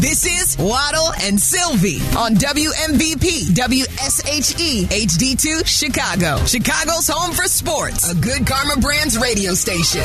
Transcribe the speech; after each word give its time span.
This 0.00 0.24
is 0.24 0.56
Waddle 0.56 1.12
and 1.20 1.38
Silvy 1.38 1.98
on 2.16 2.34
WMVP 2.34 3.50
WSHE 3.52 4.84
HD2 4.86 5.66
Chicago. 5.66 6.42
Chicago's 6.46 7.06
home 7.06 7.34
for 7.34 7.42
sports. 7.42 8.10
A 8.10 8.14
good 8.14 8.46
Karma 8.46 8.80
Brands 8.80 9.18
radio 9.18 9.52
station. 9.52 10.00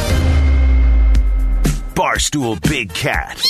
Barstool 1.93 2.61
Big 2.69 2.93
Cat. 2.93 3.41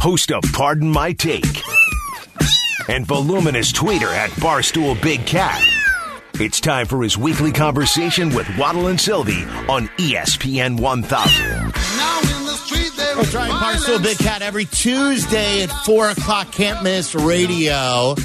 Host 0.00 0.32
of 0.32 0.42
Pardon 0.54 0.90
My 0.90 1.12
Take. 1.12 1.60
And 2.88 3.04
voluminous 3.04 3.72
tweeter 3.72 4.10
at 4.10 4.30
Barstool 4.30 5.00
Big 5.02 5.26
Cat. 5.26 5.62
It's 6.36 6.58
time 6.58 6.86
for 6.86 7.02
his 7.02 7.18
weekly 7.18 7.52
conversation 7.52 8.34
with 8.34 8.48
Waddle 8.56 8.86
and 8.86 8.98
Silvy 8.98 9.42
on 9.68 9.88
ESPN 9.98 10.80
1000. 10.80 11.79
That's 13.32 13.48
right, 13.48 13.76
Barstool 13.76 14.02
Big 14.02 14.18
Cat 14.18 14.42
every 14.42 14.64
Tuesday 14.64 15.62
at 15.62 15.70
4 15.84 16.08
o'clock. 16.10 16.50
Can't 16.50 16.82
miss 16.82 17.14
radio. 17.14 18.16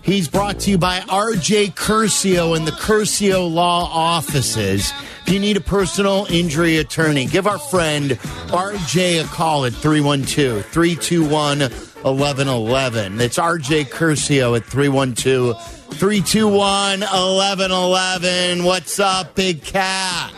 He's 0.00 0.26
brought 0.26 0.60
to 0.60 0.70
you 0.70 0.78
by 0.78 1.00
RJ 1.00 1.74
Curcio 1.74 2.56
and 2.56 2.66
the 2.66 2.72
Curcio 2.72 3.52
Law 3.52 3.90
Offices. 3.92 4.90
If 5.26 5.34
you 5.34 5.38
need 5.38 5.58
a 5.58 5.60
personal 5.60 6.26
injury 6.30 6.78
attorney, 6.78 7.26
give 7.26 7.46
our 7.46 7.58
friend 7.58 8.12
RJ 8.12 9.22
a 9.22 9.26
call 9.26 9.66
at 9.66 9.74
312 9.74 10.64
321 10.64 11.60
1111. 11.60 13.20
It's 13.20 13.36
RJ 13.36 13.90
Curcio 13.90 14.56
at 14.56 14.64
312 14.64 15.62
321 15.90 17.00
1111. 17.00 18.64
What's 18.64 18.98
up, 18.98 19.34
Big 19.34 19.62
Cat? 19.62 20.32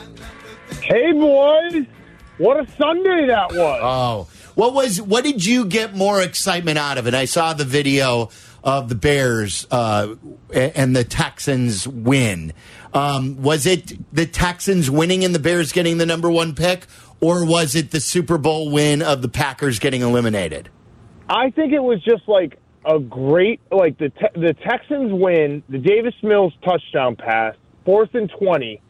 Hey, 0.82 1.12
boys. 1.12 1.86
What 2.40 2.56
a 2.58 2.66
Sunday 2.72 3.26
that 3.26 3.52
was. 3.52 3.80
Oh, 3.82 4.28
what 4.54 4.72
was 4.72 4.98
what 5.02 5.24
did 5.24 5.44
you 5.44 5.66
get 5.66 5.94
more 5.94 6.22
excitement 6.22 6.78
out 6.78 6.96
of 6.96 7.06
it? 7.06 7.12
I 7.12 7.26
saw 7.26 7.52
the 7.52 7.66
video 7.66 8.30
of 8.64 8.88
the 8.88 8.94
Bears 8.94 9.66
uh, 9.70 10.14
and 10.54 10.96
the 10.96 11.04
Texans 11.04 11.86
win. 11.86 12.54
Um, 12.94 13.42
was 13.42 13.66
it 13.66 13.92
the 14.14 14.24
Texans 14.24 14.90
winning 14.90 15.22
and 15.22 15.34
the 15.34 15.38
Bears 15.38 15.70
getting 15.70 15.98
the 15.98 16.06
number 16.06 16.30
one 16.30 16.54
pick, 16.54 16.86
or 17.20 17.44
was 17.44 17.74
it 17.74 17.90
the 17.90 18.00
Super 18.00 18.38
Bowl 18.38 18.70
win 18.70 19.02
of 19.02 19.20
the 19.20 19.28
Packers 19.28 19.78
getting 19.78 20.00
eliminated? 20.00 20.70
I 21.28 21.50
think 21.50 21.74
it 21.74 21.82
was 21.82 22.02
just 22.02 22.26
like 22.26 22.58
a 22.86 22.98
great, 22.98 23.60
like 23.70 23.98
the 23.98 24.08
te- 24.08 24.40
the 24.40 24.54
Texans 24.66 25.12
win, 25.12 25.62
the 25.68 25.76
Davis 25.76 26.14
Mills 26.22 26.54
touchdown 26.64 27.16
pass, 27.16 27.54
fourth 27.84 28.14
and 28.14 28.30
20. 28.30 28.80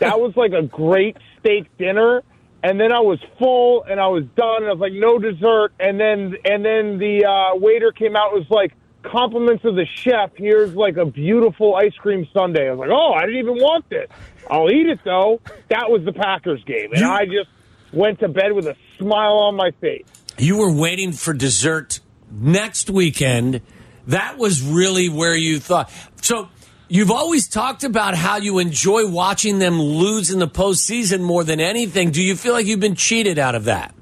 That 0.00 0.18
was 0.18 0.36
like 0.36 0.54
a 0.54 0.62
great 0.62 1.16
steak 1.38 1.66
dinner. 1.78 2.24
And 2.62 2.80
then 2.80 2.92
I 2.92 3.00
was 3.00 3.18
full 3.38 3.84
and 3.84 4.00
I 4.00 4.08
was 4.08 4.24
done. 4.36 4.62
And 4.62 4.66
I 4.66 4.72
was 4.72 4.80
like, 4.80 4.92
no 4.92 5.18
dessert. 5.18 5.72
And 5.78 6.00
then, 6.00 6.36
and 6.44 6.64
then 6.64 6.98
the 6.98 7.24
uh, 7.24 7.56
waiter 7.56 7.92
came 7.92 8.16
out 8.16 8.32
and 8.32 8.40
was 8.40 8.50
like, 8.50 8.72
compliments 9.02 9.64
of 9.64 9.76
the 9.76 9.86
chef. 9.86 10.30
Here's 10.34 10.74
like 10.74 10.96
a 10.96 11.06
beautiful 11.06 11.74
ice 11.76 11.94
cream 11.94 12.26
sundae. 12.32 12.68
I 12.68 12.70
was 12.72 12.80
like, 12.80 12.90
oh, 12.90 13.12
I 13.12 13.20
didn't 13.22 13.38
even 13.38 13.54
want 13.54 13.88
this. 13.88 14.08
I'll 14.50 14.70
eat 14.70 14.86
it 14.86 15.00
though. 15.04 15.40
That 15.68 15.90
was 15.90 16.04
the 16.04 16.12
Packers 16.12 16.62
game. 16.64 16.92
And 16.92 17.04
I 17.04 17.24
just 17.24 17.48
went 17.92 18.20
to 18.20 18.28
bed 18.28 18.52
with 18.52 18.66
a 18.66 18.76
smile 18.98 19.38
on 19.38 19.54
my 19.54 19.70
face. 19.80 20.04
You 20.38 20.58
were 20.58 20.72
waiting 20.72 21.12
for 21.12 21.32
dessert 21.32 22.00
next 22.30 22.90
weekend. 22.90 23.62
That 24.08 24.38
was 24.38 24.62
really 24.62 25.08
where 25.08 25.34
you 25.34 25.58
thought. 25.58 25.90
So 26.20 26.48
you've 26.88 27.10
always 27.10 27.48
talked 27.48 27.84
about 27.84 28.14
how 28.14 28.36
you 28.36 28.58
enjoy 28.58 29.06
watching 29.08 29.58
them 29.58 29.80
lose 29.80 30.30
in 30.30 30.38
the 30.38 30.48
postseason 30.48 31.20
more 31.20 31.44
than 31.44 31.60
anything. 31.60 32.10
Do 32.10 32.22
you 32.22 32.36
feel 32.36 32.52
like 32.52 32.66
you've 32.66 32.80
been 32.80 32.94
cheated 32.94 33.38
out 33.38 33.54
of 33.54 33.64
that? 33.64 33.94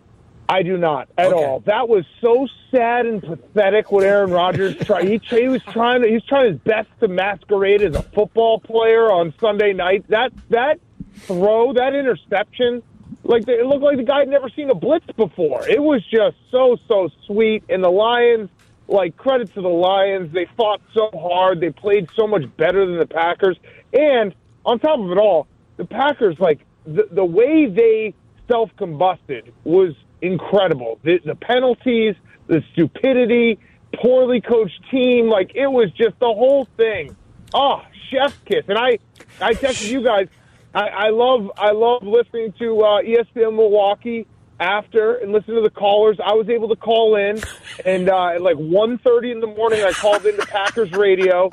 I 0.49 0.63
do 0.63 0.77
not 0.77 1.09
at 1.17 1.33
Okay. 1.33 1.43
all. 1.45 1.61
That 1.61 1.89
was 1.89 2.05
so 2.21 2.47
sad 2.71 3.07
and 3.07 3.23
pathetic 3.23 3.91
what 3.91 4.05
Aaron 4.05 4.31
Rodgers 4.31 4.77
tried. 4.77 5.09
He, 5.09 5.19
he 5.31 5.49
was 5.49 5.63
trying 5.65 6.03
to, 6.03 6.09
he 6.09 6.15
was 6.15 6.25
trying 6.27 6.53
his 6.53 6.61
best 6.61 6.89
to 7.01 7.09
masquerade 7.09 7.81
as 7.83 7.95
a 7.97 8.03
football 8.03 8.61
player 8.61 9.11
on 9.11 9.33
Sunday 9.41 9.73
night. 9.73 10.05
That 10.09 10.33
that 10.51 10.81
throw, 11.21 11.73
that 11.73 11.95
interception, 11.95 12.83
like 13.23 13.49
it 13.49 13.65
looked 13.65 13.83
like 13.83 13.97
the 13.97 14.03
guy 14.03 14.19
had 14.19 14.29
never 14.29 14.51
seen 14.51 14.69
a 14.69 14.75
blitz 14.75 15.07
before. 15.17 15.67
It 15.67 15.83
was 15.83 16.05
just 16.11 16.37
so 16.51 16.77
so 16.89 17.09
sweet. 17.27 17.65
And 17.71 17.83
the 17.83 17.91
Lions, 17.91 18.51
like 18.89 19.17
credit 19.17 19.53
to 19.55 19.63
the 19.63 19.69
Lions, 19.69 20.33
they 20.33 20.47
fought 20.57 20.81
so 20.93 21.11
hard. 21.15 21.61
They 21.61 21.71
played 21.71 22.09
so 22.17 22.27
much 22.27 22.43
better 22.57 22.87
than 22.87 22.99
the 22.99 23.07
Packers. 23.07 23.57
And 23.93 24.35
on 24.65 24.79
top 24.79 25.01
of 25.01 25.11
it 25.11 25.19
all, 25.19 25.47
the 25.77 25.85
Packers, 25.85 26.37
like 26.39 26.61
the 26.87 27.09
the 27.11 27.25
way 27.25 27.67
they 27.67 28.15
self 28.49 28.71
combusted 28.77 29.53
was 29.65 29.95
incredible. 30.23 30.99
The, 31.03 31.21
the 31.25 31.35
penalties, 31.35 32.15
the 32.47 32.63
stupidity, 32.73 33.59
poorly 33.95 34.41
coached 34.41 34.81
team, 34.91 35.29
like 35.29 35.53
it 35.55 35.67
was 35.67 35.91
just 35.93 36.19
the 36.19 36.27
whole 36.27 36.67
thing. 36.77 37.17
Oh, 37.53 37.83
chef's 38.11 38.37
kiss. 38.45 38.65
And 38.69 38.79
I, 38.79 38.99
I 39.41 39.55
texted 39.55 39.91
you 39.91 40.03
guys. 40.03 40.29
I, 40.75 40.89
I 40.89 41.09
love, 41.11 41.53
I 41.57 41.71
love 41.71 42.03
listening 42.03 42.53
to 42.59 42.81
uh, 42.81 43.03
ESPN 43.03 43.55
Milwaukee 43.55 44.27
after 44.61 45.15
and 45.17 45.33
listen 45.33 45.55
to 45.55 45.61
the 45.61 45.71
callers. 45.71 46.19
I 46.25 46.35
was 46.35 46.49
able 46.49 46.69
to 46.69 46.77
call 46.77 47.17
in, 47.17 47.41
and 47.85 48.09
uh, 48.09 48.29
at 48.29 48.43
like 48.43 48.57
1.30 48.57 49.33
in 49.33 49.41
the 49.41 49.47
morning, 49.47 49.83
I 49.83 49.93
called 49.93 50.25
into 50.27 50.47
Packers 50.47 50.93
radio, 50.93 51.51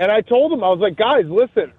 and 0.00 0.10
I 0.10 0.20
told 0.20 0.52
them 0.52 0.62
I 0.64 0.68
was 0.68 0.80
like, 0.80 0.96
guys, 0.96 1.26
listen. 1.26 1.72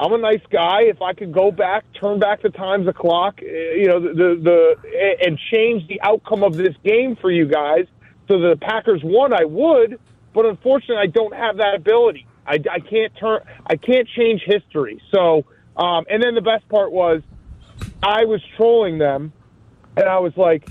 I'm 0.00 0.12
a 0.12 0.18
nice 0.18 0.42
guy. 0.48 0.82
If 0.82 1.02
I 1.02 1.12
could 1.12 1.32
go 1.32 1.50
back, 1.50 1.84
turn 2.00 2.20
back 2.20 2.42
the 2.42 2.50
times 2.50 2.86
the 2.86 2.92
clock, 2.92 3.40
eh, 3.42 3.74
you 3.74 3.86
know, 3.88 3.98
the, 3.98 4.14
the 4.14 4.76
the 4.92 5.16
and 5.26 5.36
change 5.52 5.88
the 5.88 6.00
outcome 6.02 6.44
of 6.44 6.54
this 6.54 6.76
game 6.84 7.16
for 7.16 7.32
you 7.32 7.46
guys, 7.46 7.86
so 8.28 8.38
the 8.38 8.56
Packers 8.56 9.00
won, 9.02 9.32
I 9.32 9.44
would. 9.44 9.98
But 10.32 10.46
unfortunately, 10.46 11.02
I 11.02 11.06
don't 11.06 11.34
have 11.34 11.56
that 11.56 11.74
ability. 11.74 12.26
I, 12.46 12.62
I 12.70 12.78
can't 12.80 13.12
turn. 13.18 13.40
I 13.66 13.76
can't 13.76 14.06
change 14.08 14.42
history. 14.44 15.02
So, 15.10 15.44
um, 15.76 16.04
and 16.08 16.22
then 16.22 16.34
the 16.34 16.42
best 16.42 16.68
part 16.68 16.92
was, 16.92 17.22
I 18.02 18.24
was 18.24 18.40
trolling 18.56 18.98
them, 18.98 19.32
and 19.98 20.08
I 20.08 20.18
was 20.18 20.36
like, 20.36 20.68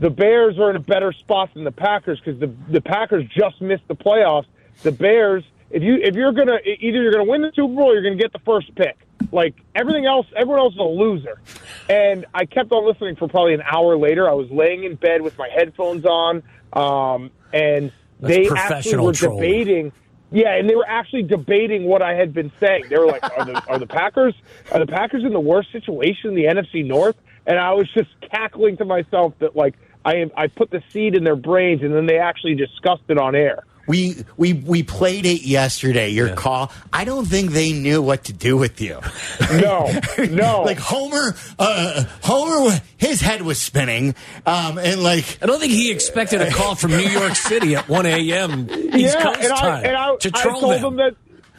the 0.00 0.10
Bears 0.10 0.58
are 0.58 0.70
in 0.70 0.76
a 0.76 0.80
better 0.80 1.12
spot 1.12 1.50
than 1.54 1.64
the 1.64 1.72
Packers 1.72 2.20
because 2.24 2.40
the 2.40 2.52
the 2.70 2.80
Packers 2.80 3.24
just 3.36 3.60
missed 3.60 3.86
the 3.88 3.94
playoffs. 3.94 4.46
The 4.82 4.92
Bears, 4.92 5.44
if 5.70 5.82
you 5.82 5.96
if 6.02 6.14
you're 6.14 6.32
gonna 6.32 6.58
either 6.64 7.02
you're 7.02 7.12
gonna 7.12 7.24
win 7.24 7.42
the 7.42 7.52
Super 7.54 7.72
Bowl, 7.74 7.90
or 7.90 7.94
you're 7.94 8.02
gonna 8.02 8.16
get 8.16 8.32
the 8.32 8.40
first 8.40 8.74
pick. 8.74 8.96
Like 9.30 9.54
everything 9.74 10.04
else, 10.04 10.26
everyone 10.36 10.58
else 10.60 10.74
is 10.74 10.80
a 10.80 10.82
loser. 10.82 11.40
And 11.88 12.26
I 12.34 12.44
kept 12.44 12.72
on 12.72 12.86
listening 12.86 13.16
for 13.16 13.28
probably 13.28 13.54
an 13.54 13.62
hour 13.62 13.96
later. 13.96 14.28
I 14.28 14.32
was 14.34 14.50
laying 14.50 14.82
in 14.84 14.96
bed 14.96 15.22
with 15.22 15.38
my 15.38 15.48
headphones 15.48 16.04
on, 16.04 16.42
um, 16.72 17.30
and 17.52 17.92
That's 18.20 18.34
they 18.36 18.48
actually 18.50 18.96
were 18.98 19.12
trolling. 19.12 19.42
debating. 19.42 19.92
Yeah, 20.32 20.56
and 20.56 20.68
they 20.68 20.74
were 20.74 20.88
actually 20.88 21.22
debating 21.24 21.84
what 21.84 22.02
I 22.02 22.14
had 22.14 22.32
been 22.34 22.50
saying. 22.58 22.86
They 22.88 22.96
were 22.98 23.06
like, 23.06 23.22
"Are 23.22 23.44
the 23.44 23.62
are 23.68 23.78
the 23.78 23.86
Packers 23.86 24.34
are 24.72 24.80
the 24.80 24.86
Packers 24.86 25.24
in 25.24 25.32
the 25.32 25.40
worst 25.40 25.70
situation 25.72 26.30
in 26.30 26.34
the 26.34 26.44
NFC 26.46 26.84
North?" 26.84 27.16
And 27.46 27.58
I 27.58 27.72
was 27.72 27.88
just 27.92 28.10
cackling 28.20 28.76
to 28.78 28.84
myself 28.84 29.34
that 29.40 29.56
like 29.56 29.74
I 30.04 30.16
am 30.16 30.30
I 30.36 30.46
put 30.46 30.70
the 30.70 30.82
seed 30.90 31.14
in 31.14 31.24
their 31.24 31.36
brains, 31.36 31.82
and 31.82 31.94
then 31.94 32.06
they 32.06 32.18
actually 32.18 32.54
discussed 32.54 33.04
it 33.08 33.18
on 33.18 33.34
air. 33.34 33.64
We 33.88 34.24
we 34.36 34.52
we 34.52 34.82
played 34.84 35.26
it 35.26 35.42
yesterday. 35.42 36.10
Your 36.10 36.34
call. 36.36 36.72
I 36.92 37.04
don't 37.04 37.24
think 37.24 37.50
they 37.50 37.72
knew 37.72 38.00
what 38.00 38.24
to 38.24 38.32
do 38.32 38.56
with 38.56 38.80
you. 38.80 39.00
No, 39.52 39.86
no, 40.30 40.62
like 40.66 40.78
Homer, 40.78 41.36
uh, 41.58 42.04
Homer, 42.22 42.80
his 42.96 43.20
head 43.20 43.42
was 43.42 43.60
spinning, 43.60 44.14
um, 44.46 44.78
and 44.78 45.02
like 45.02 45.38
I 45.42 45.46
don't 45.46 45.60
think 45.60 45.72
he 45.72 45.90
expected 45.90 46.40
a 46.40 46.50
call 46.50 46.74
from 46.74 46.92
New 46.92 47.00
York 47.00 47.34
City 47.34 47.76
at 47.76 47.86
1 47.86 48.06
a.m. 48.06 48.70
East 48.70 48.94
yeah, 48.94 49.22
Coast 49.22 49.40
and 49.40 49.52
I 49.52 49.80
and 49.82 49.96
I, 49.96 50.16
to 50.16 50.30
I 50.34 50.42
troll 50.42 50.60
told 50.60 50.72
them. 50.74 50.82
them 50.82 50.96
that. 50.96 51.16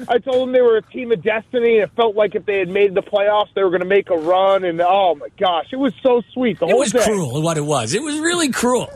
I 0.07 0.17
told 0.17 0.47
them 0.47 0.53
they 0.53 0.61
were 0.61 0.77
a 0.77 0.81
team 0.81 1.11
of 1.11 1.21
destiny, 1.21 1.75
and 1.75 1.83
it 1.83 1.91
felt 1.95 2.15
like 2.15 2.35
if 2.35 2.45
they 2.45 2.59
had 2.59 2.69
made 2.69 2.93
the 2.93 3.01
playoffs, 3.01 3.53
they 3.53 3.63
were 3.63 3.69
going 3.69 3.81
to 3.81 3.87
make 3.87 4.09
a 4.09 4.17
run. 4.17 4.63
And 4.63 4.81
oh 4.81 5.15
my 5.15 5.29
gosh, 5.37 5.67
it 5.71 5.77
was 5.77 5.93
so 6.01 6.21
sweet. 6.33 6.59
The 6.59 6.65
it 6.65 6.71
whole 6.71 6.79
was 6.79 6.91
day. 6.91 7.03
cruel, 7.03 7.41
what 7.41 7.57
it 7.57 7.65
was. 7.65 7.93
It 7.93 8.01
was 8.01 8.17
really 8.19 8.49
cruel. 8.51 8.89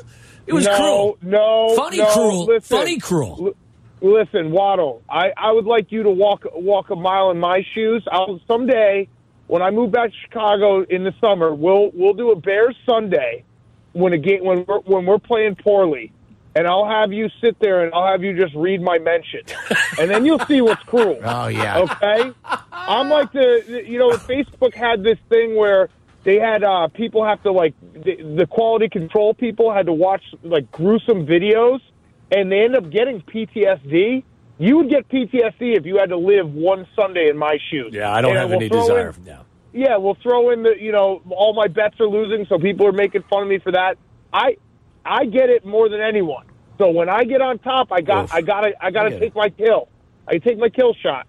It 0.48 0.54
was 0.54 0.66
no, 0.66 0.75
cruel. 0.75 1.18
No, 1.22 1.75
Funny 1.75 1.98
no, 1.98 2.13
cruel. 2.13 2.45
Listen, 2.45 2.77
Funny 2.77 3.00
cruel. 3.00 3.54
L- 4.01 4.10
listen, 4.10 4.51
Waddle. 4.51 5.04
I, 5.10 5.31
I 5.38 5.51
would 5.51 5.66
like 5.66 5.92
you 5.92 6.04
to 6.04 6.10
walk 6.10 6.45
walk 6.54 6.89
a 6.89 6.95
mile 6.95 7.31
in 7.31 7.39
my 7.39 7.63
shoes. 7.74 8.04
I'll 8.12 8.39
someday 8.48 9.10
when 9.48 9.62
I 9.62 9.72
move 9.72 9.92
back 9.92 10.12
to 10.12 10.16
Chicago 10.24 10.83
in 10.83 11.04
the 11.04 11.13
summer, 11.19 11.54
we'll 11.54 11.92
we'll 11.94 12.13
do 12.13 12.31
a 12.31 12.36
Bears 12.36 12.75
Sunday 12.86 13.44
when 13.94 14.13
a 14.13 14.18
game 14.18 14.44
when 14.44 14.66
we're 14.66 14.80
when 14.80 15.06
we're 15.06 15.19
playing 15.19 15.56
poorly. 15.56 16.12
And 16.57 16.68
I'll 16.68 16.86
have 16.88 17.12
you 17.13 17.30
sit 17.42 17.59
there 17.59 17.83
and 17.83 17.94
I'll 17.94 18.07
have 18.07 18.24
you 18.24 18.36
just 18.36 18.56
read 18.56 18.81
my 18.81 18.98
mention. 19.00 19.42
And 20.00 20.09
then 20.09 20.25
you'll 20.25 20.39
see 20.45 20.62
what's 20.62 20.81
cruel. 20.83 21.19
Oh, 21.24 21.48
yeah. 21.48 21.80
Okay? 21.80 22.31
I'm 22.71 23.09
like 23.09 23.31
the, 23.33 23.83
you 23.86 24.00
know, 24.00 24.12
Facebook 24.12 24.74
had 24.74 25.04
this 25.04 25.18
thing 25.30 25.56
where 25.56 25.89
they 26.24 26.38
had 26.39 26.63
uh, 26.63 26.88
people 26.89 27.24
have 27.25 27.42
to, 27.44 27.51
like, 27.51 27.74
the, 27.94 28.15
the 28.38 28.48
quality 28.48 28.89
control 28.89 29.33
people 29.33 29.71
had 29.74 29.86
to 29.86 29.94
watch, 29.94 30.24
like, 30.44 30.71
gruesome 30.71 31.25
videos, 31.25 31.80
and 32.31 32.51
they 32.51 32.62
end 32.63 32.75
up 32.75 32.89
getting 32.89 33.21
PTSD. 33.21 34.24
You 34.57 34.77
would 34.77 34.89
get 34.89 35.07
PTSD 35.10 35.77
if 35.77 35.86
you 35.86 35.98
had 35.98 36.10
to 36.10 36.18
live 36.18 36.51
one 36.53 36.88
Sunday 36.95 37.30
in 37.30 37.38
my 37.38 37.57
shoes. 37.69 37.92
Yeah, 37.94 38.12
I 38.12 38.21
don't 38.21 38.31
And 38.31 38.39
have 38.39 38.50
we'll 38.50 38.60
any 38.60 38.69
desire. 38.69 39.13
in- 39.18 39.25
no. 39.25 39.39
yeah, 39.74 39.98
we'll 39.98 40.18
throw 40.24 40.50
in 40.51 40.63
the 40.63 40.74
you 40.80 40.92
know 40.92 41.21
all 41.30 41.53
my 41.53 41.68
bets 41.68 42.00
are 42.00 42.07
losing, 42.07 42.45
so 42.48 42.57
people 42.57 42.88
are 42.88 42.92
making 42.92 43.24
fun 43.30 43.44
of 43.44 43.50
me 43.50 43.60
for 43.60 43.71
that. 43.74 43.98
I 44.33 44.57
I 45.07 45.25
get 45.25 45.50
it 45.50 45.65
more 45.65 45.89
than 45.89 46.01
anyone. 46.01 46.45
So 46.77 46.92
when 46.92 47.09
I 47.09 47.24
get 47.24 47.42
on 47.42 47.59
top, 47.59 47.92
I 47.92 48.01
got 48.01 48.25
Oof. 48.25 48.33
I 48.33 48.42
got 48.42 48.62
to 48.62 48.71
I 48.80 48.92
got 48.92 49.04
to 49.04 49.09
get 49.12 49.19
take 49.19 49.36
my 49.36 49.50
kill. 49.50 49.88
I 50.27 50.38
take 50.38 50.57
my 50.59 50.69
kill 50.69 50.94
shot. 50.94 51.25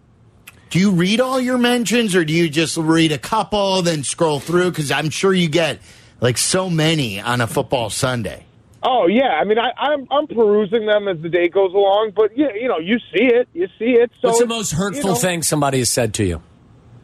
Do 0.71 0.79
you 0.79 0.91
read 0.91 1.21
all 1.21 1.41
your 1.41 1.57
mentions 1.57 2.15
or 2.15 2.25
do 2.25 2.33
you 2.35 2.51
just 2.51 2.77
read 2.77 3.11
a 3.13 3.19
couple, 3.19 3.81
then 3.81 4.05
scroll 4.05 4.39
through? 4.41 4.71
Because 4.71 4.91
I'm 4.91 5.09
sure 5.09 5.33
you 5.33 5.49
get 5.49 5.81
like 6.21 6.37
so 6.37 6.69
many 6.69 7.21
on 7.21 7.41
a 7.41 7.47
football 7.47 7.89
Sunday. 7.89 8.45
Oh 8.83 9.07
yeah, 9.07 9.39
I 9.41 9.45
mean 9.45 9.59
I, 9.59 9.73
I'm 9.79 10.07
I'm 10.11 10.27
perusing 10.27 10.87
them 10.87 11.09
as 11.09 11.19
the 11.23 11.29
day 11.29 11.49
goes 11.49 11.73
along, 11.73 12.13
but 12.15 12.37
yeah, 12.37 12.53
you 12.55 12.69
know 12.69 12.79
you 12.79 12.99
see 13.13 13.25
it, 13.25 13.49
you 13.55 13.67
see 13.79 13.93
it. 13.93 14.11
So 14.21 14.29
What's 14.29 14.39
the 14.39 14.45
it's- 14.45 14.59
most 14.59 14.73
you 14.73 14.79
hurtful 14.79 15.11
know, 15.11 15.15
thing 15.17 15.43
somebody 15.43 15.79
has 15.79 15.89
said 15.89 16.15
to 16.15 16.25
you? 16.25 16.43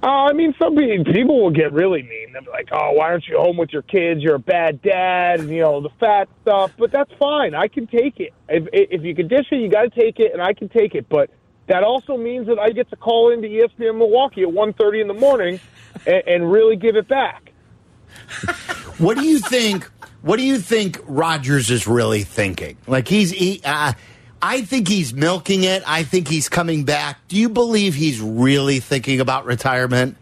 Uh, 0.05 0.27
I 0.29 0.35
mean, 0.35 0.55
some 0.59 0.77
pe- 0.77 1.03
people 1.03 1.43
will 1.43 1.51
get 1.51 1.73
really 1.73 2.03
mean. 2.03 2.35
They'll 2.35 2.43
be 2.43 2.51
like, 2.51 2.69
"Oh, 2.73 2.93
why 2.93 3.07
aren't 3.07 3.27
you 3.27 3.39
home 3.39 3.57
with 3.57 3.71
your 3.73 3.81
kids? 3.81 4.21
You're 4.21 4.35
a 4.35 4.39
bad 4.39 4.83
dad," 4.83 5.41
and 5.41 5.49
you 5.49 5.63
know 5.63 5.81
the 5.81 5.89
fat 5.99 6.29
stuff. 6.43 6.73
But 6.79 6.93
that's 6.93 7.11
fine. 7.19 7.55
I 7.55 7.69
can 7.69 7.87
take 7.87 8.21
it. 8.21 8.35
If 8.47 8.69
if 8.73 9.03
you 9.03 9.15
can 9.15 9.29
dish 9.29 9.47
it, 9.51 9.57
you 9.57 9.71
got 9.71 9.85
to 9.85 9.91
take 9.91 10.21
it, 10.21 10.35
and 10.35 10.43
I 10.43 10.53
can 10.53 10.69
take 10.69 10.95
it. 10.95 11.09
But 11.09 11.31
that 11.69 11.83
also 11.85 12.19
means 12.19 12.49
that 12.49 12.59
I 12.59 12.69
get 12.69 12.91
to 12.91 12.97
call 12.97 13.33
into 13.33 13.49
ESPN 13.49 13.97
Milwaukee 13.97 14.43
at 14.43 14.49
1.30 14.49 15.01
in 15.01 15.09
the 15.09 15.15
morning 15.15 15.59
and, 16.07 16.23
and 16.27 16.53
really 16.53 16.77
give 16.77 16.97
it 16.97 17.09
back. 17.09 17.53
What 18.99 19.17
do 19.17 19.25
you 19.25 19.39
think? 19.39 19.91
What 20.21 20.37
do 20.37 20.43
you 20.43 20.59
think 20.59 21.01
Rodgers 21.07 21.71
is 21.71 21.87
really 21.87 22.23
thinking? 22.23 22.77
Like 22.87 23.09
he's, 23.09 23.31
he, 23.31 23.61
uh, 23.65 23.93
I 24.47 24.61
think 24.61 24.89
he's 24.89 25.15
milking 25.15 25.65
it. 25.65 25.83
I 25.87 26.03
think 26.03 26.29
he's 26.29 26.51
coming 26.51 26.85
back. 26.85 27.17
Do 27.29 27.37
you 27.39 27.49
believe 27.49 27.95
he's 27.95 28.21
really 28.21 28.79
thinking 28.79 29.19
about 29.19 29.47
retirement? 29.47 30.19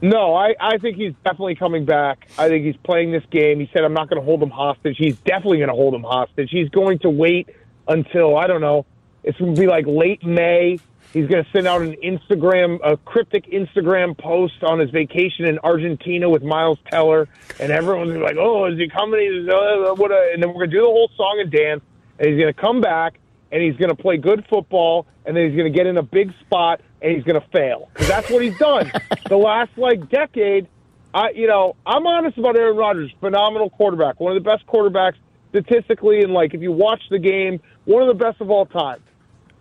No, 0.00 0.34
I, 0.34 0.54
I 0.58 0.78
think 0.78 0.96
he's 0.96 1.12
definitely 1.22 1.54
coming 1.56 1.84
back. 1.84 2.28
I 2.38 2.48
think 2.48 2.64
he's 2.64 2.78
playing 2.78 3.12
this 3.12 3.24
game. 3.30 3.60
He 3.60 3.68
said, 3.74 3.84
I'm 3.84 3.92
not 3.92 4.08
going 4.08 4.22
to 4.22 4.24
hold 4.24 4.42
him 4.42 4.48
hostage. 4.48 4.96
He's 4.96 5.18
definitely 5.18 5.58
going 5.58 5.68
to 5.68 5.74
hold 5.74 5.92
him 5.92 6.02
hostage. 6.02 6.48
He's 6.50 6.70
going 6.70 7.00
to 7.00 7.10
wait 7.10 7.50
until, 7.86 8.38
I 8.38 8.46
don't 8.46 8.62
know, 8.62 8.86
it's 9.22 9.36
going 9.36 9.54
to 9.54 9.60
be 9.60 9.66
like 9.66 9.84
late 9.86 10.24
May. 10.24 10.78
He's 11.12 11.26
going 11.26 11.44
to 11.44 11.50
send 11.50 11.66
out 11.66 11.82
an 11.82 11.94
Instagram, 12.02 12.78
a 12.82 12.96
cryptic 12.96 13.50
Instagram 13.50 14.16
post 14.16 14.62
on 14.62 14.78
his 14.78 14.88
vacation 14.88 15.44
in 15.44 15.58
Argentina 15.58 16.30
with 16.30 16.42
Miles 16.42 16.78
Teller. 16.90 17.28
And 17.60 17.70
everyone's 17.70 18.12
gonna 18.12 18.20
be 18.20 18.24
like, 18.24 18.38
oh, 18.38 18.64
is 18.64 18.78
he 18.78 18.88
coming? 18.88 19.46
Uh, 19.46 19.92
and 19.92 20.42
then 20.42 20.48
we're 20.48 20.54
going 20.54 20.70
to 20.70 20.76
do 20.76 20.80
the 20.80 20.86
whole 20.86 21.10
song 21.18 21.38
and 21.42 21.50
dance. 21.50 21.82
And 22.18 22.30
he's 22.30 22.40
going 22.40 22.54
to 22.54 22.58
come 22.58 22.80
back 22.80 23.18
and 23.50 23.62
he's 23.62 23.76
going 23.76 23.90
to 23.90 23.96
play 24.00 24.16
good 24.16 24.44
football, 24.48 25.06
and 25.24 25.36
then 25.36 25.46
he's 25.46 25.56
going 25.56 25.70
to 25.70 25.76
get 25.76 25.86
in 25.86 25.96
a 25.96 26.02
big 26.02 26.32
spot, 26.40 26.80
and 27.00 27.14
he's 27.14 27.24
going 27.24 27.40
to 27.40 27.46
fail 27.48 27.88
because 27.92 28.08
that's 28.08 28.30
what 28.30 28.42
he's 28.42 28.58
done 28.58 28.90
the 29.28 29.36
last 29.36 29.70
like 29.76 30.08
decade. 30.10 30.68
I, 31.14 31.30
you 31.30 31.46
know, 31.46 31.74
I'm 31.86 32.06
honest 32.06 32.36
about 32.36 32.56
Aaron 32.56 32.76
Rodgers. 32.76 33.10
Phenomenal 33.20 33.70
quarterback, 33.70 34.20
one 34.20 34.36
of 34.36 34.42
the 34.42 34.48
best 34.48 34.66
quarterbacks 34.66 35.16
statistically, 35.50 36.20
and 36.22 36.32
like 36.32 36.54
if 36.54 36.60
you 36.60 36.72
watch 36.72 37.02
the 37.10 37.18
game, 37.18 37.60
one 37.84 38.02
of 38.02 38.08
the 38.08 38.22
best 38.22 38.40
of 38.40 38.50
all 38.50 38.66
time. 38.66 39.02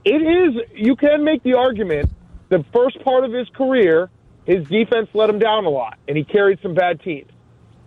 It 0.03 0.21
is. 0.21 0.61
You 0.73 0.95
can 0.95 1.23
make 1.23 1.43
the 1.43 1.55
argument. 1.55 2.11
The 2.49 2.63
first 2.73 3.03
part 3.03 3.25
of 3.25 3.33
his 3.33 3.49
career, 3.49 4.09
his 4.45 4.65
defense 4.67 5.09
let 5.13 5.29
him 5.29 5.37
down 5.37 5.65
a 5.65 5.69
lot, 5.69 5.97
and 6.07 6.15
he 6.15 6.23
carried 6.23 6.59
some 6.61 6.73
bad 6.73 7.01
teams. 7.01 7.29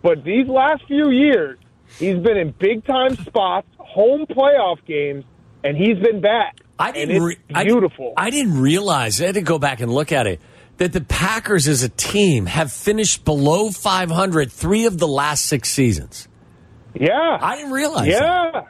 But 0.03 0.25
these 0.25 0.47
last 0.47 0.85
few 0.87 1.11
years, 1.11 1.59
he's 1.99 2.19
been 2.19 2.37
in 2.37 2.51
big 2.53 2.85
time 2.85 3.17
spots, 3.17 3.67
home 3.79 4.27
playoff 4.27 4.85
games, 4.85 5.25
and 5.65 5.77
he's 5.77 5.99
been 5.99 6.21
back. 6.21 6.59
I 6.79 6.93
didn't. 6.93 7.23
Re- 7.23 7.39
I- 7.55 7.65
beautiful. 7.65 8.15
I, 8.17 8.31
didn't 8.31 8.61
realize. 8.61 9.21
I 9.21 9.27
had 9.27 9.35
to 9.35 9.43
go 9.43 9.59
back 9.59 9.81
and 9.81 9.93
look 9.93 10.13
at 10.13 10.27
it. 10.27 10.41
That 10.79 10.95
the 10.95 11.03
Packers 11.03 11.69
as 11.69 11.83
a 11.83 11.91
team 11.91 12.47
have 12.47 12.73
finished 12.73 13.27
below 13.27 13.71
500 13.71 14.51
three 14.51 14.87
of 14.87 14.97
the 14.97 15.07
last 15.07 15.45
six 15.45 15.69
seasons. 15.69 16.27
yeah, 16.95 17.37
I 17.39 17.57
didn't 17.57 17.73
realize. 17.73 18.07
that. 18.09 18.53
yeah, 18.55 18.63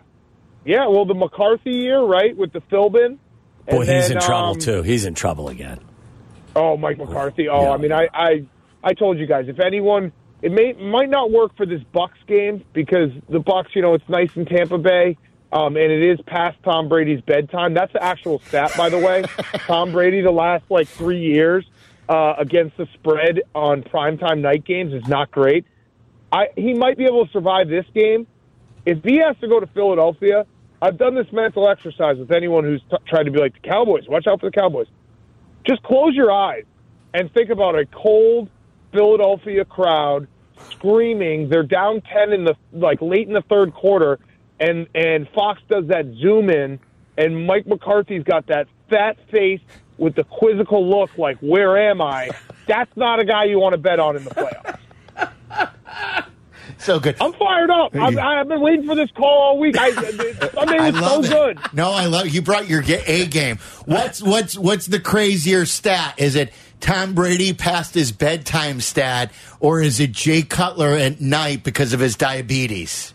yeah. 0.65 0.87
Well, 0.89 1.05
the 1.05 1.15
McCarthy 1.15 1.71
year, 1.71 2.01
right, 2.03 2.37
with 2.37 2.53
the 2.53 2.63
Philbin. 2.63 3.19
Boy, 3.69 3.83
and 3.83 3.89
he's 3.89 4.09
then, 4.09 4.17
in 4.17 4.23
trouble 4.23 4.49
um, 4.51 4.59
too. 4.59 4.83
He's 4.83 5.05
in 5.05 5.15
trouble 5.15 5.49
again. 5.51 5.79
Oh, 6.57 6.77
Mike 6.77 6.99
McCarthy. 6.99 7.49
Oh, 7.49 7.63
Yeah. 7.63 7.71
I 7.71 7.77
mean, 7.77 7.93
I, 7.93 8.09
I, 8.13 8.45
I 8.83 8.93
told 8.95 9.19
you 9.21 9.27
guys, 9.27 9.45
if 9.47 9.61
anyone, 9.61 10.11
it 10.43 10.51
may 10.51 10.73
might 10.73 11.11
not 11.11 11.31
work 11.31 11.57
for 11.57 11.65
this 11.65 11.83
Bucks 11.93 12.19
game 12.27 12.65
because 12.73 13.11
the 13.29 13.39
Bucks, 13.39 13.71
you 13.77 13.83
know, 13.83 13.95
it's 13.95 14.09
nice 14.09 14.31
in 14.35 14.47
Tampa 14.47 14.79
Bay, 14.79 15.17
um, 15.53 15.77
and 15.77 15.93
it 15.93 16.03
is 16.03 16.21
past 16.27 16.59
Tom 16.63 16.89
Brady's 16.89 17.21
bedtime. 17.21 17.75
That's 17.75 17.93
the 17.93 18.03
actual 18.03 18.41
stat, 18.41 18.73
by 18.77 18.89
the 18.89 18.99
way. 18.99 19.25
Tom 19.67 19.93
Brady, 19.93 20.21
the 20.21 20.31
last 20.31 20.65
like 20.71 20.89
three 20.89 21.21
years 21.21 21.65
uh, 22.09 22.35
against 22.39 22.77
the 22.77 22.87
spread 22.95 23.43
on 23.55 23.83
primetime 23.83 24.41
night 24.41 24.65
games 24.65 24.93
is 24.93 25.07
not 25.09 25.31
great. 25.31 25.65
I 26.33 26.49
he 26.57 26.75
might 26.75 26.97
be 26.97 27.05
able 27.05 27.27
to 27.27 27.33
survive 27.33 27.69
this 27.69 27.87
game. 27.95 28.27
If 28.87 29.03
he 29.05 29.19
has 29.19 29.37
to 29.41 29.49
go 29.49 29.61
to 29.61 29.67
Philadelphia, 29.67 30.47
I've 30.81 30.97
done 30.97 31.15
this 31.15 31.31
mental 31.33 31.69
exercise 31.69 32.17
with 32.17 32.31
anyone 32.31 32.65
who's 32.65 32.83
t- 32.91 32.97
tried 33.07 33.25
to 33.25 33.31
be 33.31 33.39
like 33.39 33.55
the 33.55 33.69
Cowboys. 33.69 34.09
Watch 34.09 34.27
out 34.27 34.41
for 34.41 34.47
the 34.47 34.53
Cowboys 34.53 34.87
just 35.67 35.83
close 35.83 36.15
your 36.15 36.33
eyes 36.33 36.65
and 37.15 37.33
think 37.33 37.51
about 37.51 37.79
a 37.79 37.87
cold 37.87 38.49
Philadelphia 38.93 39.65
crowd 39.65 40.27
screaming. 40.71 41.49
They're 41.49 41.63
down 41.63 42.03
ten 42.03 42.33
in 42.33 42.45
the 42.45 42.55
like 42.73 43.01
late 43.01 43.29
in 43.29 43.35
the 43.35 43.43
third 43.43 43.75
quarter, 43.75 44.19
and 44.61 44.87
and 44.95 45.29
Fox 45.31 45.61
does 45.69 45.87
that 45.89 46.05
zoom 46.21 46.51
in, 46.51 46.79
and 47.17 47.47
Mike 47.47 47.67
McCarthy's 47.67 48.23
got 48.23 48.47
that 48.47 48.69
fat 48.89 49.17
face 49.31 49.61
with 49.99 50.15
the 50.15 50.25
quizzical 50.25 50.89
look, 50.89 51.17
like 51.19 51.39
"Where 51.41 51.77
am 51.91 52.01
I?" 52.01 52.31
That's 52.67 52.95
not 52.97 53.19
a 53.19 53.25
guy 53.25 53.45
you 53.45 53.59
want 53.59 53.73
to 53.73 53.79
bet 53.79 53.99
on 53.99 54.17
in 54.17 54.25
the 54.25 54.31
playoffs. 54.31 54.77
So 56.79 56.99
good. 56.99 57.17
I'm 57.21 57.35
fired 57.35 57.71
up. 57.71 57.95
I've, 57.95 58.17
I've 58.17 58.49
been 58.49 58.61
waiting 58.63 58.87
for 58.87 58.95
this 58.95 59.11
call 59.11 59.27
all 59.43 59.59
week. 59.59 59.77
I, 59.79 59.89
I 60.59 60.91
was 60.91 60.95
so 60.95 61.01
love 61.01 61.25
it. 61.25 61.31
good. 61.31 61.59
No, 61.75 61.91
I 61.91 62.07
love 62.07 62.29
you. 62.29 62.41
Brought 62.41 62.69
your 62.71 62.83
A 63.07 63.27
game. 63.27 63.59
What's 63.85 64.23
what's 64.23 64.57
what's 64.57 64.87
the 64.87 64.99
crazier 64.99 65.67
stat? 65.67 66.15
Is 66.17 66.37
it 66.37 66.53
Tom 66.81 67.13
Brady 67.15 67.53
passed 67.53 67.93
his 67.95 68.13
bedtime 68.13 68.81
stat, 68.81 69.31
or 69.59 69.83
is 69.83 70.01
it 70.01 70.13
Jay 70.13 70.41
Cutler 70.41 70.95
at 70.95 71.21
night 71.21 71.65
because 71.65 71.93
of 71.93 72.01
his 72.01 72.17
diabetes? 72.17 73.13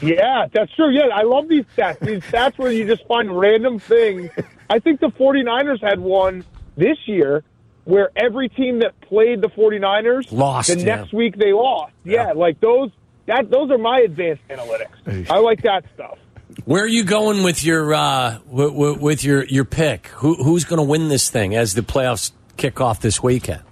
Yeah, 0.00 0.46
that's 0.52 0.72
true. 0.74 0.90
Yeah, 0.90 1.08
I 1.14 1.22
love 1.22 1.48
these 1.48 1.64
stats. 1.76 2.00
These 2.00 2.22
stats 2.22 2.58
where 2.58 2.70
you 2.72 2.86
just 2.86 3.06
find 3.06 3.36
random 3.36 3.78
things. 3.78 4.30
I 4.70 4.78
think 4.78 5.00
the 5.00 5.08
49ers 5.08 5.82
had 5.82 5.98
one 5.98 6.44
this 6.76 6.98
year 7.06 7.42
where 7.84 8.10
every 8.16 8.48
team 8.48 8.80
that 8.80 9.00
played 9.00 9.40
the 9.40 9.48
49ers 9.48 10.30
Lost, 10.30 10.68
the 10.68 10.78
yeah. 10.78 10.96
next 10.96 11.12
week 11.12 11.36
they 11.36 11.52
lost. 11.52 11.92
Yeah, 12.04 12.32
like 12.32 12.60
those 12.60 12.90
that 13.26 13.50
those 13.50 13.70
are 13.70 13.78
my 13.78 14.00
advanced 14.00 14.42
analytics. 14.48 15.30
I 15.30 15.38
like 15.38 15.62
that 15.62 15.84
stuff. 15.94 16.18
Where 16.64 16.82
are 16.82 16.88
you 16.88 17.04
going 17.04 17.42
with 17.44 17.64
your 17.64 17.94
uh, 17.94 18.38
w- 18.50 18.70
w- 18.70 18.98
with 18.98 19.24
your 19.24 19.44
your 19.44 19.64
pick? 19.64 20.08
Who, 20.08 20.34
who's 20.42 20.64
going 20.64 20.78
to 20.78 20.82
win 20.82 21.08
this 21.08 21.30
thing 21.30 21.54
as 21.54 21.74
the 21.74 21.82
playoffs 21.82 22.32
kick 22.56 22.80
off 22.80 23.00
this 23.00 23.22
weekend? 23.22 23.62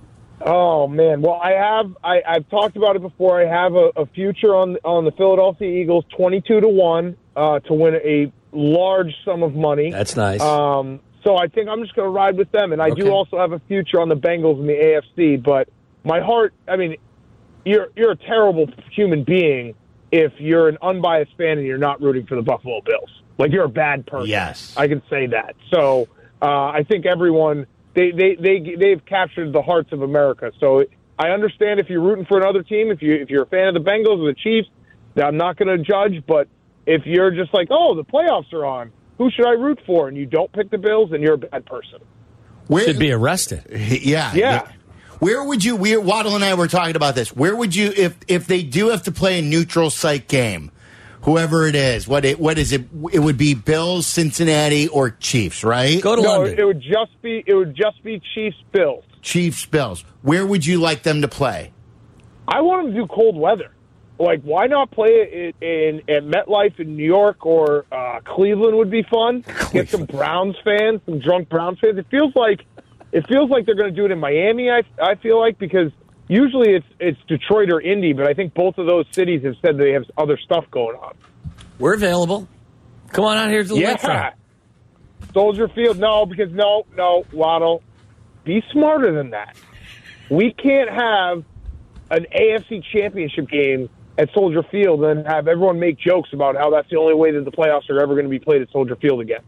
Oh 0.49 0.87
man, 0.87 1.23
well 1.23 1.41
I 1.43 1.51
have 1.53 1.97
I, 2.05 2.23
I've 2.27 2.49
talked 2.49 2.77
about 2.77 2.95
it 2.97 3.03
before. 3.03 3.41
I 3.41 3.47
have 3.47 3.75
a, 3.75 3.91
a 3.97 4.07
future 4.07 4.55
on 4.55 4.77
on 4.85 5.05
the 5.05 5.11
Philadelphia 5.13 5.69
Eagles, 5.83 6.05
twenty 6.17 6.41
two 6.41 6.61
to 6.61 6.69
one 6.69 7.17
uh, 7.35 7.59
to 7.61 7.75
win 7.75 7.97
a 7.97 8.33
large 8.53 9.13
sum 9.25 9.43
of 9.43 9.55
money. 9.57 9.91
That's 9.91 10.15
nice. 10.17 10.41
Um, 10.41 11.01
so 11.25 11.37
I 11.37 11.49
think 11.49 11.69
I'm 11.69 11.83
just 11.83 11.97
going 11.97 12.07
to 12.07 12.11
ride 12.13 12.37
with 12.39 12.53
them, 12.53 12.73
and 12.73 12.81
I 12.81 12.91
Okay. 12.91 13.03
do 13.03 13.11
also 13.11 13.39
have 13.39 13.51
a 13.51 13.59
future 13.67 14.01
on 14.01 14.09
the 14.09 14.15
Bengals 14.15 14.61
in 14.61 14.67
the 14.69 14.73
AFC. 15.19 15.43
But 15.43 15.69
my 16.05 16.21
heart, 16.21 16.55
I 16.69 16.77
mean, 16.77 16.97
you're 17.65 17.89
you're 17.97 18.13
a 18.13 18.17
terrible 18.17 18.69
human 18.93 19.25
being 19.25 19.75
if 20.13 20.33
you're 20.39 20.69
an 20.69 20.79
unbiased 20.81 21.37
fan 21.37 21.59
and 21.59 21.67
you're 21.67 21.77
not 21.79 22.01
rooting 22.01 22.25
for 22.27 22.37
the 22.37 22.43
Buffalo 22.43 22.81
Bills. 22.83 23.11
Like 23.39 23.51
you're 23.51 23.65
a 23.65 23.69
bad 23.69 24.07
person. 24.07 24.29
Yes. 24.29 24.73
I 24.77 24.87
can 24.87 25.03
say 25.11 25.27
that. 25.27 25.57
So 25.75 26.07
uh, 26.41 26.47
I 26.47 26.85
think 26.89 27.05
everyone 27.05 27.67
they 27.97 28.11
they 28.13 28.37
they 28.37 28.77
they've 28.79 29.05
captured 29.07 29.53
the 29.53 29.63
hearts 29.63 29.91
of 29.91 30.03
America. 30.03 30.53
So 30.61 30.85
I 31.19 31.31
understand 31.31 31.81
if 31.81 31.89
you're 31.89 32.03
rooting 32.03 32.27
for 32.27 32.39
another 32.39 32.63
team, 32.63 32.91
if 32.91 33.03
you 33.03 33.15
if 33.15 33.31
you're 33.31 33.45
a 33.45 33.47
fan 33.47 33.69
of 33.69 33.75
the 33.75 33.91
Bengals 33.91 34.21
or 34.23 34.33
the 34.33 34.39
Chiefs, 34.39 34.69
I'm 35.17 35.39
not 35.39 35.57
going 35.57 35.77
to 35.77 35.83
judge. 35.83 36.23
But 36.27 36.47
if 36.87 37.07
you're 37.07 37.31
just 37.31 37.53
like, 37.55 37.69
oh, 37.71 37.95
the 37.97 38.05
playoffs 38.05 38.53
are 38.53 38.67
on, 38.67 38.93
who 39.17 39.31
should 39.31 39.47
I 39.47 39.53
root 39.53 39.81
for? 39.87 40.09
And 40.09 40.17
you 40.17 40.27
don't 40.27 40.53
pick 40.53 40.71
the 40.71 40.79
Bills, 40.79 41.11
then 41.11 41.23
you're 41.23 41.35
a 41.35 41.39
bad 41.39 41.65
person. 41.65 42.01
Where, 42.67 42.85
Should 42.85 42.99
be 42.99 43.13
arrested. 43.13 43.65
yeah, 44.03 44.35
Yeah. 44.35 44.69
Where 45.19 45.43
would 45.43 45.65
you? 45.65 45.77
We 45.77 45.97
Waddle 45.97 46.35
and 46.35 46.45
I 46.45 46.53
were 46.53 46.69
talking 46.69 46.95
about 46.95 47.15
this. 47.15 47.35
Where 47.35 47.57
would 47.57 47.75
you 47.75 47.91
if 47.97 48.19
if 48.29 48.47
they 48.47 48.63
do 48.63 48.91
have 48.91 49.05
to 49.05 49.13
play 49.13 49.39
a 49.39 49.43
neutral 49.43 49.89
site 49.89 50.29
game, 50.29 50.71
whoever 51.23 51.67
it 51.67 51.75
is? 51.75 52.07
What 52.09 52.25
it 52.25 52.39
what 52.39 52.59
is 52.59 52.73
it? 52.73 52.83
It 53.13 53.21
would 53.21 53.39
be 53.39 53.55
Bills, 53.55 54.07
Cincinnati, 54.07 54.89
or 54.89 55.11
Chiefs, 55.11 55.65
right? 55.65 56.01
Go 56.01 56.17
to 56.17 56.23
No, 56.23 56.29
London. 56.41 56.59
it 56.59 56.65
would 56.65 56.81
just 56.81 57.21
be 57.23 57.43
it 57.47 57.55
would 57.55 57.75
just 57.75 58.03
be 58.03 58.21
Chiefs 58.35 58.57
Bills. 58.73 59.05
Chiefs, 59.23 59.67
Bills. 59.67 60.05
Where 60.23 60.47
would 60.47 60.65
you 60.65 60.79
like 60.79 61.03
them 61.03 61.23
to 61.23 61.29
play? 61.29 61.73
I 62.49 62.61
want 62.61 62.87
them 62.87 62.95
to 62.95 63.01
do 63.01 63.07
cold 63.09 63.37
weather. 63.37 63.73
Like, 64.19 64.41
why 64.43 64.67
not 64.67 64.91
play 64.93 65.09
it 65.11 65.57
in, 65.61 66.01
in 66.09 66.11
at 66.17 66.23
MetLife 66.25 66.81
in 66.81 66.97
New 66.97 67.05
York 67.05 67.45
or 67.45 67.85
uh, 67.93 68.21
Cleveland 68.25 68.77
would 68.79 68.91
be 68.91 69.03
fun. 69.03 69.45
Get 69.73 69.91
some 69.91 70.05
Browns 70.07 70.57
fans, 70.65 71.01
some 71.05 71.19
drunk 71.19 71.49
Browns 71.51 71.79
fans. 71.81 71.99
It 71.99 72.07
feels 72.11 72.35
like 72.35 72.65
it 73.13 73.27
feels 73.29 73.51
like 73.51 73.67
they're 73.67 73.75
going 73.75 73.91
to 73.91 73.97
do 73.97 74.05
it 74.07 74.11
in 74.13 74.19
Miami. 74.19 74.71
I 74.71 74.83
I 75.03 75.17
feel 75.17 75.39
like 75.39 75.59
because 75.59 75.91
usually 76.29 76.75
it's 76.75 76.87
it's 77.01 77.19
Detroit 77.29 77.71
or 77.71 77.81
Indy, 77.81 78.13
but 78.13 78.27
I 78.29 78.35
think 78.35 78.55
both 78.55 78.79
of 78.79 78.87
those 78.87 79.07
cities 79.13 79.43
have 79.45 79.55
said 79.65 79.77
they 79.79 79.93
have 79.93 80.05
other 80.17 80.39
stuff 80.39 80.65
going 80.71 80.97
on. 80.97 81.15
We're 81.79 81.95
available. 81.95 82.49
Come 83.13 83.25
on 83.25 83.37
out 83.37 83.51
here 83.51 83.63
to 83.63 83.69
the 83.69 83.77
Yeah. 83.79 84.31
Soldier 85.33 85.69
Field, 85.69 85.99
no, 85.99 86.25
because 86.27 86.51
no, 86.53 86.85
no, 86.97 87.25
Waddle, 87.33 87.83
be 88.45 88.63
smarter 88.73 89.13
than 89.13 89.31
that. 89.31 89.57
We 90.31 90.53
can't 90.53 90.91
have 90.91 91.45
an 92.11 92.27
AFC 92.35 92.83
championship 92.93 93.49
game 93.49 93.89
at 94.19 94.31
Soldier 94.33 94.63
Field 94.71 95.05
and 95.05 95.27
have 95.27 95.47
everyone 95.47 95.79
make 95.79 95.99
jokes 95.99 96.31
about 96.33 96.57
how 96.57 96.71
that's 96.71 96.89
the 96.91 96.97
only 96.97 97.15
way 97.15 97.33
that 97.33 97.45
the 97.45 97.51
playoffs 97.51 97.91
are 97.91 98.01
ever 98.01 98.15
going 98.15 98.25
to 98.25 98.31
be 98.31 98.39
played 98.39 98.63
at 98.63 98.71
Soldier 98.71 98.97
Field 98.97 99.21
again. 99.21 99.43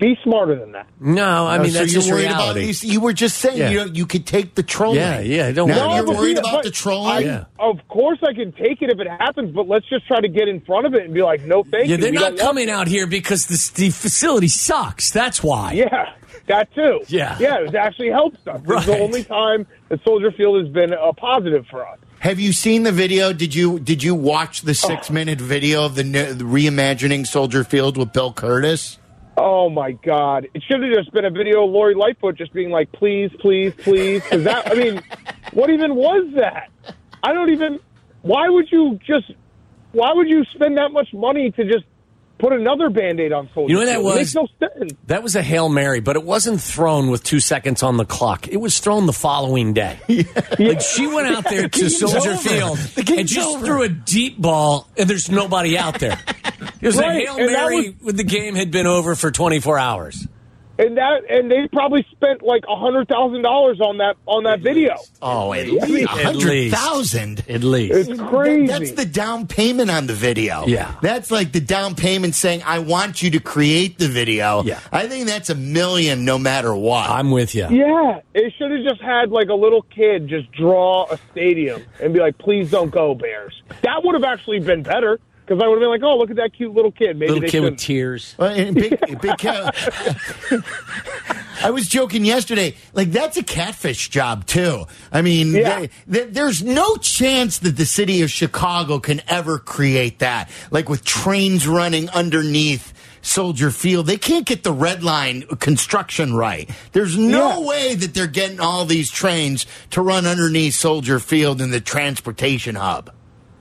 Be 0.00 0.16
smarter 0.24 0.58
than 0.58 0.72
that. 0.72 0.86
No, 0.98 1.46
I 1.46 1.58
Oh, 1.58 1.62
mean 1.62 1.72
so 1.72 1.80
that's 1.80 1.92
you're 1.92 2.00
just 2.00 2.10
worried 2.10 2.22
reality. 2.24 2.64
about. 2.70 2.82
You, 2.82 2.90
you 2.92 3.00
were 3.02 3.12
just 3.12 3.36
saying 3.36 3.58
Yeah. 3.58 3.68
you 3.70 3.76
know, 3.80 3.84
you 3.84 4.06
could 4.06 4.24
take 4.26 4.54
the 4.54 4.62
trolling. 4.62 4.96
Yeah, 4.96 5.20
yeah, 5.20 5.52
don't 5.52 5.68
now 5.68 5.88
worry 5.90 5.96
you're 5.96 6.16
worried 6.16 6.36
yeah, 6.42 6.50
about 6.50 6.62
the 6.64 6.70
trolling. 6.70 7.12
I- 7.12 7.18
Yeah. 7.20 7.44
Of 7.58 7.86
course, 7.88 8.18
I 8.22 8.32
can 8.32 8.52
take 8.52 8.80
it 8.80 8.90
if 8.90 8.98
it 8.98 9.06
happens, 9.08 9.54
but 9.54 9.68
let's 9.68 9.86
just 9.90 10.06
try 10.06 10.20
to 10.20 10.28
get 10.28 10.48
in 10.48 10.62
front 10.62 10.86
of 10.86 10.94
it 10.94 11.04
and 11.04 11.12
be 11.12 11.22
like, 11.22 11.42
no, 11.44 11.62
thank 11.62 11.86
yeah, 11.88 11.96
you. 11.96 11.96
they're 11.98 12.10
We 12.12 12.16
not 12.16 12.36
don't 12.36 12.38
coming 12.40 12.70
out 12.70 12.88
here 12.88 13.06
because 13.06 13.46
the, 13.46 13.72
the 13.78 13.90
facility 13.90 14.48
sucks. 14.48 15.10
That's 15.10 15.42
why. 15.42 15.72
Yeah, 15.74 16.14
that 16.46 16.74
too. 16.74 17.00
Yeah. 17.08 17.36
yeah, 17.38 17.58
it 17.60 17.74
actually 17.74 18.08
helps 18.10 18.38
us. 18.46 18.62
It's 18.66 18.86
the 18.86 18.98
only 18.98 19.22
time 19.24 19.66
that 19.90 20.02
Soldier 20.02 20.32
Field 20.32 20.64
has 20.64 20.72
been 20.72 20.94
a 20.94 21.12
positive 21.12 21.66
for 21.70 21.86
us. 21.86 21.98
Have 22.20 22.40
you 22.40 22.52
seen 22.54 22.84
the 22.84 22.92
video? 22.92 23.32
Did 23.34 23.54
you 23.54 23.78
did 23.78 24.02
you 24.02 24.14
watch 24.14 24.62
the 24.62 24.70
oh. 24.70 24.72
six 24.72 25.10
minute 25.10 25.40
video 25.40 25.84
of 25.84 25.94
the, 25.94 26.04
ne- 26.04 26.32
the 26.32 26.44
reimagining 26.44 27.26
Soldier 27.26 27.64
Field 27.64 27.96
with 27.98 28.12
Bill 28.14 28.32
Kurtis? 28.32 28.96
Oh 29.42 29.70
my 29.70 29.92
God! 29.92 30.48
It 30.52 30.62
should 30.68 30.82
have 30.82 30.92
just 30.92 31.12
been 31.12 31.24
a 31.24 31.30
video 31.30 31.64
of 31.64 31.70
Lori 31.70 31.94
Lightfoot 31.94 32.36
just 32.36 32.52
being 32.52 32.68
like, 32.68 32.92
"Please, 32.92 33.30
please, 33.40 33.72
please." 33.78 34.22
Because 34.22 34.44
that, 34.44 34.70
I 34.70 34.74
mean, 34.74 35.02
what 35.54 35.70
even 35.70 35.94
was 35.94 36.30
that? 36.34 36.68
I 37.22 37.32
don't 37.32 37.48
even. 37.48 37.80
Why 38.20 38.50
would 38.50 38.70
you 38.70 39.00
just? 39.02 39.32
Why 39.92 40.12
would 40.12 40.28
you 40.28 40.44
spend 40.54 40.76
that 40.76 40.92
much 40.92 41.14
money 41.14 41.50
to 41.52 41.64
just 41.64 41.86
put 42.40 42.52
another 42.52 42.90
band-aid 42.90 43.32
on 43.32 43.48
Soldier? 43.54 43.72
You 43.72 43.78
know 43.78 43.86
what 43.86 43.92
that 43.92 44.02
was? 44.02 44.14
It 44.14 44.18
makes 44.18 44.34
no 44.34 44.48
sense. 44.78 44.92
That 45.06 45.22
was 45.22 45.36
a 45.36 45.42
Hail 45.42 45.68
Mary, 45.68 46.00
but 46.00 46.16
it 46.16 46.24
wasn't 46.24 46.60
thrown 46.60 47.10
with 47.10 47.22
two 47.22 47.40
seconds 47.40 47.82
on 47.82 47.96
the 47.96 48.04
clock. 48.04 48.48
It 48.48 48.56
was 48.56 48.78
thrown 48.80 49.06
the 49.06 49.12
following 49.12 49.72
day. 49.74 49.98
Like 50.58 50.80
she 50.82 51.06
went 51.06 51.28
out 51.28 51.44
there 51.48 51.68
to 51.68 51.88
Soldier 51.90 52.30
over. 52.32 52.36
Field 52.38 52.76
The 52.78 53.14
and 53.18 53.28
just 53.28 53.48
over. 53.56 53.64
threw 53.66 53.82
a 53.82 53.88
deep 53.88 54.40
ball, 54.40 54.88
and 54.96 55.08
there's 55.08 55.30
nobody 55.30 55.78
out 55.78 55.98
there. 56.00 56.18
It 56.80 56.86
was 56.86 56.98
a 56.98 57.12
Hail 57.12 57.36
and 57.36 57.46
Mary 57.46 57.90
was- 57.90 57.94
when 58.02 58.16
the 58.16 58.24
game 58.24 58.54
had 58.54 58.70
been 58.70 58.86
over 58.86 59.14
for 59.14 59.30
24 59.30 59.78
hours. 59.78 60.26
And 60.80 60.96
that, 60.96 61.28
and 61.28 61.50
they 61.50 61.68
probably 61.70 62.06
spent 62.10 62.40
like 62.42 62.64
a 62.66 62.74
hundred 62.74 63.06
thousand 63.08 63.42
dollars 63.42 63.80
on 63.82 63.98
that 63.98 64.16
on 64.26 64.44
that 64.44 64.60
video. 64.60 64.96
Oh, 65.20 65.52
at 65.52 65.66
least. 65.66 65.88
least 65.88 66.08
a 66.08 66.14
At 66.16 66.24
hundred 66.24 66.48
least. 66.48 66.74
thousand. 66.74 67.44
At 67.50 67.62
least. 67.62 68.08
It's 68.08 68.20
crazy. 68.20 68.66
That's 68.66 68.92
the 68.92 69.04
down 69.04 69.46
payment 69.46 69.90
on 69.90 70.06
the 70.06 70.14
video. 70.14 70.64
Yeah. 70.66 70.94
That's 71.02 71.30
like 71.30 71.52
the 71.52 71.60
down 71.60 71.96
payment 71.96 72.34
saying, 72.34 72.62
I 72.64 72.78
want 72.78 73.22
you 73.22 73.30
to 73.32 73.40
create 73.40 73.98
the 73.98 74.08
video. 74.08 74.62
Yeah. 74.62 74.80
I 74.90 75.06
think 75.06 75.26
that's 75.28 75.50
a 75.50 75.54
million 75.54 76.24
no 76.24 76.38
matter 76.38 76.74
what. 76.74 77.10
I'm 77.10 77.30
with 77.30 77.54
you. 77.54 77.66
Yeah, 77.70 78.20
it 78.32 78.52
should 78.56 78.70
have 78.70 78.82
just 78.82 79.02
had 79.02 79.30
like 79.30 79.48
a 79.48 79.54
little 79.54 79.82
kid 79.82 80.28
just 80.28 80.50
draw 80.52 81.06
a 81.10 81.18
stadium 81.30 81.82
and 82.00 82.14
be 82.14 82.20
like, 82.20 82.38
"Please 82.38 82.70
don't 82.70 82.90
go 82.90 83.14
Bears." 83.14 83.62
That 83.82 84.02
would 84.02 84.14
have 84.14 84.24
actually 84.24 84.60
been 84.60 84.82
better 84.82 85.20
because 85.50 85.62
I 85.64 85.66
would 85.66 85.74
have 85.74 85.80
been 85.80 85.90
like, 85.90 86.02
"Oh, 86.04 86.16
look 86.16 86.30
at 86.30 86.36
that 86.36 86.52
cute 86.52 86.72
little 86.72 86.92
kid." 86.92 87.16
Maybe 87.18 87.32
Little 87.32 87.40
they 87.40 87.48
kid 87.48 87.60
with 87.60 87.66
shouldn't. 87.72 87.80
tears. 87.80 88.34
Well, 88.38 88.50
and 88.54 88.74
big, 88.74 89.20
big 89.20 89.36
ca- 89.38 89.72
I 91.62 91.70
was 91.70 91.88
joking 91.88 92.24
yesterday. 92.24 92.74
Like 92.94 93.10
that's 93.10 93.36
a 93.36 93.42
catfish 93.42 94.08
job 94.08 94.46
too. 94.46 94.86
I 95.12 95.22
mean, 95.22 95.52
Yeah. 95.52 95.80
they- 95.80 95.90
they- 96.06 96.24
there's 96.30 96.62
no 96.62 96.96
chance 96.96 97.58
that 97.58 97.76
the 97.76 97.84
city 97.84 98.22
of 98.22 98.30
Chicago 98.30 98.98
can 99.00 99.20
ever 99.28 99.58
create 99.58 100.20
that. 100.20 100.48
Like 100.70 100.88
with 100.88 101.04
trains 101.04 101.66
running 101.66 102.08
underneath 102.10 102.92
Soldier 103.22 103.70
Field, 103.70 104.06
they 104.06 104.16
can't 104.16 104.46
get 104.46 104.62
the 104.62 104.72
red 104.72 105.02
line 105.04 105.42
construction 105.58 106.32
right. 106.34 106.70
There's 106.92 107.18
no 107.18 107.60
Yeah. 107.60 107.68
way 107.68 107.94
that 107.96 108.14
they're 108.14 108.26
getting 108.26 108.60
all 108.60 108.86
these 108.86 109.10
trains 109.10 109.66
to 109.90 110.00
run 110.00 110.26
underneath 110.26 110.74
Soldier 110.74 111.18
Field 111.18 111.60
in 111.60 111.70
the 111.70 111.80
transportation 111.82 112.76
hub. 112.76 113.10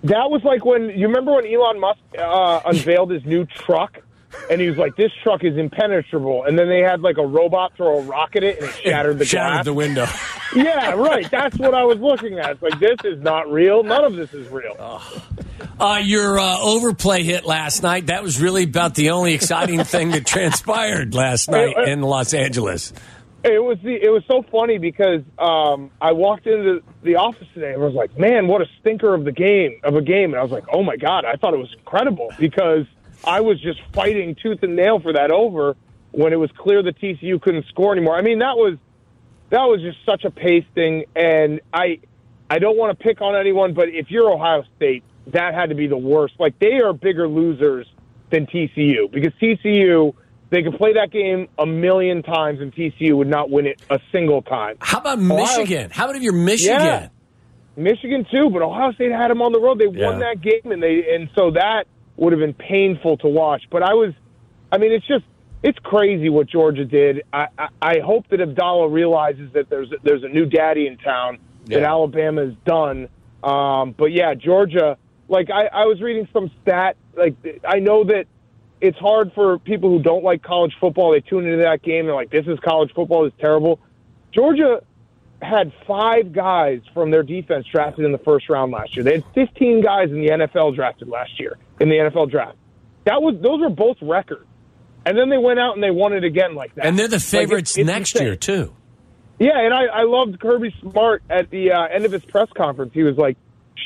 That 0.03 0.29
was 0.31 0.43
like 0.43 0.63
when 0.65 0.89
you 0.97 1.07
remember 1.07 1.33
when 1.33 1.45
Elon 1.45 1.79
Musk 1.79 1.99
uh, 2.17 2.61
unveiled 2.65 3.11
his 3.11 3.25
new 3.25 3.45
truck, 3.45 3.97
and 4.49 4.61
he 4.61 4.69
was 4.69 4.77
like, 4.77 4.95
"This 4.95 5.11
truck 5.23 5.43
is 5.43 5.57
impenetrable," 5.57 6.43
and 6.45 6.57
then 6.57 6.69
they 6.69 6.79
had 6.79 7.01
like 7.01 7.17
a 7.17 7.25
robot 7.25 7.73
throw 7.75 7.99
a 7.99 8.01
rock 8.03 8.35
at 8.35 8.43
it 8.43 8.59
and 8.59 8.69
it 8.69 8.75
shattered 8.75 9.19
the 9.19 9.25
Shattered 9.25 9.51
glass. 9.55 9.65
the 9.65 9.73
window. 9.73 10.05
yeah, 10.55 10.91
right. 10.91 11.29
That's 11.29 11.57
what 11.57 11.73
I 11.73 11.83
was 11.83 11.97
looking 11.99 12.39
at. 12.39 12.51
It's 12.51 12.61
like 12.61 12.79
this 12.79 12.97
is 13.03 13.21
not 13.21 13.51
real. 13.51 13.83
None 13.83 14.03
of 14.05 14.15
this 14.15 14.33
is 14.33 14.47
real. 14.49 14.75
Uh, 15.79 16.01
your 16.03 16.39
uh, 16.39 16.59
overplay 16.61 17.23
hit 17.23 17.45
last 17.45 17.83
night. 17.83 18.07
That 18.07 18.23
was 18.23 18.41
really 18.41 18.63
about 18.63 18.95
the 18.95 19.09
only 19.11 19.33
exciting 19.33 19.83
thing 19.83 20.11
that 20.11 20.25
transpired 20.25 21.13
last 21.13 21.49
night 21.49 21.75
in 21.87 22.01
Los 22.01 22.33
Angeles. 22.33 22.93
It 23.43 23.63
was 23.63 23.77
the 23.83 23.95
it 23.95 24.09
was 24.09 24.23
so 24.27 24.43
funny 24.51 24.77
because 24.77 25.21
um, 25.37 25.91
I 26.01 26.11
walked 26.11 26.45
into 26.45 26.83
the 27.03 27.15
office 27.15 27.47
today 27.53 27.73
and 27.73 27.81
was 27.81 27.93
like, 27.93 28.17
"Man, 28.17 28.47
what 28.47 28.61
a 28.61 28.65
stinker 28.81 29.13
of 29.13 29.23
the 29.23 29.31
game 29.31 29.79
of 29.83 29.95
a 29.95 30.01
game!" 30.01 30.33
And 30.33 30.39
I 30.39 30.43
was 30.43 30.51
like, 30.51 30.65
"Oh 30.73 30.83
my 30.83 30.97
god!" 30.97 31.23
I 31.23 31.35
thought 31.35 31.53
it 31.53 31.59
was 31.59 31.73
incredible 31.73 32.33
because 32.37 32.85
I 33.23 33.39
was 33.39 33.59
just 33.61 33.79
fighting 33.93 34.35
tooth 34.35 34.61
and 34.63 34.75
nail 34.75 34.99
for 34.99 35.13
that 35.13 35.31
over 35.31 35.77
when 36.11 36.33
it 36.33 36.37
was 36.37 36.51
clear 36.57 36.83
that 36.83 36.99
TCU 36.99 37.41
couldn't 37.41 37.65
score 37.67 37.93
anymore. 37.93 38.17
I 38.17 38.21
mean, 38.21 38.39
that 38.39 38.57
was 38.57 38.77
that 39.51 39.63
was 39.63 39.81
just 39.81 39.97
such 40.05 40.25
a 40.25 40.31
pace 40.31 40.65
thing, 40.75 41.05
and 41.15 41.61
I 41.73 41.99
I 42.49 42.59
don't 42.59 42.77
want 42.77 42.97
to 42.97 43.03
pick 43.03 43.21
on 43.21 43.35
anyone, 43.35 43.73
but 43.73 43.89
if 43.89 44.11
you're 44.11 44.31
Ohio 44.31 44.63
State, 44.75 45.03
that 45.27 45.53
had 45.53 45.69
to 45.69 45.75
be 45.75 45.87
the 45.87 45.97
worst. 45.97 46.35
Like 46.39 46.57
they 46.59 46.81
are 46.81 46.93
bigger 46.93 47.27
losers 47.27 47.87
than 48.31 48.47
TCU 48.47 49.11
because 49.11 49.33
TCU 49.41 50.13
they 50.49 50.63
could 50.63 50.73
play 50.77 50.93
that 50.93 51.11
game 51.11 51.47
a 51.57 51.65
million 51.65 52.23
times 52.23 52.59
and 52.59 52.73
TCU 52.73 53.13
would 53.15 53.27
not 53.27 53.49
win 53.49 53.65
it 53.67 53.81
a 53.89 53.99
single 54.11 54.41
time. 54.41 54.77
How 54.81 54.99
about 54.99 55.19
Ohio- 55.19 55.37
Michigan? 55.37 55.91
How 55.91 56.05
about 56.05 56.15
if 56.15 56.23
you're 56.23 56.33
Michigan? 56.33 56.81
Yeah. 56.81 57.09
Michigan 57.75 58.25
too, 58.29 58.49
but 58.49 58.61
Ohio 58.61 58.91
State 58.93 59.11
had 59.11 59.29
them 59.29 59.41
on 59.41 59.51
the 59.53 59.59
road. 59.59 59.79
They 59.79 59.87
won 59.87 60.19
that 60.19 60.41
game, 60.41 60.71
and 60.71 60.83
they 60.83 61.13
and 61.15 61.29
so 61.35 61.51
that 61.51 61.85
would 62.17 62.33
have 62.33 62.39
been 62.39 62.53
painful 62.53 63.17
to 63.17 63.27
watch. 63.27 63.63
But 63.71 63.83
I 63.83 63.93
was, 63.93 64.13
I 64.71 64.77
mean, 64.77 64.91
it's 64.91 65.07
just 65.07 65.23
it's 65.63 65.79
crazy 65.79 66.27
what 66.29 66.47
Georgia 66.47 66.83
did. 66.83 67.23
I 67.31 67.47
I, 67.57 67.67
I 67.81 67.99
hope 67.99 68.27
that 68.29 68.41
Abdallah 68.41 68.89
realizes 68.89 69.53
that 69.53 69.69
there's 69.69 69.87
there's 70.03 70.23
a 70.23 70.27
new 70.27 70.45
daddy 70.45 70.87
in 70.87 70.97
town 70.97 71.37
that 71.67 71.83
Alabama 71.83 72.41
is 72.41 72.53
done. 72.65 73.07
Um, 73.43 73.93
but 73.97 74.11
yeah, 74.11 74.33
Georgia. 74.33 74.97
Like 75.29 75.49
I, 75.51 75.67
I 75.67 75.85
was 75.85 76.01
reading 76.01 76.27
some 76.33 76.49
stat. 76.63 76.97
Like 77.15 77.35
I 77.63 77.79
know 77.79 78.03
that 78.03 78.25
it's 78.81 78.97
hard 78.97 79.31
for 79.33 79.59
people 79.59 79.89
who 79.89 80.01
don't 80.01 80.23
like 80.23 80.41
college 80.43 80.73
football. 80.79 81.11
They 81.11 81.19
tune 81.21 81.45
into 81.45 81.63
that 81.63 81.81
game. 81.83 82.05
They're 82.05 82.15
like, 82.15 82.29
"This 82.31 82.45
is 82.47 82.59
college 82.59 82.91
football. 82.95 83.25
It's 83.25 83.35
terrible." 83.39 83.79
Georgia 84.33 84.81
had 85.41 85.71
five 85.87 86.31
guys 86.33 86.81
from 86.93 87.11
their 87.11 87.23
defense 87.23 87.65
drafted 87.71 88.05
in 88.05 88.11
the 88.11 88.17
first 88.19 88.49
round 88.49 88.71
last 88.71 88.95
year. 88.95 89.03
They 89.03 89.13
had 89.13 89.23
15 89.35 89.81
guys 89.81 90.09
in 90.09 90.21
the 90.21 90.29
NFL 90.31 90.75
drafted 90.75 91.07
last 91.07 91.39
year 91.39 91.57
in 91.79 91.89
the 91.89 91.95
NFL 91.95 92.29
draft. 92.29 92.57
That 93.05 93.21
was 93.21 93.35
those 93.41 93.61
were 93.61 93.69
both 93.69 93.97
records. 94.01 94.45
And 95.05 95.17
then 95.17 95.29
they 95.29 95.37
went 95.37 95.59
out 95.59 95.75
and 95.75 95.83
they 95.83 95.91
won 95.91 96.11
it 96.13 96.23
again 96.25 96.55
like 96.55 96.75
that. 96.75 96.85
And 96.85 96.99
they're 96.99 97.07
the 97.07 97.19
favorites 97.21 97.77
it's- 97.77 97.87
it's 97.89 97.97
next 97.97 98.11
insane. 98.15 98.27
year 98.27 98.35
too. 98.35 98.73
Yeah, 99.39 99.57
and 99.57 99.73
I, 99.73 99.85
I 99.85 100.03
loved 100.03 100.37
Kirby 100.41 100.75
Smart 100.81 101.23
at 101.29 101.49
the 101.49 101.71
uh, 101.71 101.83
end 101.85 102.03
of 102.03 102.11
his 102.11 102.23
press 102.25 102.49
conference. 102.57 102.91
He 102.93 103.03
was 103.03 103.15
like, 103.17 103.37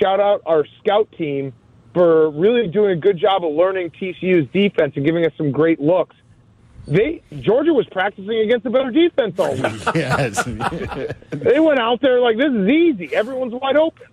"Shout 0.02 0.20
out 0.20 0.42
our 0.48 0.66
scout 0.80 1.08
team 1.16 1.54
for 1.94 2.30
really 2.32 2.68
doing 2.68 2.92
a 2.92 2.96
good 2.96 3.18
job 3.18 3.44
of 3.46 3.54
learning 3.54 3.92
TCU's 3.92 4.50
defense 4.52 4.94
and 4.96 5.06
giving 5.06 5.26
us 5.26 5.32
some 5.38 5.52
great 5.52 5.80
looks." 5.80 6.16
They 6.86 7.22
Georgia 7.40 7.74
was 7.74 7.88
practicing 7.88 8.40
against 8.40 8.66
a 8.66 8.70
better 8.70 8.92
defense 8.92 9.40
all 9.40 9.54
week. 9.54 9.82
Yes. 9.96 10.44
they 11.32 11.60
went 11.60 11.80
out 11.80 12.02
there 12.02 12.20
like 12.20 12.36
this 12.38 12.52
is 12.52 12.68
easy. 12.68 13.16
Everyone's 13.16 13.54
wide 13.54 13.78
open. 13.78 14.08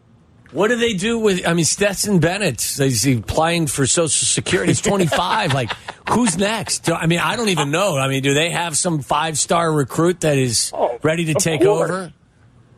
What 0.52 0.68
do 0.68 0.76
they 0.76 0.94
do 0.94 1.18
with? 1.18 1.46
I 1.46 1.54
mean, 1.54 1.64
Stetson 1.64 2.18
Bennett 2.18 2.60
is 2.80 3.02
he 3.02 3.18
applying 3.18 3.66
for 3.68 3.86
Social 3.86 4.26
Security? 4.26 4.70
He's 4.72 4.80
25. 4.80 5.54
like, 5.54 5.72
who's 6.10 6.36
next? 6.36 6.80
Do- 6.80 6.94
I 6.94 7.06
mean, 7.06 7.20
I 7.20 7.36
don't 7.36 7.50
even 7.50 7.70
know. 7.70 7.96
I 7.96 8.08
mean, 8.08 8.22
do 8.22 8.34
they 8.34 8.50
have 8.50 8.76
some 8.76 9.00
five 9.00 9.38
star 9.38 9.72
recruit 9.72 10.20
that 10.22 10.38
is 10.38 10.72
Oh, 10.74 10.98
ready 11.02 11.26
to 11.26 11.34
take 11.34 11.62
course. 11.62 11.90
over? 11.90 12.12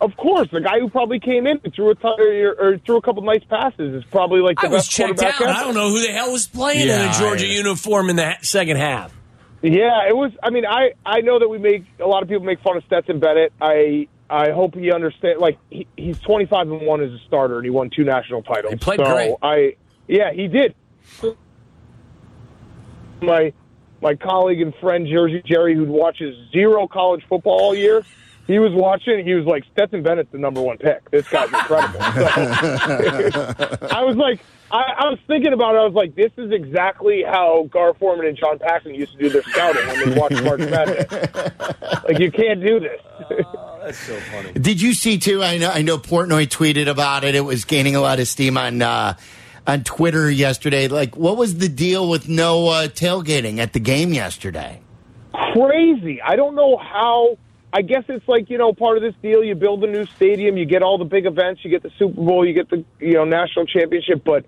Of 0.03 0.17
course, 0.17 0.49
the 0.51 0.61
guy 0.61 0.81
who 0.81 0.91
probably 0.91 1.21
came 1.21 1.47
in 1.47 1.61
and 1.65 1.73
threw 1.73 1.91
a 1.91 1.95
ton, 1.95 2.21
or, 2.21 2.53
or 2.59 2.79
threw 2.79 2.97
a 2.97 3.03
couple 3.03 3.23
nice 3.23 3.45
passes 3.49 3.95
is 3.95 4.05
probably 4.11 4.41
like 4.41 4.61
the 4.61 4.67
I 4.67 4.71
was 4.71 4.83
best 4.83 4.91
checked 4.91 5.23
out. 5.23 5.41
ever. 5.41 5.49
I 5.51 5.63
don't 5.63 5.75
know 5.75 5.89
who 5.91 6.01
the 6.05 6.13
hell 6.13 6.33
was 6.33 6.47
playing 6.49 6.89
Yeah, 6.89 7.05
in 7.05 7.11
a 7.11 7.13
Georgia 7.19 7.47
I- 7.47 7.51
uniform 7.51 8.11
in 8.11 8.17
the 8.17 8.35
second 8.43 8.79
half. 8.79 9.17
Yeah, 9.63 10.09
it 10.09 10.17
was. 10.17 10.33
I 10.43 10.51
mean, 10.51 10.67
I 10.67 10.95
I 11.07 11.21
know 11.21 11.39
that 11.39 11.49
we 11.49 11.57
make 11.59 11.85
a 12.01 12.07
lot 12.07 12.23
of 12.25 12.29
people 12.29 12.45
make 12.45 12.61
fun 12.63 12.77
of 12.77 12.83
Stetson 12.85 13.21
Bennett. 13.21 13.53
I 13.61 14.09
I 14.29 14.51
hope 14.51 14.75
he 14.75 14.91
understands. 14.93 15.41
Like 15.41 15.57
he, 15.71 15.87
he's 15.97 16.19
twenty 16.19 16.47
five 16.47 16.69
and 16.69 16.81
one 16.85 17.01
as 17.01 17.13
a 17.13 17.19
starter, 17.29 17.59
and 17.59 17.65
he 17.65 17.71
won 17.71 17.89
two 17.89 18.03
national 18.03 18.43
titles. 18.43 18.73
He 18.73 18.79
played 18.79 18.99
so 18.99 19.05
great. 19.05 19.35
I 19.41 19.77
yeah, 20.09 20.33
he 20.33 20.49
did. 20.49 20.75
My 23.21 23.53
my 24.01 24.15
colleague 24.17 24.61
and 24.61 24.75
friend 24.81 25.07
Jersey 25.07 25.43
Jerry, 25.45 25.77
who 25.77 25.85
watches 25.85 26.35
zero 26.51 26.89
college 26.89 27.23
football 27.29 27.61
all 27.61 27.75
year, 27.75 28.03
he 28.47 28.59
was 28.59 28.73
watching. 28.73 29.25
He 29.25 29.35
was 29.35 29.47
like, 29.47 29.65
Stetson 29.73 30.03
Bennett's 30.03 30.33
the 30.33 30.39
number 30.39 30.61
one 30.61 30.79
pick. 30.79 31.11
This 31.11 31.29
guy's 31.29 31.49
incredible. 31.49 32.01
So, 33.33 33.89
I 33.91 34.03
was 34.05 34.17
like, 34.17 34.41
I, 34.71 34.83
I 34.99 35.09
was 35.11 35.19
thinking 35.27 35.53
about 35.53 35.75
it. 35.75 35.79
I 35.79 35.85
was 35.85 35.95
like, 35.95 36.15
this 36.15 36.33
is 36.37 36.51
exactly 36.51 37.23
how 37.23 37.69
Gar 37.71 37.95
Forman 37.95 38.27
and 38.27 38.37
John 38.37 38.59
Paxson 38.59 38.95
used 38.95 39.13
to 39.13 39.19
do 39.19 39.29
their 39.29 39.43
scouting 39.43 39.87
when 39.87 40.11
they 40.11 40.19
watched 40.19 40.43
March 40.43 40.61
Madness. 40.61 41.11
like, 42.05 42.19
you 42.19 42.31
can't 42.33 42.65
do 42.65 42.81
this. 42.81 43.01
That's 43.83 43.99
so 43.99 44.19
funny. 44.21 44.53
Did 44.53 44.81
you 44.81 44.95
see 44.95 45.19
too? 45.19 45.43
I 45.43 45.59
know 45.59 45.71
I 45.71 45.83
know 45.83 45.99
Portnoy 45.99 46.47
tweeted 46.47 46.89
about 46.89 47.25
it. 47.25 47.35
It 47.35 47.41
was 47.41 47.65
gaining 47.65 47.97
a 47.97 48.01
lot 48.01 48.21
of 48.21 48.29
steam 48.29 48.57
on 48.57 48.81
uh, 48.81 49.17
on 49.67 49.85
Twitter 49.85 50.31
yesterday. 50.31 50.89
Like, 50.89 51.17
what 51.17 51.37
was 51.37 51.59
the 51.59 51.69
deal 51.69 52.09
with 52.09 52.29
no 52.29 52.69
uh, 52.69 52.89
tailgating 52.89 53.59
at 53.59 53.73
the 53.73 53.81
game 53.81 54.13
yesterday? 54.13 54.81
Crazy. 55.53 56.21
I 56.23 56.37
don't 56.37 56.55
know 56.55 56.77
how. 56.77 57.37
I 57.73 57.83
guess 57.83 58.05
it's 58.09 58.27
like 58.29 58.51
you 58.51 58.59
know 58.59 58.73
part 58.73 58.97
of 58.97 59.03
this 59.03 59.15
deal. 59.23 59.43
You 59.43 59.55
build 59.55 59.83
a 59.85 59.87
new 59.87 60.07
stadium, 60.07 60.57
you 60.57 60.67
get 60.67 60.83
all 60.83 60.99
the 60.99 61.05
big 61.05 61.27
events, 61.27 61.65
you 61.65 61.71
get 61.71 61.83
the 61.83 61.91
Super 61.99 62.21
Bowl, 62.21 62.47
you 62.47 62.53
get 62.53 62.69
the 62.69 62.85
you 63.01 63.15
know 63.15 63.25
national 63.25 63.67
championship. 63.67 64.23
But 64.25 64.45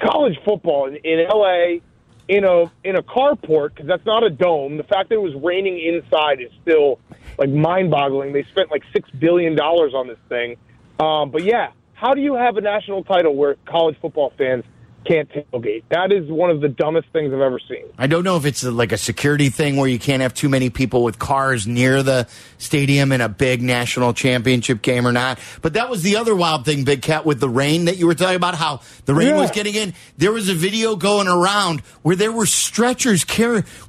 college 0.00 0.38
football 0.44 0.86
in, 0.86 0.96
in 0.96 1.26
LA 1.28 1.80
in 2.28 2.44
a 2.44 2.70
in 2.84 2.96
a 2.96 3.02
carport 3.02 3.70
because 3.70 3.86
that's 3.86 4.06
not 4.06 4.22
a 4.22 4.30
dome. 4.30 4.76
The 4.76 4.84
fact 4.84 5.08
that 5.08 5.16
it 5.16 5.22
was 5.22 5.34
raining 5.42 5.78
inside 5.78 6.40
is 6.40 6.50
still 6.62 7.00
like 7.38 7.50
mind 7.50 7.90
boggling. 7.90 8.32
They 8.32 8.44
spent 8.44 8.70
like 8.70 8.82
six 8.92 9.10
billion 9.10 9.56
dollars 9.56 9.92
on 9.94 10.06
this 10.06 10.18
thing. 10.28 10.56
Um, 11.00 11.30
but 11.30 11.42
yeah, 11.42 11.72
how 11.94 12.14
do 12.14 12.20
you 12.20 12.34
have 12.34 12.56
a 12.56 12.60
national 12.60 13.04
title 13.04 13.34
where 13.34 13.56
college 13.66 13.96
football 14.00 14.32
fans 14.38 14.64
can't 15.04 15.28
tailgate? 15.30 15.82
That 15.90 16.12
is 16.12 16.30
one 16.30 16.50
of 16.50 16.60
the 16.60 16.68
dumbest 16.68 17.08
things 17.12 17.32
I've 17.32 17.40
ever 17.40 17.58
seen. 17.68 17.84
I 17.98 18.06
don't 18.06 18.24
know 18.24 18.36
if 18.36 18.44
it's 18.44 18.64
like 18.64 18.92
a 18.92 18.96
security 18.96 19.48
thing 19.50 19.76
where 19.76 19.88
you 19.88 19.98
can't 19.98 20.22
have 20.22 20.34
too 20.34 20.48
many 20.48 20.70
people 20.70 21.02
with 21.04 21.18
cars 21.18 21.66
near 21.66 22.02
the 22.02 22.28
stadium 22.58 23.12
in 23.12 23.20
a 23.20 23.28
big 23.28 23.62
national 23.62 24.14
championship 24.14 24.82
game 24.82 25.06
or 25.06 25.12
not. 25.12 25.38
But 25.62 25.74
that 25.74 25.90
was 25.90 26.02
the 26.02 26.16
other 26.16 26.34
wild 26.34 26.64
thing, 26.64 26.84
Big 26.84 27.02
Cat, 27.02 27.24
with 27.26 27.40
the 27.40 27.48
rain 27.48 27.84
that 27.86 27.96
you 27.98 28.06
were 28.06 28.14
talking 28.14 28.36
about, 28.36 28.54
how 28.54 28.80
the 29.04 29.14
rain 29.14 29.28
Yeah. 29.28 29.40
was 29.40 29.50
getting 29.50 29.74
in. 29.74 29.94
There 30.16 30.32
was 30.32 30.48
a 30.48 30.54
video 30.54 30.96
going 30.96 31.28
around 31.28 31.80
where 32.02 32.16
there 32.16 32.32
were 32.32 32.46
stretchers 32.46 33.24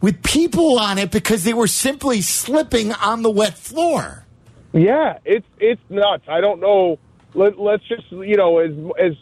with 0.01 0.21
people 0.23 0.79
on 0.79 0.97
it 0.97 1.11
because 1.11 1.43
they 1.43 1.53
were 1.53 1.67
simply 1.67 2.21
slipping 2.21 2.91
on 2.93 3.21
the 3.21 3.31
wet 3.31 3.57
floor. 3.57 4.25
Yeah, 4.73 5.19
it's 5.23 5.45
it's 5.59 5.81
nuts. 5.89 6.23
I 6.27 6.41
don't 6.41 6.59
know. 6.59 6.99
Let, 7.33 7.59
let's 7.59 7.83
just 7.87 8.11
you 8.11 8.35
know 8.35 8.59
as 8.59 8.71
as 8.99 9.13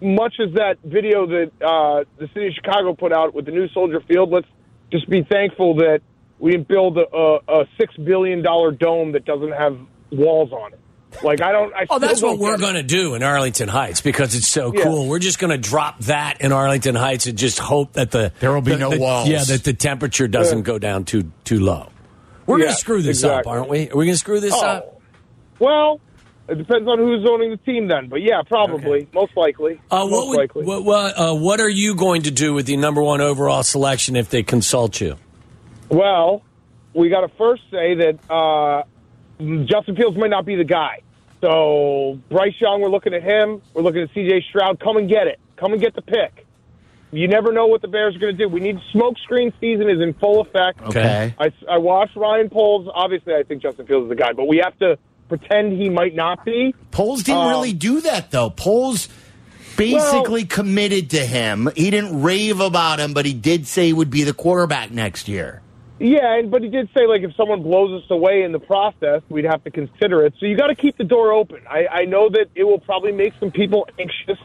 much 0.00 0.34
as 0.40 0.54
that 0.54 0.76
video 0.84 1.26
that 1.26 1.50
uh, 1.60 2.04
the 2.18 2.28
city 2.34 2.48
of 2.48 2.52
Chicago 2.54 2.94
put 2.94 3.12
out 3.12 3.34
with 3.34 3.44
the 3.46 3.52
new 3.52 3.68
Soldier 3.70 4.00
Field. 4.08 4.30
Let's 4.30 4.48
just 4.92 5.08
be 5.08 5.22
thankful 5.30 5.76
that 5.76 6.00
we 6.38 6.52
didn't 6.52 6.68
build 6.68 6.96
a, 6.98 7.04
a, 7.14 7.36
a 7.62 7.64
six 7.78 7.94
billion 7.96 8.42
dollar 8.42 8.70
dome 8.72 9.12
that 9.12 9.24
doesn't 9.24 9.52
have 9.52 9.76
walls 10.10 10.52
on 10.52 10.72
it. 10.72 10.80
Like 11.24 11.42
I 11.42 11.50
don't. 11.52 11.74
I 11.74 11.86
Oh, 11.90 11.98
that's 11.98 12.22
what 12.22 12.30
don't 12.30 12.38
we're 12.38 12.54
it. 12.54 12.60
going 12.60 12.74
to 12.74 12.82
do 12.84 13.14
in 13.16 13.22
Arlington 13.24 13.68
Heights 13.68 14.00
because 14.00 14.34
it's 14.36 14.46
so 14.46 14.72
Yeah. 14.72 14.84
cool. 14.84 15.08
We're 15.08 15.18
just 15.18 15.38
going 15.40 15.50
to 15.50 15.58
drop 15.58 15.98
that 16.04 16.40
in 16.40 16.52
Arlington 16.52 16.94
Heights 16.94 17.26
and 17.26 17.36
just 17.36 17.58
hope 17.58 17.94
that 17.94 18.12
the 18.12 18.32
There 18.38 18.52
will 18.52 18.60
be 18.60 18.70
the- 18.72 18.78
no 18.78 18.90
the- 18.90 19.00
walls. 19.00 19.28
Yeah, 19.28 19.42
that 19.42 19.64
the 19.64 19.72
temperature 19.72 20.28
doesn't 20.28 20.58
Yeah. 20.58 20.64
go 20.64 20.78
down 20.78 21.04
too 21.04 21.32
too 21.44 21.58
low. 21.60 21.88
We're 22.46 22.58
going 22.58 22.70
to 22.70 22.76
screw 22.76 23.02
this 23.02 23.22
up, 23.24 23.46
aren't 23.46 23.68
we? 23.68 23.90
Are 23.90 23.96
we 23.96 24.06
going 24.06 24.14
to 24.14 24.18
screw 24.18 24.40
this 24.40 24.54
up? 24.54 24.84
Oh, 24.88 25.00
well, 25.58 26.00
it 26.50 26.58
depends 26.58 26.88
on 26.88 26.98
who's 26.98 27.26
owning 27.28 27.50
the 27.50 27.56
team 27.58 27.88
then. 27.88 28.08
But 28.08 28.22
yeah, 28.22 28.42
probably, 28.46 29.08
most 29.14 29.36
likely, 29.36 29.80
Uh, 29.90 29.98
most 30.06 30.10
what 30.12 30.28
would, 30.28 30.36
likely. 30.38 30.64
what 30.64 30.84
what, 30.84 31.18
uh, 31.18 31.34
what 31.34 31.60
are 31.60 31.68
you 31.68 31.94
going 31.94 32.22
to 32.22 32.30
do 32.30 32.52
with 32.54 32.66
the 32.66 32.76
number 32.76 33.02
one 33.02 33.20
overall 33.20 33.62
selection 33.62 34.16
if 34.16 34.30
they 34.30 34.42
consult 34.42 35.00
you? 35.00 35.16
Well, 35.88 36.42
we 36.94 37.08
got 37.08 37.22
to 37.22 37.28
first 37.36 37.62
say 37.70 37.94
that 37.94 38.18
uh, 38.30 38.82
Justin 39.64 39.96
Fields 39.96 40.16
might 40.16 40.30
not 40.30 40.44
be 40.44 40.56
the 40.56 40.64
guy. 40.64 41.00
So 41.40 42.18
Bryce 42.28 42.54
Young, 42.60 42.80
we're 42.82 42.90
looking 42.90 43.14
at 43.14 43.22
him. 43.22 43.62
We're 43.72 43.82
looking 43.82 44.02
at 44.02 44.10
C.J. 44.12 44.44
Stroud. 44.50 44.78
Come 44.80 44.98
and 44.98 45.08
get 45.08 45.26
it. 45.26 45.40
Come 45.56 45.72
and 45.72 45.80
get 45.80 45.94
the 45.94 46.02
pick. 46.02 46.46
You 47.12 47.26
never 47.26 47.50
know 47.52 47.66
what 47.66 47.82
the 47.82 47.88
Bears 47.88 48.14
are 48.14 48.18
going 48.20 48.36
to 48.36 48.38
do. 48.44 48.48
We 48.48 48.60
need 48.60 48.78
smoke 48.92 49.18
screen 49.24 49.52
season 49.60 49.90
is 49.90 50.00
in 50.00 50.14
full 50.14 50.42
effect. 50.42 50.80
Okay. 50.82 51.34
I, 51.40 51.52
I 51.68 51.78
watched 51.78 52.14
Ryan 52.14 52.50
Poles. 52.50 52.88
Obviously, 52.94 53.34
I 53.34 53.42
think 53.42 53.62
Justin 53.62 53.86
Fields 53.86 54.04
is 54.04 54.08
the 54.10 54.14
guy, 54.16 54.32
but 54.32 54.46
we 54.46 54.58
have 54.58 54.78
to 54.78 54.96
pretend 55.30 55.80
he 55.80 55.88
might 55.88 56.14
not 56.14 56.44
be. 56.44 56.74
Poles 56.90 57.22
didn't 57.22 57.40
Um, 57.40 57.48
really 57.48 57.72
do 57.72 58.02
that 58.02 58.30
though. 58.30 58.50
Poles 58.50 59.08
basically 59.76 60.44
committed 60.44 61.10
to 61.10 61.24
him. 61.24 61.70
He 61.74 61.90
didn't 61.90 62.22
rave 62.22 62.60
about 62.60 63.00
him, 63.00 63.14
but 63.14 63.24
he 63.24 63.32
did 63.32 63.66
say 63.66 63.86
he 63.86 63.92
would 63.94 64.10
be 64.10 64.24
the 64.24 64.34
quarterback 64.34 64.90
next 64.90 65.28
year. 65.28 65.62
Yeah, 65.98 66.42
but 66.46 66.62
he 66.62 66.68
did 66.68 66.88
say 66.96 67.06
like 67.06 67.22
if 67.22 67.34
someone 67.36 67.62
blows 67.62 68.02
us 68.02 68.10
away 68.10 68.42
in 68.42 68.52
the 68.52 68.58
process, 68.58 69.22
we'd 69.28 69.44
have 69.44 69.62
to 69.64 69.70
consider 69.70 70.24
it. 70.24 70.34
So 70.40 70.46
you 70.46 70.56
got 70.56 70.66
to 70.68 70.74
keep 70.74 70.96
the 70.98 71.04
door 71.04 71.32
open. 71.32 71.60
I, 71.68 71.86
I 71.86 72.04
know 72.04 72.28
that 72.30 72.46
it 72.54 72.64
will 72.64 72.78
probably 72.80 73.12
make 73.12 73.32
some 73.38 73.50
people 73.50 73.86
anxious. 73.98 74.38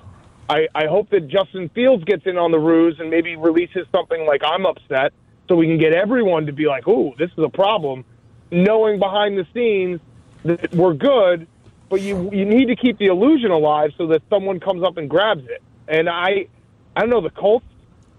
I, 0.50 0.68
I 0.76 0.86
hope 0.86 1.10
that 1.10 1.28
Justin 1.28 1.70
Fields 1.70 2.04
gets 2.04 2.26
in 2.26 2.38
on 2.38 2.52
the 2.52 2.60
ruse 2.60 2.98
and 3.00 3.10
maybe 3.10 3.36
releases 3.36 3.88
something 3.92 4.26
like 4.28 4.42
I'm 4.44 4.66
upset, 4.66 5.12
so 5.48 5.56
we 5.56 5.66
can 5.66 5.80
get 5.80 5.94
everyone 5.94 6.46
to 6.46 6.54
be 6.54 6.68
like, 6.68 6.88
"Ooh, 6.88 7.14
this 7.18 7.32
is 7.32 7.44
a 7.44 7.50
problem," 7.50 8.06
knowing 8.52 9.00
behind 9.00 9.38
the 9.38 9.48
scenes 9.54 10.00
that 10.46 10.74
we're 10.74 10.94
good, 10.94 11.48
but 11.90 12.02
you 12.02 12.30
you 12.32 12.46
need 12.46 12.66
to 12.68 12.76
keep 12.76 12.98
the 12.98 13.08
illusion 13.08 13.52
alive 13.52 13.92
so 13.98 14.08
that 14.08 14.22
someone 14.30 14.60
comes 14.60 14.84
up 14.84 14.98
and 14.98 15.10
grabs 15.10 15.44
it. 15.46 15.62
And 15.88 16.10
I 16.10 16.48
I 16.96 17.02
don't 17.02 17.10
know 17.10 17.22
the 17.22 17.30
Colts 17.30 17.66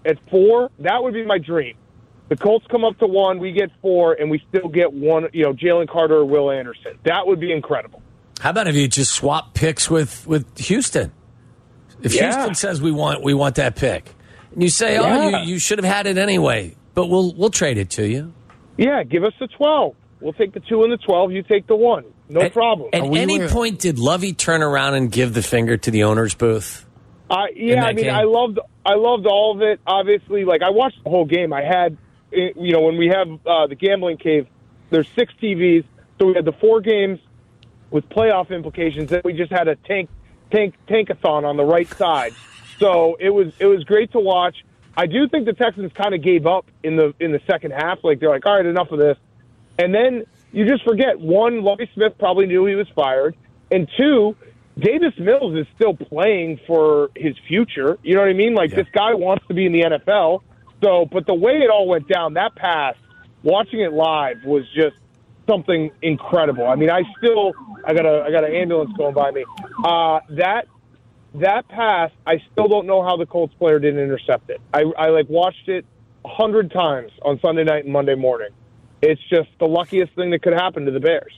at 0.05 0.19
four. 0.31 0.71
That 0.81 1.03
would 1.03 1.15
be 1.15 1.25
my 1.25 1.39
dream. 1.39 1.77
The 2.29 2.37
Colts 2.37 2.67
come 2.69 2.85
up 2.85 2.99
to 2.99 3.07
one, 3.07 3.39
we 3.39 3.53
get 3.53 3.71
four, 3.81 4.15
and 4.15 4.31
we 4.31 4.43
still 4.49 4.69
get 4.69 4.93
one. 4.93 5.29
You 5.33 5.45
know, 5.45 5.53
Jalen 5.53 5.89
Carter 5.89 6.17
or 6.17 6.25
Will 6.25 6.51
Anderson. 6.51 6.99
That 7.05 7.27
would 7.27 7.39
be 7.41 7.53
incredible. 7.53 8.03
How 8.41 8.51
about 8.51 8.67
if 8.67 8.75
you 8.75 8.89
just 8.89 9.13
swap 9.13 9.55
picks 9.55 9.89
with 9.91 10.27
with 10.27 10.59
Houston? 10.59 11.13
If 12.03 12.15
Yeah. 12.15 12.33
Houston 12.35 12.55
says 12.55 12.83
we 12.83 12.91
want 12.93 13.23
we 13.23 13.33
want 13.33 13.55
that 13.55 13.77
pick, 13.77 14.15
and 14.53 14.63
you 14.63 14.69
say, 14.69 14.95
Yeah. 14.95 15.03
"Oh, 15.03 15.29
you, 15.29 15.53
you 15.55 15.59
should 15.59 15.79
have 15.79 15.85
had 15.91 16.07
it 16.07 16.19
anyway," 16.19 16.77
but 16.95 17.07
we'll 17.07 17.33
we'll 17.35 17.51
trade 17.51 17.79
it 17.79 17.91
to 17.91 18.07
you. 18.07 18.33
Yeah, 18.77 19.03
give 19.05 19.25
us 19.25 19.33
the 19.41 19.47
twelve. 19.49 19.95
We'll 20.21 20.33
take 20.33 20.53
the 20.55 20.61
two 20.61 20.83
and 20.83 20.93
the 20.93 20.97
twelve. 20.97 21.31
You 21.33 21.43
take 21.43 21.67
the 21.67 21.77
one. 21.77 22.05
No 22.29 22.41
At- 22.41 22.53
problem. 22.53 22.91
At 22.93 23.07
we 23.07 23.19
any 23.21 23.39
were- 23.39 23.49
point, 23.49 23.79
did 23.81 23.99
Lovie 23.99 24.33
turn 24.33 24.63
around 24.63 24.95
and 24.95 25.11
give 25.13 25.35
the 25.35 25.43
finger 25.43 25.77
to 25.77 25.91
the 25.91 26.05
owner's 26.05 26.35
booth? 26.35 26.85
Uh, 27.31 27.45
in 27.55 27.69
yeah, 27.69 27.85
I 27.85 27.93
mean, 27.93 28.05
game? 28.05 28.15
I 28.15 28.23
loved, 28.23 28.61
I 28.85 28.95
loved 28.95 29.27
all 29.27 29.55
of 29.55 29.61
it. 29.63 29.81
Obviously, 29.87 30.45
like 30.45 30.63
I 30.63 30.71
watched 30.71 31.03
the 31.03 31.11
whole 31.11 31.25
game. 31.25 31.53
I 31.53 31.63
had, 31.63 31.97
eh, 32.33 32.51
you 32.57 32.73
know, 32.73 32.83
when 32.83 32.97
we 32.97 33.09
have 33.09 33.29
uh, 33.47 33.67
the 33.67 33.75
gambling 33.75 34.17
cave, 34.19 34.47
there's 34.91 35.09
six 35.17 35.33
TVs, 35.43 35.85
so 36.19 36.27
we 36.27 36.35
had 36.35 36.45
the 36.45 36.53
four 36.53 36.81
games 36.81 37.19
with 37.91 38.09
playoff 38.09 38.51
implications. 38.51 39.11
Then 39.11 39.23
we 39.25 39.33
just 39.33 39.51
had 39.51 39.67
a 39.69 39.75
tank, 39.75 40.09
tank, 40.53 40.75
tankathon 40.89 41.45
on 41.45 41.57
the 41.57 41.65
right 41.65 41.89
side. 41.95 42.33
So 42.79 43.17
it 43.19 43.31
was, 43.31 43.53
it 43.59 43.67
was 43.67 43.83
great 43.85 44.13
to 44.13 44.21
watch. 44.21 44.57
I 44.97 45.07
do 45.07 45.29
think 45.29 45.47
the 45.47 45.53
Texans 45.53 45.93
kind 45.95 46.15
of 46.15 46.23
gave 46.23 46.47
up 46.47 46.67
in 46.83 46.97
the 46.97 47.13
in 47.21 47.33
the 47.33 47.41
second 47.47 47.73
half. 47.73 47.99
Like 48.05 48.19
they're 48.21 48.31
like, 48.31 48.47
all 48.47 48.57
right, 48.57 48.65
enough 48.65 48.91
of 48.93 48.99
this. 48.99 49.19
And 49.79 49.95
then 49.95 50.25
you 50.53 50.67
just 50.67 50.85
forget 50.85 51.19
one, 51.21 51.63
Lovie 51.63 51.91
Smith 51.95 52.15
probably 52.19 52.47
knew 52.47 52.65
he 52.67 52.75
was 52.75 52.89
fired, 52.95 53.37
and 53.71 53.89
two, 53.97 54.37
Davis 54.79 55.15
Mills 55.19 55.55
is 55.57 55.67
still 55.75 55.95
playing 55.95 56.61
for 56.67 57.11
his 57.17 57.35
future. 57.49 57.99
You 58.03 58.15
know 58.15 58.21
what 58.21 58.29
I 58.29 58.35
mean? 58.35 58.55
Like 58.55 58.71
this 58.75 58.87
guy 58.93 59.15
wants 59.15 59.47
to 59.49 59.55
be 59.55 59.67
in 59.67 59.73
the 59.73 59.83
NFL. 59.83 60.43
So, 60.83 61.07
but 61.11 61.27
the 61.27 61.35
way 61.35 61.53
it 61.53 61.71
all 61.71 61.89
went 61.89 62.09
down, 62.09 62.35
that 62.35 62.55
pass, 62.55 62.95
watching 63.43 63.81
it 63.81 63.93
live 63.93 64.45
was 64.45 64.65
just 64.75 64.97
something 65.49 65.91
incredible. 66.03 66.67
I 66.67 66.75
mean, 66.75 66.91
I 66.91 67.03
still, 67.19 67.53
I 67.85 67.95
got 67.95 68.05
a, 68.05 68.25
I 68.27 68.31
got 68.31 68.45
an 68.45 68.55
ambulance 68.55 68.91
going 68.97 69.15
by 69.15 69.31
me. 69.31 69.45
Uh, 69.83 70.21
that 70.31 70.67
that 71.35 71.69
pass, 71.69 72.11
I 72.27 72.43
still 72.53 72.69
don't 72.69 72.87
know 72.87 73.03
how 73.03 73.17
the 73.17 73.27
Colts 73.27 73.55
player 73.59 73.79
didn't 73.79 74.01
intercept 74.01 74.51
it. 74.51 74.61
I, 74.73 74.85
I 74.99 75.09
like 75.09 75.29
watched 75.29 75.69
it 75.69 75.85
a 76.25 76.29
hundred 76.29 76.71
times 76.71 77.13
on 77.23 77.39
Sunday 77.41 77.65
night 77.65 77.85
and 77.85 77.93
Monday 77.93 78.15
morning. 78.15 78.49
It's 79.03 79.21
just 79.29 79.49
the 79.59 79.67
luckiest 79.67 80.13
thing 80.15 80.31
that 80.31 80.43
could 80.43 80.55
happen 80.55 80.85
to 80.87 80.91
the 80.91 81.01
Bears. 81.01 81.33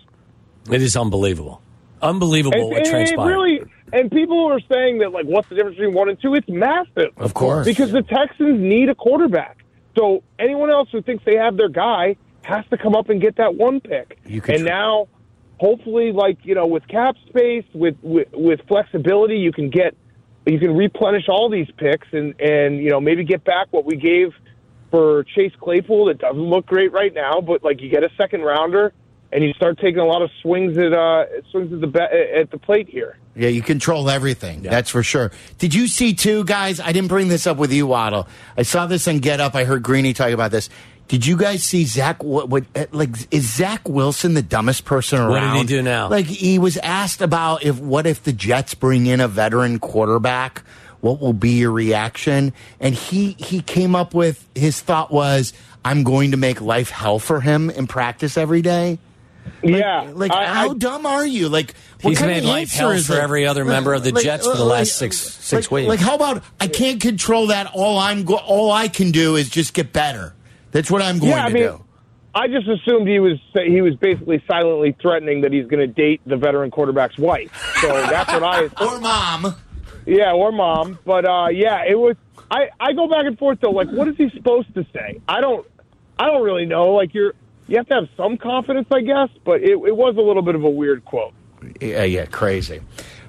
It 0.71 0.83
is 0.83 0.97
unbelievable, 0.97 1.61
unbelievable 2.03 2.59
And, 2.59 2.69
what 2.69 2.77
and 2.79 2.87
it 2.87 2.91
transpired. 2.91 3.27
really, 3.27 3.61
and 3.93 4.11
people 4.11 4.47
are 4.53 4.61
saying 4.71 4.99
that 4.99 5.13
like, 5.13 5.25
what's 5.27 5.49
the 5.49 5.55
difference 5.57 5.77
between 5.77 5.95
one 5.95 6.09
and 6.09 6.21
two? 6.21 6.35
It's 6.35 6.49
massive, 6.49 7.13
Of 7.17 7.35
course. 7.35 7.65
because 7.67 7.91
the 7.91 8.03
Texans 8.03 8.61
need 8.61 8.89
a 8.89 8.95
quarterback. 8.95 9.59
So 9.97 10.23
anyone 10.39 10.71
else 10.71 10.89
who 10.93 11.03
thinks 11.03 11.25
they 11.25 11.37
have 11.37 11.57
their 11.57 11.69
guy 11.71 12.17
has 12.43 12.65
to 12.71 12.79
come 12.79 12.95
up 12.95 13.09
and 13.09 13.21
get 13.21 13.37
that 13.37 13.55
one 13.57 13.81
pick. 13.81 14.19
You 14.27 14.41
could 14.41 14.55
and 14.57 14.65
tr- 14.65 14.71
now, 14.71 15.09
hopefully, 15.59 16.13
like 16.13 16.39
you 16.45 16.55
know, 16.55 16.67
with 16.67 16.87
cap 16.87 17.17
space, 17.29 17.65
with, 17.75 17.97
with 18.03 18.29
with 18.33 18.61
flexibility, 18.69 19.37
you 19.39 19.53
can 19.53 19.71
get 19.71 19.95
you 20.47 20.59
can 20.59 20.77
replenish 20.77 21.29
all 21.29 21.51
these 21.51 21.69
picks 21.79 22.07
and 22.13 22.39
and 22.41 22.79
you 22.79 22.91
know 22.91 23.01
maybe 23.01 23.25
get 23.25 23.43
back 23.45 23.67
what 23.71 23.85
we 23.85 23.97
gave 23.97 24.33
for 24.91 25.25
Chase 25.35 25.53
Claypool. 25.61 26.07
That 26.07 26.19
doesn't 26.19 26.41
look 26.41 26.67
great 26.67 26.93
right 26.93 27.13
now, 27.13 27.41
but 27.41 27.63
like 27.65 27.81
you 27.81 27.89
get 27.91 28.05
a 28.05 28.11
second 28.17 28.43
rounder. 28.43 28.93
And 29.31 29.45
you 29.45 29.53
start 29.53 29.79
taking 29.79 29.99
a 29.99 30.07
lot 30.07 30.23
of 30.23 30.31
swings 30.41 30.79
at 30.79 30.95
uh, 30.95 31.27
swings 31.51 31.71
at 31.71 31.83
the 31.83 31.87
ba- 31.87 32.09
at 32.41 32.51
the 32.51 32.57
plate 32.57 32.89
here. 32.89 33.19
Yeah, 33.37 33.51
you 33.51 33.61
control 33.61 34.09
everything. 34.09 34.63
That's 34.63 34.89
for 34.89 35.03
sure. 35.03 35.33
Did 35.59 35.75
you 35.75 35.87
see 35.87 36.15
too, 36.15 36.45
guys? 36.45 36.81
I 36.81 36.93
didn't 36.93 37.09
bring 37.09 37.29
this 37.29 37.47
up 37.47 37.59
with 37.59 37.71
you, 37.71 37.87
Waddle. 37.87 38.27
I 38.57 38.63
saw 38.63 38.87
this 38.87 39.07
on 39.07 39.19
Get 39.19 39.39
Up. 39.39 39.55
I 39.55 39.65
heard 39.65 39.83
Greeny 39.83 40.15
talk 40.15 40.31
about 40.31 40.51
this. 40.51 40.71
Did 41.09 41.27
you 41.27 41.37
guys 41.37 41.63
see 41.63 41.85
Zach? 41.85 42.23
What, 42.23 42.49
what 42.49 42.65
uh, 42.75 42.87
like 42.93 43.11
is 43.31 43.55
Zach 43.55 43.87
Wilson 43.87 44.33
the 44.33 44.41
dumbest 44.43 44.87
person 44.87 45.19
around? 45.19 45.31
What 45.31 45.41
did 45.41 45.57
he 45.57 45.65
do 45.77 45.83
now? 45.83 46.09
Like 46.09 46.25
he 46.25 46.59
was 46.59 46.79
asked 46.79 47.21
about 47.21 47.65
if 47.65 47.79
what 47.79 48.07
if 48.07 48.23
the 48.23 48.33
Jets 48.33 48.73
bring 48.75 49.05
in 49.05 49.21
a 49.21 49.29
veteran 49.29 49.79
quarterback 49.79 50.63
what 51.01 51.21
will 51.21 51.33
be 51.33 51.51
your 51.51 51.71
reaction? 51.73 52.53
And 52.81 52.95
he 52.95 53.33
he 53.39 53.61
came 53.63 53.95
up 53.95 54.15
with 54.15 54.47
his 54.55 54.81
thought 54.81 55.11
was, 55.13 55.53
I'm 55.85 56.03
going 56.05 56.33
to 56.33 56.37
make 56.37 56.61
life 56.61 56.91
hell 56.91 57.19
for 57.19 57.41
him 57.41 57.71
in 57.71 57.87
practice 57.87 58.37
every 58.37 58.63
day. 58.63 58.99
Like, 59.63 59.81
yeah, 59.81 60.11
like 60.15 60.31
I- 60.31 60.47
how 60.47 60.71
I- 60.71 60.75
dumb 60.75 61.07
are 61.07 61.27
you? 61.27 61.49
Like 61.49 61.75
what 62.03 62.11
He's 62.11 62.19
kind 62.19 62.31
made 62.31 62.39
of 62.39 62.45
life 62.51 62.73
answer 62.75 62.93
hell 62.95 63.03
for 63.03 63.15
it? 63.15 63.23
every 63.23 63.47
other 63.47 63.65
member 63.65 63.95
of 63.95 64.05
the 64.05 64.13
Jets 64.13 64.47
for 64.47 64.57
the 64.57 64.65
last 64.65 64.97
six- 64.97 65.17
six 65.19 65.67
like, 65.67 65.71
weeks. 65.73 65.89
Like 65.89 66.01
how 66.01 66.15
about 66.17 66.43
I 66.61 66.69
can't 66.69 67.01
control 67.01 67.47
that? 67.49 67.71
All 67.75 67.99
I'm 67.99 68.25
go- 68.25 68.37
all 68.37 68.71
I 68.71 68.89
can 68.89 69.11
do 69.11 69.37
is 69.37 69.49
just 69.49 69.73
get 69.75 69.93
better. 69.93 70.35
That's 70.73 70.91
what 70.91 71.01
I'm 71.01 71.19
going 71.19 71.31
yeah, 71.31 71.45
I 71.47 71.49
to 71.49 71.55
mean, 71.55 71.63
do. 71.63 71.85
I 72.35 72.47
just 72.47 72.69
assumed 72.69 73.09
he 73.09 73.19
was 73.21 73.39
he 73.55 73.81
was 73.81 73.95
basically 73.97 74.45
silently 74.47 74.95
threatening 75.01 75.41
that 75.41 75.53
he's 75.53 75.67
going 75.67 75.81
to 75.81 75.87
date 75.87 76.21
the 76.27 76.37
veteran 76.37 76.71
quarterback's 76.71 77.17
wife. 77.19 77.51
So 77.81 77.89
that's 77.89 78.31
what 78.31 78.45
I 78.45 78.65
Or 78.85 79.01
mom. 79.01 79.55
Yeah, 80.09 80.33
or 80.33 80.53
mom. 80.53 80.99
But 81.05 81.27
uh, 81.29 81.49
yeah, 81.53 81.85
it 81.87 81.99
was. 81.99 82.17
I 82.51 82.71
I 82.81 82.95
go 82.95 83.09
back 83.09 83.27
and 83.27 83.39
forth 83.39 83.61
though. 83.61 83.71
Like, 83.71 83.91
what 83.91 84.09
is 84.09 84.17
he 84.17 84.31
supposed 84.31 84.73
to 84.75 84.87
say? 84.93 85.21
I 85.29 85.41
don't. 85.41 85.67
I 86.19 86.27
don't 86.27 86.43
really 86.43 86.65
know. 86.65 86.93
Like, 86.93 87.13
you're 87.15 87.35
you 87.67 87.77
have 87.77 87.87
to 87.89 87.95
have 87.95 88.09
some 88.17 88.39
confidence, 88.39 88.89
I 88.91 89.03
guess. 89.03 89.29
But 89.45 89.63
it, 89.63 89.73
it 89.73 89.97
was 89.97 90.17
a 90.17 90.23
little 90.23 90.43
bit 90.43 90.55
of 90.55 90.65
a 90.65 90.71
weird 90.71 91.05
quote. 91.05 91.35
Yeah, 91.81 92.05
yeah, 92.05 92.25
crazy. 92.25 92.81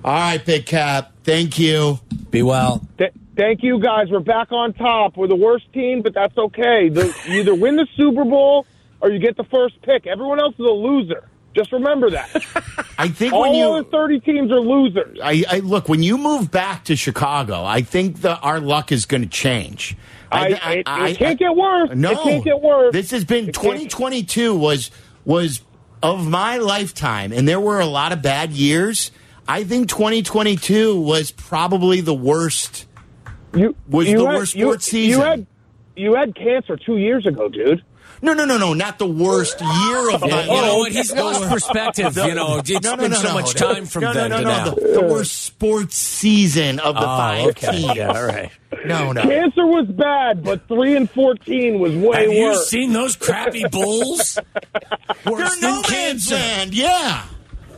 All 0.06 0.14
right, 0.14 0.44
Big 0.44 0.66
Cat. 0.66 1.12
Thank 1.24 1.60
you. 1.60 2.00
Be 2.32 2.44
well. 2.44 2.82
Th- 2.98 3.12
thank 3.36 3.62
you 3.62 3.82
guys. 3.82 4.10
We're 4.10 4.22
back 4.22 4.54
on 4.54 4.74
top. 4.74 5.18
We're 5.18 5.28
the 5.28 5.36
worst 5.36 5.72
team, 5.74 6.02
but 6.02 6.14
that's 6.14 6.38
okay. 6.38 6.88
The, 6.88 7.14
you 7.28 7.42
either 7.42 7.56
win 7.56 7.76
the 7.76 7.88
Super 7.98 8.24
Bowl 8.24 8.66
or 9.02 9.12
you 9.12 9.20
get 9.20 9.36
the 9.36 9.44
first 9.44 9.82
pick. 9.82 10.08
Everyone 10.08 10.40
else 10.40 10.54
is 10.54 10.66
a 10.66 10.72
loser. 10.72 11.28
Just 11.54 11.74
remember 11.74 12.12
that. 12.12 12.86
I 13.00 13.08
think 13.08 13.32
when 13.32 13.42
All 13.42 13.56
you 13.56 13.66
other 13.66 13.90
30 13.90 14.20
teams 14.20 14.52
are 14.52 14.60
losers. 14.60 15.18
I, 15.24 15.46
I 15.50 15.60
look 15.60 15.88
when 15.88 16.04
you 16.04 16.18
move 16.18 16.52
back 16.52 16.84
to 16.86 16.98
Chicago, 16.98 17.64
I 17.64 17.82
think 17.82 18.22
that 18.22 18.40
our 18.44 18.60
luck 18.60 18.92
is 18.92 19.06
going 19.06 19.22
to 19.24 19.30
change. 19.30 19.96
I, 20.30 20.48
it, 20.50 20.84
it 20.86 21.18
can't 21.18 21.40
get 21.40 21.56
worse. 21.56 21.92
No, 21.96 22.12
It 22.12 22.20
can't 22.24 22.44
get 22.44 22.62
worse. 22.62 22.92
This 22.92 23.12
has 23.12 23.24
been 23.24 23.54
2022 23.54 24.54
was 24.54 24.92
was 25.24 25.62
of 26.04 26.28
my 26.28 26.58
lifetime, 26.58 27.32
and 27.32 27.48
there 27.48 27.60
were 27.60 27.80
a 27.80 27.86
lot 27.86 28.12
of 28.12 28.22
bad 28.22 28.52
years. 28.52 29.12
I 29.48 29.64
think 29.64 29.88
2022 29.90 31.00
was 31.00 31.32
probably 31.32 32.02
the 32.02 32.14
worst. 32.14 32.86
You, 33.56 33.76
was 33.88 34.10
you 34.10 34.18
the 34.20 34.26
had- 34.26 34.36
worst 34.36 34.56
you- 34.56 34.66
sports 34.66 34.86
season. 34.86 35.20
You 35.22 35.26
had, 35.26 35.48
you 35.96 36.16
had 36.16 36.36
cancer 36.36 36.76
two 36.78 36.98
years 36.98 37.26
ago, 37.26 37.48
dude. 37.48 37.82
No, 38.22 38.34
no, 38.34 38.46
no, 38.46 38.58
no, 38.58 38.74
not 38.74 39.00
the 39.00 39.08
worst 39.08 39.62
year 39.62 40.10
of 40.14 40.24
oh, 40.24 40.28
my. 40.28 40.44
Yeah, 40.44 40.56
you 40.56 40.62
know 40.62 40.78
what? 40.80 40.92
He's 40.92 41.12
lost 41.14 41.42
perspective. 41.50 42.16
You 42.18 42.36
know, 42.36 42.58
it's 42.58 42.70
No, 42.70 42.96
no, 42.96 42.98
been 42.98 43.12
no, 43.12 43.18
so 43.18 43.34
much 43.34 43.54
time 43.54 43.86
from 43.86 44.04
then 44.04 44.14
no, 44.16 44.28
no, 44.28 44.38
to 44.38 44.44
now. 44.44 44.70
The, 44.72 44.82
the 45.02 45.02
worst 45.02 45.44
sports 45.44 45.96
season 45.96 46.80
of 46.80 46.96
the 46.96 47.02
Oh, 47.02 47.06
five 47.18 47.48
okay. 47.50 47.72
teams. 47.72 47.96
Yeah, 47.96 48.08
all 48.12 48.26
right. 48.26 48.52
No, 48.86 49.12
no. 49.12 49.22
Cancer 49.24 49.66
was 49.66 49.88
bad, 49.88 50.44
but 50.44 50.68
three 50.68 50.96
and 50.96 51.10
fourteen 51.10 51.80
was 51.80 51.94
way 51.96 52.24
Have 52.24 52.32
you 52.34 52.56
seen 52.66 52.94
those 52.94 53.16
crappy 53.16 53.64
Bulls? 53.72 54.38
They're 55.24 55.34
Worse 55.34 55.62
no 55.62 55.76
than 55.76 55.84
cancer. 55.84 56.36
land. 56.36 56.74
Yeah. 56.74 57.24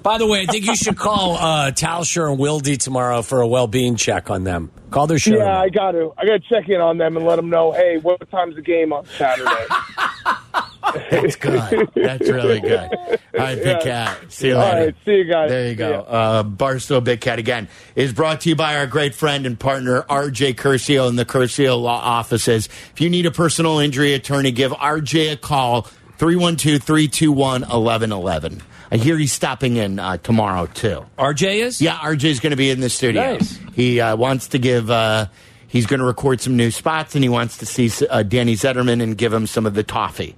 By 0.03 0.17
the 0.17 0.25
way, 0.25 0.41
I 0.41 0.45
think 0.45 0.65
you 0.65 0.75
should 0.75 0.97
call 0.97 1.35
uh, 1.35 1.71
Tauscher 1.71 2.29
and 2.31 2.39
Wildy 2.39 2.77
tomorrow 2.77 3.21
for 3.21 3.41
a 3.41 3.47
well-being 3.47 3.95
check 3.95 4.31
on 4.31 4.43
them. 4.43 4.71
Call 4.89 5.05
their 5.07 5.19
show. 5.19 5.35
yeah, 5.37 5.59
I 5.59 5.69
got 5.69 5.91
to. 5.91 6.11
I 6.17 6.25
got 6.25 6.33
to 6.33 6.49
check 6.49 6.67
in 6.69 6.81
on 6.81 6.97
them 6.97 7.15
and 7.17 7.25
let 7.25 7.35
them 7.37 7.49
know. 7.49 7.71
Hey, 7.71 7.97
what 7.97 8.29
time's 8.31 8.55
the 8.55 8.61
game 8.61 8.91
on 8.91 9.05
Saturday? 9.05 9.49
That's 11.11 11.35
good. 11.35 11.89
That's 11.95 12.29
really 12.29 12.59
good. 12.59 12.89
All 12.91 13.17
right, 13.33 13.63
Big 13.63 13.79
Cat. 13.81 14.17
See 14.29 14.47
you 14.47 14.57
later. 14.57 14.85
right, 14.85 14.95
see 15.05 15.11
you 15.17 15.23
guys. 15.25 15.49
There 15.49 15.69
you 15.69 15.75
go. 15.75 15.89
ya. 15.89 15.99
Uh, 15.99 16.43
Barstool 16.43 17.03
Big 17.03 17.21
Cat 17.21 17.39
again 17.39 17.69
is 17.95 18.11
brought 18.11 18.41
to 18.41 18.49
you 18.49 18.55
by 18.55 18.77
our 18.77 18.87
great 18.87 19.15
friend 19.15 19.45
and 19.45 19.57
partner, 19.57 20.01
RJ 20.03 20.55
Curcio 20.55 21.07
in 21.07 21.15
the 21.15 21.25
Curcio 21.25 21.79
Law 21.81 22.01
Offices. 22.01 22.67
If 22.91 22.99
you 22.99 23.09
need 23.09 23.25
a 23.25 23.31
personal 23.31 23.79
injury 23.79 24.13
attorney, 24.13 24.51
give 24.51 24.71
RJ 24.71 25.33
a 25.33 25.37
call, 25.37 25.83
312 26.17 26.81
321 26.83 27.61
1111. 27.61 28.61
I 28.91 28.97
hear 28.97 29.17
he's 29.17 29.31
stopping 29.31 29.77
in 29.77 29.99
uh, 29.99 30.17
tomorrow, 30.17 30.65
too. 30.65 31.05
RJ 31.17 31.55
is? 31.63 31.81
Yeah, 31.81 31.97
RJ 31.97 32.25
is 32.25 32.39
going 32.41 32.51
to 32.51 32.57
be 32.57 32.69
in 32.69 32.81
the 32.81 32.89
studio. 32.89 33.33
Nice. 33.33 33.57
He 33.73 34.01
uh, 34.01 34.15
wants 34.17 34.49
to 34.49 34.59
give. 34.59 34.91
Uh, 34.91 35.27
he's 35.67 35.85
going 35.85 35.99
to 36.01 36.05
record 36.05 36.41
some 36.41 36.57
new 36.57 36.71
spots, 36.71 37.15
and 37.15 37.23
he 37.23 37.29
wants 37.29 37.57
to 37.59 37.65
see 37.65 37.89
uh, 38.09 38.23
Danny 38.23 38.55
Zetterman 38.55 39.01
and 39.01 39.17
give 39.17 39.31
him 39.31 39.47
some 39.47 39.65
of 39.65 39.73
the 39.75 39.83
toffee 39.83 40.35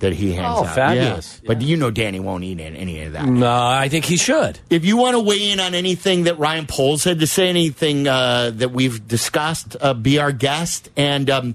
that 0.00 0.12
he 0.12 0.32
hands 0.32 0.56
Oh, 0.58 0.64
out. 0.64 0.74
fabulous. 0.74 1.38
Yeah. 1.44 1.46
But 1.46 1.62
you 1.62 1.76
know, 1.76 1.92
Danny 1.92 2.18
won't 2.18 2.42
eat 2.42 2.58
any 2.58 3.02
of 3.04 3.12
that. 3.12 3.24
No, 3.24 3.48
I 3.54 3.88
think 3.88 4.04
he 4.04 4.16
should. 4.16 4.58
If 4.68 4.84
you 4.84 4.96
want 4.96 5.14
to 5.14 5.20
weigh 5.20 5.52
in 5.52 5.60
on 5.60 5.74
anything 5.76 6.24
that 6.24 6.40
Ryan 6.40 6.66
Poles 6.66 7.04
had 7.04 7.20
to 7.20 7.26
say, 7.28 7.48
anything 7.48 8.08
uh, 8.08 8.50
that 8.54 8.72
we've 8.72 9.06
discussed, 9.06 9.76
uh, 9.80 9.94
be 9.94 10.18
our 10.18 10.32
guest. 10.32 10.90
And 10.96 11.30
um, 11.30 11.54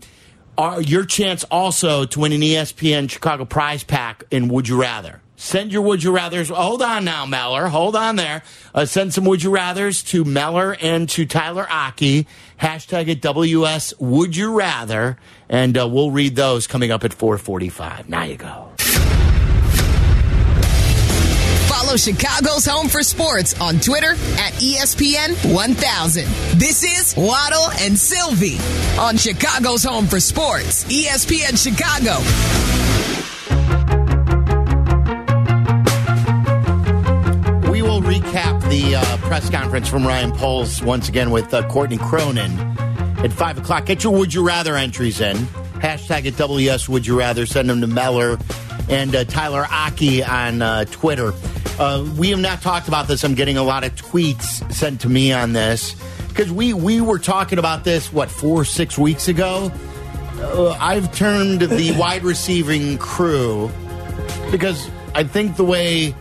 our, 0.57 0.81
your 0.81 1.03
chance 1.03 1.43
also 1.51 2.05
to 2.05 2.19
win 2.21 2.31
an 2.31 2.39
ESPN 2.39 3.09
Chicago 3.11 3.43
prize 3.43 3.83
pack 3.83 4.23
in 4.31 4.47
Would 4.47 4.69
You 4.69 4.79
Rather. 4.79 5.21
Send 5.39 5.71
your 5.71 5.83
Would 5.83 6.03
You 6.03 6.11
Rathers. 6.11 6.49
Hold 6.49 6.81
on 6.81 7.05
now, 7.05 7.27
Meller. 7.27 7.67
Hold 7.67 7.95
on 7.95 8.15
there. 8.15 8.41
Uh, 8.73 8.85
send 8.85 9.13
some 9.13 9.23
Would 9.25 9.43
You 9.43 9.51
Rathers 9.51 10.05
to 10.07 10.25
Meller 10.25 10.75
and 10.81 11.07
to 11.09 11.27
Tyler 11.27 11.67
Aki. 11.69 12.27
Hashtag 12.59 13.07
it 13.07 13.21
WS 13.21 13.93
Would 13.99 14.35
You 14.35 14.57
Rather. 14.57 15.17
And 15.47 15.77
uh, 15.77 15.87
we'll 15.87 16.09
read 16.09 16.35
those 16.35 16.65
coming 16.65 16.91
up 16.91 17.03
at 17.03 17.13
445. 17.13 18.09
Now 18.09 18.23
you 18.23 18.35
go. 18.35 18.71
Follow 21.69 21.97
Chicago's 21.97 22.65
Home 22.65 22.89
for 22.89 23.03
Sports 23.03 23.61
on 23.61 23.79
Twitter 23.79 24.11
at 24.11 24.53
ESPN 24.53 25.53
1000. 25.53 26.23
This 26.59 26.83
is 26.83 27.15
Waddle 27.15 27.69
and 27.79 27.95
Silvy 27.97 28.57
on 28.99 29.17
Chicago's 29.17 29.83
Home 29.83 30.07
for 30.07 30.19
Sports, 30.19 30.83
ESPN 30.85 31.55
Chicago. 31.63 32.86
The 38.69 38.95
uh, 38.95 39.17
press 39.17 39.49
conference 39.49 39.87
from 39.87 40.05
Ryan 40.05 40.31
Poles 40.31 40.81
once 40.81 41.07
again 41.07 41.31
with 41.31 41.53
uh, 41.53 41.65
Courtney 41.69 41.97
Cronin 41.97 42.51
at 43.19 43.31
5 43.31 43.59
o'clock. 43.59 43.85
Get 43.85 44.03
your 44.03 44.13
Would 44.13 44.33
You 44.33 44.45
Rather 44.45 44.75
entries 44.75 45.21
in. 45.21 45.37
Hashtag 45.79 46.25
at 46.25 46.35
WS 46.35 46.89
Would 46.89 47.07
You 47.07 47.17
Rather. 47.17 47.45
Send 47.45 47.69
them 47.69 47.79
to 47.81 47.87
Meller 47.87 48.37
and 48.89 49.15
uh, 49.15 49.23
Tyler 49.25 49.65
Aki 49.69 50.23
on 50.23 50.61
uh, 50.61 50.85
Twitter. 50.85 51.33
Uh, 51.79 52.05
we 52.17 52.29
have 52.31 52.39
not 52.39 52.61
talked 52.61 52.87
about 52.87 53.07
this. 53.07 53.23
I'm 53.23 53.35
getting 53.35 53.57
a 53.57 53.63
lot 53.63 53.85
of 53.85 53.95
tweets 53.95 54.69
sent 54.71 55.01
to 55.01 55.09
me 55.09 55.31
on 55.31 55.53
this 55.53 55.95
because 56.27 56.51
we, 56.51 56.73
we 56.73 56.99
were 56.99 57.19
talking 57.19 57.59
about 57.59 57.85
this, 57.85 58.11
what, 58.11 58.29
four, 58.29 58.65
six 58.65 58.97
weeks 58.97 59.29
ago? 59.29 59.71
Uh, 60.39 60.71
I've 60.79 61.15
turned 61.15 61.61
the 61.61 61.91
wide 61.97 62.23
receiving 62.23 62.97
crew 62.97 63.71
because 64.51 64.89
I 65.15 65.23
think 65.23 65.55
the 65.55 65.65
way 65.65 66.13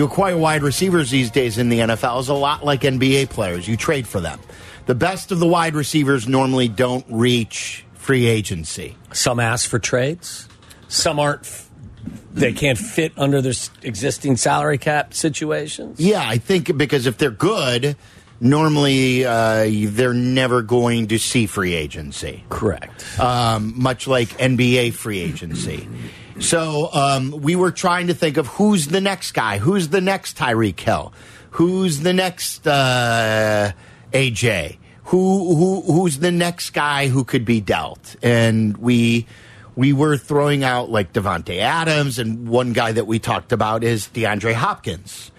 you 0.00 0.06
acquire 0.06 0.34
wide 0.34 0.62
receivers 0.62 1.10
these 1.10 1.30
days 1.30 1.58
in 1.58 1.68
the 1.68 1.80
NFL 1.80 2.20
is 2.20 2.30
a 2.30 2.34
lot 2.34 2.64
like 2.64 2.80
NBA 2.80 3.28
players. 3.28 3.68
You 3.68 3.76
trade 3.76 4.08
for 4.08 4.18
them. 4.18 4.40
The 4.86 4.94
best 4.94 5.30
of 5.30 5.40
the 5.40 5.46
wide 5.46 5.74
receivers 5.74 6.26
normally 6.26 6.68
don't 6.68 7.04
reach 7.10 7.84
free 7.92 8.24
agency. 8.26 8.96
Some 9.12 9.38
ask 9.38 9.68
for 9.68 9.78
trades. 9.78 10.48
Some 10.88 11.18
aren't. 11.20 11.42
f- 11.42 11.68
They 12.32 12.54
can't 12.54 12.78
fit 12.78 13.12
under 13.18 13.42
their 13.42 13.52
existing 13.82 14.36
salary 14.38 14.78
cap 14.78 15.12
situations. 15.12 16.00
Yeah, 16.00 16.22
I 16.26 16.38
think 16.38 16.74
because 16.78 17.04
if 17.06 17.18
they're 17.18 17.30
good, 17.30 17.94
normally 18.40 19.26
uh, 19.26 19.66
they're 19.68 20.14
never 20.14 20.62
going 20.62 21.08
to 21.08 21.18
see 21.18 21.44
free 21.44 21.74
agency. 21.74 22.42
Correct. 22.48 23.04
um, 23.20 23.74
much 23.76 24.06
like 24.08 24.28
NBA 24.38 24.94
free 24.94 25.18
agency. 25.20 25.86
So 26.38 26.88
um, 26.92 27.32
we 27.32 27.56
were 27.56 27.72
trying 27.72 28.06
to 28.06 28.14
think 28.14 28.36
of 28.36 28.46
who's 28.46 28.86
the 28.86 29.00
next 29.00 29.32
guy, 29.32 29.58
who's 29.58 29.88
the 29.88 30.00
next 30.00 30.36
Tyreek 30.38 30.78
Hill, 30.78 31.12
who's 31.50 32.00
the 32.00 32.12
next 32.12 32.66
uh, 32.66 33.72
AJ, 34.12 34.78
who 35.04 35.54
who 35.54 35.80
who's 35.92 36.18
the 36.18 36.30
next 36.30 36.70
guy 36.70 37.08
who 37.08 37.24
could 37.24 37.44
be 37.44 37.60
dealt, 37.60 38.16
and 38.22 38.76
we. 38.76 39.26
We 39.76 39.92
were 39.94 40.18
throwing 40.18 40.62
out 40.62 40.90
like 40.90 41.12
Davante 41.12 41.58
Adams, 41.58 42.18
and 42.18 42.48
one 42.48 42.74
guy 42.74 42.92
that 42.92 43.06
we 43.06 43.18
talked 43.18 43.52
about 43.52 43.82
is 43.82 44.08
DeAndre 44.08 44.52
Hopkins. 44.52 45.30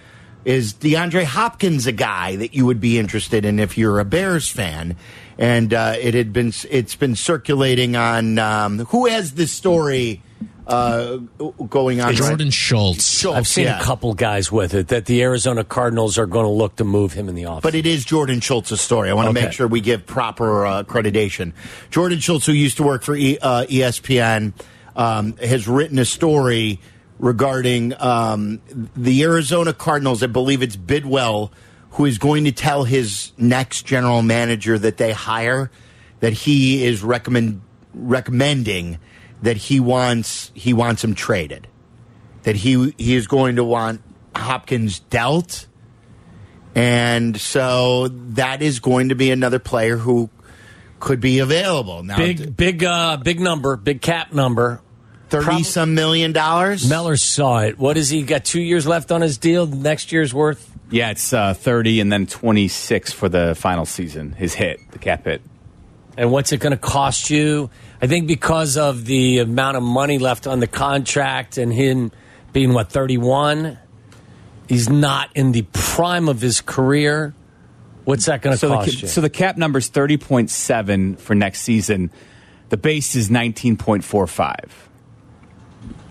Is 0.45 0.73
DeAndre 0.73 1.25
Hopkins 1.25 1.85
a 1.85 1.91
guy 1.91 2.37
that 2.37 2.55
you 2.55 2.65
would 2.65 2.79
be 2.79 2.97
interested 2.97 3.45
in 3.45 3.59
if 3.59 3.77
you're 3.77 3.99
a 3.99 4.05
Bears 4.05 4.49
fan? 4.49 4.95
And 5.37 5.73
uh, 5.73 5.95
it 5.99 6.15
had 6.15 6.33
been 6.33 6.53
it's 6.69 6.95
been 6.95 7.15
circulating 7.15 7.95
on 7.95 8.39
um, 8.39 8.79
who 8.85 9.05
has 9.05 9.33
this 9.33 9.51
story 9.51 10.23
uh, 10.67 11.17
going 11.69 12.01
on. 12.01 12.13
Jordan 12.13 12.49
Schultz. 12.51 13.19
Schultz, 13.19 13.37
I've 13.37 13.47
seen 13.47 13.65
yeah. 13.65 13.79
a 13.79 13.83
couple 13.83 14.13
guys 14.13 14.51
with 14.51 14.73
it 14.73 14.89
that 14.89 15.05
the 15.05 15.21
Arizona 15.23 15.63
Cardinals 15.63 16.17
are 16.17 16.25
going 16.25 16.45
to 16.45 16.51
look 16.51 16.75
to 16.77 16.83
move 16.83 17.13
him 17.13 17.27
in 17.29 17.35
the 17.35 17.45
office. 17.45 17.63
But 17.63 17.75
it 17.75 17.85
is 17.85 18.05
Jordan 18.05 18.39
Schultz's 18.39 18.81
story. 18.81 19.09
I 19.09 19.13
want 19.13 19.25
to 19.27 19.29
Okay. 19.31 19.45
make 19.47 19.53
sure 19.53 19.67
we 19.67 19.81
give 19.81 20.05
proper 20.05 20.65
uh, 20.65 20.83
accreditation. 20.83 21.53
Jordan 21.89 22.19
Schultz, 22.19 22.45
who 22.45 22.53
used 22.53 22.77
to 22.77 22.83
work 22.83 23.03
for 23.03 23.15
e, 23.15 23.37
uh, 23.41 23.65
ESPN, 23.65 24.53
um, 24.95 25.37
has 25.37 25.67
written 25.67 25.97
a 25.99 26.05
story 26.05 26.79
regarding 27.19 27.93
um, 27.99 28.61
the 28.95 29.23
Arizona 29.23 29.73
Cardinals. 29.73 30.23
I 30.23 30.27
believe 30.27 30.61
it's 30.61 30.75
Bidwill 30.77 31.51
who 31.95 32.05
is 32.05 32.17
going 32.17 32.45
to 32.45 32.51
tell 32.53 32.85
his 32.85 33.33
next 33.37 33.85
general 33.85 34.21
manager 34.21 34.79
that 34.79 34.95
they 34.97 35.11
hire 35.11 35.69
that 36.21 36.31
he 36.31 36.85
is 36.85 37.03
recommend 37.03 37.61
recommending 37.93 38.97
that 39.41 39.57
he 39.57 39.79
wants 39.79 40.51
he 40.53 40.73
wants 40.73 41.03
him 41.03 41.15
traded. 41.15 41.67
That 42.43 42.55
he 42.55 42.93
he 42.97 43.15
is 43.15 43.27
going 43.27 43.55
to 43.57 43.63
want 43.63 44.01
Hopkins 44.35 44.99
dealt. 44.99 45.67
And 46.73 47.39
so 47.39 48.07
that 48.07 48.61
is 48.61 48.79
going 48.79 49.09
to 49.09 49.15
be 49.15 49.29
another 49.31 49.59
player 49.59 49.97
who 49.97 50.29
could 50.99 51.19
be 51.19 51.39
available. 51.39 52.03
Now 52.03 52.15
Big, 52.17 52.55
big, 52.55 52.83
uh, 52.83 53.17
big 53.17 53.39
number, 53.39 53.75
big 53.75 54.01
cap 54.01 54.31
number. 54.33 54.81
thirty 55.29 55.45
prob- 55.45 55.65
some 55.65 55.95
million 55.95 56.31
dollars. 56.31 56.87
Meller 56.89 57.17
saw 57.17 57.59
it. 57.59 57.77
What 57.77 57.97
is 57.97 58.09
he 58.09 58.23
got? 58.23 58.45
Two 58.45 58.61
years 58.61 58.87
left 58.87 59.11
on 59.11 59.21
his 59.21 59.37
deal. 59.37 59.65
Next 59.67 60.11
year's 60.11 60.33
worth. 60.33 60.69
Yeah, 60.89 61.11
it's 61.11 61.31
uh, 61.31 61.53
30 61.53 62.01
and 62.01 62.11
then 62.11 62.27
26 62.27 63.13
for 63.13 63.29
the 63.29 63.55
final 63.55 63.85
season. 63.85 64.33
His 64.33 64.53
hit, 64.53 64.79
the 64.91 64.99
cap 64.99 65.23
hit. 65.23 65.41
And 66.17 66.33
what's 66.33 66.51
it 66.51 66.57
going 66.59 66.71
to 66.71 66.77
cost 66.77 67.29
you? 67.29 67.69
I 68.01 68.07
think 68.07 68.27
because 68.27 68.77
of 68.77 69.05
the 69.05 69.39
amount 69.39 69.77
of 69.77 69.83
money 69.83 70.17
left 70.17 70.47
on 70.47 70.59
the 70.59 70.67
contract 70.67 71.57
and 71.57 71.71
him 71.71 72.11
being 72.53 72.73
what 72.73 72.89
thirty 72.89 73.17
one, 73.17 73.77
he's 74.67 74.89
not 74.89 75.29
in 75.35 75.51
the 75.51 75.61
prime 75.73 76.27
of 76.27 76.41
his 76.41 76.61
career. 76.61 77.33
What's 78.03 78.25
that 78.25 78.41
going 78.41 78.53
to 78.53 78.57
So 78.57 78.69
cost 78.69 78.89
ca- 78.89 78.97
you? 79.01 79.07
so 79.07 79.21
the 79.21 79.29
cap 79.29 79.57
number 79.57 79.77
is 79.77 79.87
30.7 79.91 81.19
for 81.19 81.35
next 81.35 81.61
season. 81.61 82.09
The 82.69 82.77
base 82.77 83.15
is 83.15 83.29
19.45. 83.29 84.71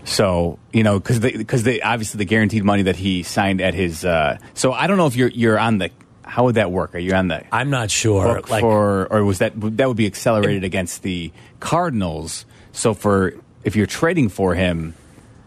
So 0.05 0.57
you 0.73 0.83
know 0.83 0.99
because 0.99 1.19
because 1.19 1.63
they 1.63 1.81
obviously 1.81 2.17
the 2.19 2.25
guaranteed 2.25 2.63
money 2.63 2.83
that 2.83 2.95
he 2.95 3.23
signed 3.23 3.61
at 3.61 3.73
his. 3.73 4.03
Uh, 4.05 4.37
so 4.53 4.71
I 4.73 4.87
don't 4.87 4.97
know 4.97 5.07
if 5.07 5.15
you're 5.15 5.29
you're 5.29 5.59
on 5.59 5.77
the. 5.77 5.91
How 6.31 6.45
would 6.45 6.55
that 6.55 6.71
work? 6.71 6.95
Are 6.95 6.99
you 6.99 7.13
on 7.13 7.27
the 7.27 7.43
I'm 7.53 7.69
not 7.69 7.91
sure. 7.91 8.35
book 8.35 8.49
Like 8.49 8.61
for 8.61 9.05
or 9.11 9.25
was 9.25 9.39
that 9.39 9.51
that 9.77 9.87
would 9.87 9.97
be 9.97 10.05
accelerated 10.05 10.63
against 10.63 11.03
the 11.03 11.31
Cardinals? 11.59 12.45
So 12.71 12.93
for 12.93 13.33
if 13.65 13.75
you're 13.75 13.85
trading 13.85 14.29
for 14.29 14.55
him, 14.55 14.93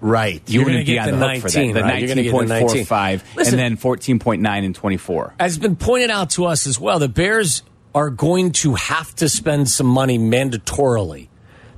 right. 0.03 0.43
you 0.47 0.61
You're 0.61 0.67
gonna 0.67 0.79
be 0.81 0.85
get 0.85 1.09
on 1.09 1.19
the 1.19 1.27
the 1.27 1.29
hook 1.33 1.43
for 1.43 1.49
that. 1.49 1.57
19, 1.57 1.75
The 1.75 1.81
right? 1.83 1.99
You're 2.01 2.09
gonna 2.09 2.23
get 2.23 2.33
the 2.33 2.85
19.45 2.85 3.23
and 3.39 3.59
then 3.59 3.77
14.9 3.79 4.65
and 4.65 4.75
24. 4.75 5.35
has 5.41 5.57
been 5.57 5.75
pointed 5.77 6.11
out 6.11 6.29
to 6.31 6.45
us 6.45 6.67
as 6.67 6.79
well, 6.79 6.99
the 6.99 7.09
Bears 7.09 7.63
are 7.95 8.11
going 8.11 8.53
to 8.53 8.75
have 8.75 9.15
to 9.15 9.29
spend 9.29 9.71
some 9.71 9.87
money 9.87 10.19
mandatorily 10.19 11.29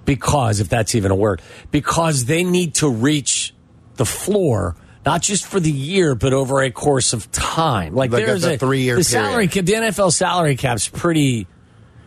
because, 0.05 0.59
if 0.61 0.69
that's 0.69 0.95
even 0.97 1.13
a 1.13 1.15
word, 1.15 1.43
because 1.71 2.25
they 2.25 2.43
need 2.43 2.75
to 2.75 2.89
reach 2.89 3.55
the 3.97 4.07
floor. 4.07 4.75
Not 5.07 5.23
just 5.23 5.47
for 5.47 5.61
the 5.61 5.71
year, 5.71 6.17
but 6.17 6.33
over 6.33 6.63
a 6.63 6.71
course 6.71 7.13
of 7.13 7.31
time. 7.31 7.95
Like, 7.95 8.11
Like 8.11 8.27
there's 8.27 8.45
a 8.45 8.55
a 8.55 8.59
three-year 8.59 8.97
The 8.97 9.05
salary 9.05 9.47
cap, 9.47 9.65
the 9.65 9.75
NFL 9.75 10.13
salary 10.13 10.57
cap's 10.57 10.89
pretty 10.89 11.47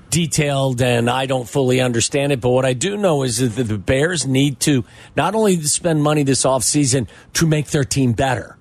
detailed, 0.10 0.82
and 0.82 1.10
I 1.10 1.26
don't 1.26 1.48
fully 1.48 1.80
understand 1.80 2.32
it. 2.32 2.42
But 2.42 2.50
what 2.50 2.66
I 2.66 2.74
do 2.74 2.98
know 2.98 3.24
is 3.24 3.38
that 3.38 3.64
the 3.64 3.78
Bears 3.78 4.28
need 4.28 4.60
to 4.62 4.84
not 5.16 5.34
only 5.34 5.62
spend 5.62 6.04
money 6.04 6.24
this 6.24 6.44
offseason 6.44 7.08
to 7.34 7.48
make 7.48 7.68
their 7.68 7.86
team 7.86 8.12
better, 8.14 8.58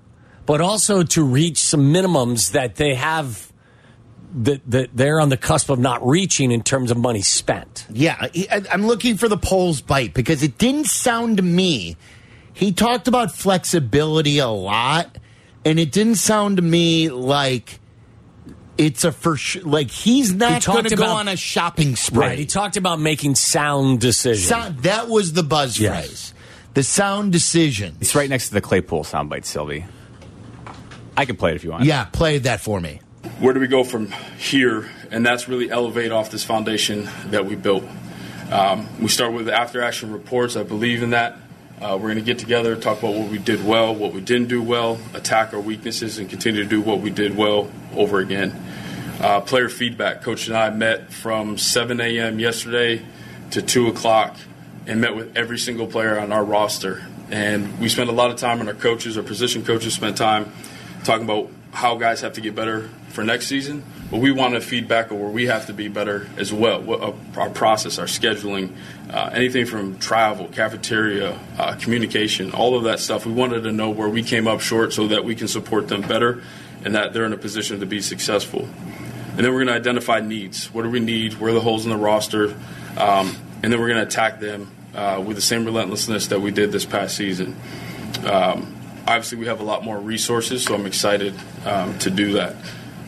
but 0.47 0.61
also 0.61 1.03
to 1.03 1.23
reach 1.25 1.59
some 1.59 1.93
minimums 1.93 2.53
that 2.53 2.77
they 2.77 2.95
have 2.95 3.53
that, 4.35 4.61
that 4.71 4.91
they're 4.95 5.21
on 5.21 5.31
the 5.31 5.37
cusp 5.37 5.71
of 5.71 5.79
not 5.79 6.07
reaching 6.07 6.53
in 6.53 6.63
terms 6.63 6.91
of 6.91 6.97
money 6.97 7.23
spent. 7.23 7.87
Yeah, 7.91 8.29
I'm 8.71 8.87
looking 8.87 9.17
for 9.17 9.29
the 9.29 9.39
Poles 9.39 9.81
bite 9.81 10.15
because 10.15 10.43
it 10.43 10.59
didn't 10.59 10.87
sound 10.87 11.39
to 11.39 11.43
me. 11.43 11.97
He 12.59 12.73
talked 12.73 13.07
about 13.07 13.31
flexibility 13.31 14.39
a 14.41 14.49
lot, 14.49 15.17
and 15.65 15.79
it 15.79 15.93
didn't 15.93 16.17
sound 16.17 16.57
to 16.57 16.63
me 16.63 17.09
like 17.09 17.79
it's 18.77 19.05
a 19.05 19.13
for 19.13 19.37
sure. 19.37 19.63
Like 19.63 19.91
he's 19.93 20.33
not 20.35 20.63
talked 20.63 20.75
going 20.79 20.91
to 20.91 20.97
go 20.97 21.05
on 21.07 21.29
a 21.29 21.37
shopping 21.37 21.95
spree. 21.95 22.35
He 22.37 22.47
talked 22.47 22.77
about 22.77 22.99
making 23.01 23.37
sound 23.37 24.01
decisions. 24.01 24.49
Sound- 24.49 24.79
that 24.83 25.09
was 25.09 25.33
the 25.35 25.45
buzz 25.45 25.79
Yes. 25.79 26.05
phrase. 26.07 26.35
The 26.75 26.83
sound 26.83 27.31
decision. 27.33 27.97
It's 28.01 28.15
right 28.17 28.29
next 28.29 28.49
to 28.49 28.55
the 28.55 28.61
Claypool 28.61 29.05
soundbite, 29.05 29.45
Silvy. 29.45 29.85
I 31.17 31.25
can 31.25 31.37
play 31.37 31.53
it 31.53 31.57
if 31.57 31.65
you 31.65 31.71
want. 31.71 31.85
Yeah, 31.85 32.05
play 32.07 32.39
that 32.39 32.61
for 32.61 32.81
me. 32.81 33.01
where 33.41 33.55
do 33.55 33.61
we 33.61 33.67
go 33.69 33.85
from 33.85 34.11
here? 34.39 34.89
And 35.13 35.25
that's 35.25 35.49
really 35.49 35.71
elevate 35.71 36.11
off 36.13 36.31
this 36.33 36.43
foundation 36.45 37.09
that 37.27 37.47
we 37.47 37.55
built. 37.57 37.85
Um, 38.51 38.89
we 39.01 39.07
start 39.09 39.33
with 39.33 39.49
after 39.49 39.81
action 39.81 40.13
reports. 40.13 40.57
I 40.57 40.63
believe 40.65 41.03
in 41.05 41.11
that. 41.11 41.37
Uh, 41.81 41.95
we're 41.95 42.09
going 42.09 42.17
to 42.17 42.23
get 42.25 42.41
together, 42.41 42.75
talk 42.75 42.99
about 42.99 43.15
what 43.15 43.31
we 43.31 43.39
did 43.39 43.65
well, 43.65 43.95
what 43.95 44.13
we 44.13 44.21
didn't 44.21 44.49
do 44.49 44.61
well, 44.61 44.99
attack 45.15 45.55
our 45.55 45.61
weaknesses, 45.61 46.19
and 46.19 46.29
continue 46.29 46.65
to 46.65 46.69
do 46.69 46.81
what 46.81 47.01
we 47.01 47.09
did 47.09 47.37
well 47.37 47.71
over 47.95 48.19
again. 48.19 48.53
Uh, 49.21 49.41
player 49.41 49.69
feedback. 49.69 50.21
Coach 50.23 50.49
and 50.49 50.57
I 50.57 50.71
met 50.71 51.13
from 51.13 51.57
7 51.57 52.01
a.m. 52.01 52.41
yesterday 52.41 53.01
to 53.53 53.63
2 53.63 53.87
o'clock 53.87 54.37
and 54.89 55.01
met 55.01 55.15
with 55.15 55.37
every 55.37 55.59
single 55.59 55.87
player 55.87 56.19
on 56.19 56.33
our 56.33 56.45
roster. 56.45 57.07
And 57.31 57.79
we 57.79 57.89
spent 57.89 58.11
a 58.11 58.13
lot 58.13 58.33
of 58.33 58.39
time, 58.39 58.59
and 58.59 58.69
our 58.69 58.75
coaches, 58.75 59.17
our 59.17 59.23
position 59.23 59.65
coaches, 59.65 59.95
spent 59.95 60.17
time 60.17 60.53
talking 61.05 61.27
about 61.27 61.49
how 61.71 61.95
guys 61.95 62.23
have 62.23 62.33
to 62.33 62.41
get 62.41 62.57
better 62.57 62.91
for 63.11 63.25
next 63.25 63.47
season. 63.47 63.83
But 64.11 64.21
we 64.21 64.33
wanted 64.33 64.63
feedback 64.63 65.13
on 65.13 65.21
where 65.21 65.29
we 65.29 65.47
have 65.47 65.67
to 65.67 65.75
be 65.75 65.89
better 65.89 66.29
as 66.39 66.53
well. 66.53 66.81
What, 66.81 67.03
uh, 67.03 67.13
our 67.37 67.51
process, 67.51 67.99
our 67.99 68.07
scheduling, 68.07 68.75
uh, 69.11 69.31
anything 69.33 69.67
from 69.67 69.99
travel, 69.99 70.49
cafeteria, 70.49 71.39
uh, 71.59 71.75
communication, 71.77 72.53
all 72.53 72.75
of 72.75 72.85
that 72.85 73.01
stuff. 73.01 73.27
We 73.27 73.33
wanted 73.33 73.65
to 73.65 73.73
know 73.73 73.91
where 73.91 74.09
we 74.09 74.23
came 74.23 74.49
up 74.49 74.61
short 74.61 74.93
so 74.93 75.09
that 75.09 75.25
we 75.25 75.35
can 75.35 75.49
support 75.49 75.89
them 75.89 76.01
better 76.03 76.43
and 76.85 76.95
that 76.95 77.13
they're 77.13 77.27
in 77.27 77.33
a 77.33 77.39
position 77.39 77.81
to 77.81 77.87
be 77.87 78.01
successful. 78.01 78.69
And 79.37 79.45
then 79.45 79.53
we're 79.53 79.65
going 79.65 79.69
to 79.69 79.75
identify 79.75 80.21
needs. 80.21 80.67
What 80.73 80.83
do 80.83 80.91
we 80.91 81.01
need? 81.01 81.35
Where 81.35 81.51
are 81.51 81.55
the 81.55 81.61
holes 81.61 81.85
in 81.85 81.91
the 81.91 81.97
roster? 81.97 82.57
Um, 82.97 83.37
and 83.63 83.73
then 83.73 83.79
we're 83.81 83.89
going 83.89 84.01
to 84.01 84.07
attack 84.07 84.41
them 84.41 84.71
uh, 84.95 85.23
with 85.25 85.37
the 85.37 85.43
same 85.43 85.65
relentlessness 85.65 86.29
that 86.29 86.41
we 86.41 86.51
did 86.51 86.73
this 86.73 86.85
past 86.85 87.17
season. 87.17 87.57
Um, 88.25 88.75
obviously, 89.07 89.39
we 89.39 89.47
have 89.47 89.61
a 89.61 89.65
lot 89.65 89.85
more 89.85 89.99
resources, 89.99 90.65
so 90.65 90.75
I'm 90.75 90.87
excited 90.87 91.35
um, 91.65 91.99
to 92.01 92.11
do 92.11 92.33
that. 92.33 92.57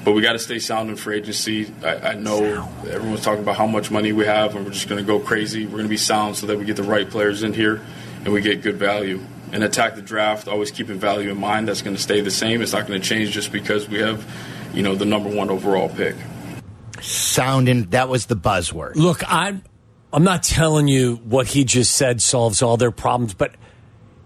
But 0.04 0.12
we 0.12 0.22
got 0.22 0.32
to 0.32 0.38
stay 0.38 0.58
sound 0.58 0.88
in 0.88 0.96
free 0.96 1.18
agency. 1.18 1.72
I, 1.82 1.96
I 1.96 2.14
know 2.14 2.42
everyone's 2.88 3.22
talking 3.22 3.42
about 3.42 3.56
how 3.56 3.66
much 3.66 3.90
money 3.90 4.12
we 4.12 4.24
have, 4.24 4.56
and 4.56 4.64
we're 4.64 4.72
just 4.72 4.88
going 4.88 5.04
to 5.04 5.06
go 5.06 5.20
crazy. 5.20 5.66
We're 5.66 5.72
going 5.72 5.84
to 5.84 5.90
be 5.90 5.98
sound 5.98 6.36
so 6.36 6.46
that 6.46 6.58
we 6.58 6.64
get 6.64 6.76
the 6.76 6.82
right 6.82 7.08
players 7.08 7.42
in 7.42 7.52
here 7.52 7.82
and 8.24 8.32
we 8.32 8.40
get 8.40 8.62
good 8.62 8.76
value. 8.76 9.20
And 9.52 9.64
attack 9.64 9.96
the 9.96 10.02
draft, 10.02 10.46
always 10.46 10.70
keeping 10.70 11.00
value 11.00 11.28
in 11.28 11.36
mind. 11.36 11.66
That's 11.66 11.82
going 11.82 11.96
to 11.96 12.00
stay 12.00 12.20
the 12.20 12.30
same. 12.30 12.62
It's 12.62 12.72
not 12.72 12.86
going 12.86 13.00
to 13.00 13.06
change 13.06 13.32
just 13.32 13.50
because 13.50 13.88
we 13.88 13.98
have, 13.98 14.24
you 14.72 14.84
know, 14.84 14.94
the 14.94 15.04
number 15.04 15.28
one 15.28 15.50
overall 15.50 15.88
pick. 15.88 16.14
Sound 16.14 17.66
Sounding 17.66 17.90
that 17.90 18.08
was 18.08 18.26
the 18.26 18.36
buzzword. 18.36 18.94
Look, 18.94 19.22
I'm 19.26 19.64
I'm 20.12 20.22
not 20.22 20.44
telling 20.44 20.86
you 20.86 21.16
what 21.16 21.48
he 21.48 21.64
just 21.64 21.94
said 21.94 22.22
solves 22.22 22.62
all 22.62 22.76
their 22.76 22.92
problems, 22.92 23.34
but 23.34 23.56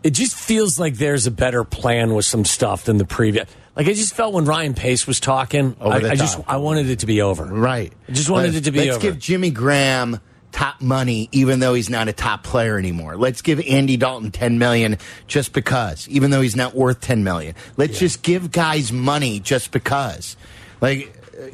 it 0.02 0.10
just 0.10 0.36
feels 0.36 0.78
like 0.78 0.96
there's 0.96 1.26
a 1.26 1.30
better 1.30 1.64
plan 1.64 2.12
with 2.12 2.26
some 2.26 2.44
stuff 2.44 2.84
than 2.84 2.98
the 2.98 3.06
previous. 3.06 3.48
Like 3.76 3.88
I 3.88 3.92
just 3.92 4.14
felt 4.14 4.32
when 4.32 4.44
Ryan 4.44 4.74
Pace 4.74 5.06
was 5.06 5.18
talking, 5.20 5.76
Over 5.80 6.06
I, 6.06 6.10
I 6.10 6.14
just. 6.14 6.38
I 6.46 6.58
wanted 6.58 6.88
it 6.90 7.00
to 7.00 7.06
be 7.06 7.22
over. 7.22 7.44
Right. 7.44 7.92
I 8.08 8.12
just 8.12 8.30
wanted 8.30 8.54
Let's- 8.54 8.58
it 8.58 8.64
to 8.64 8.70
be 8.70 8.78
over. 8.80 8.86
Let's 8.92 8.96
over. 9.04 9.12
give 9.12 9.18
Jimmy 9.20 9.50
Graham 9.50 10.20
top 10.52 10.80
money, 10.80 11.28
even 11.32 11.58
though 11.58 11.74
he's 11.74 11.90
not 11.90 12.06
a 12.06 12.12
top 12.12 12.44
player 12.44 12.78
anymore. 12.78 13.16
Let's 13.16 13.42
give 13.42 13.60
Andy 13.66 13.96
Dalton 13.96 14.30
ten 14.30 14.58
million 14.58 14.98
just 15.26 15.52
because, 15.52 16.08
even 16.08 16.30
though 16.30 16.40
he's 16.40 16.54
not 16.54 16.74
worth 16.74 17.00
ten 17.00 17.24
million. 17.24 17.56
Let's 17.76 17.98
just 17.98 18.22
give 18.22 18.52
guys 18.52 18.92
money 18.92 19.40
just 19.40 19.72
because. 19.72 20.36
Like 20.80 21.12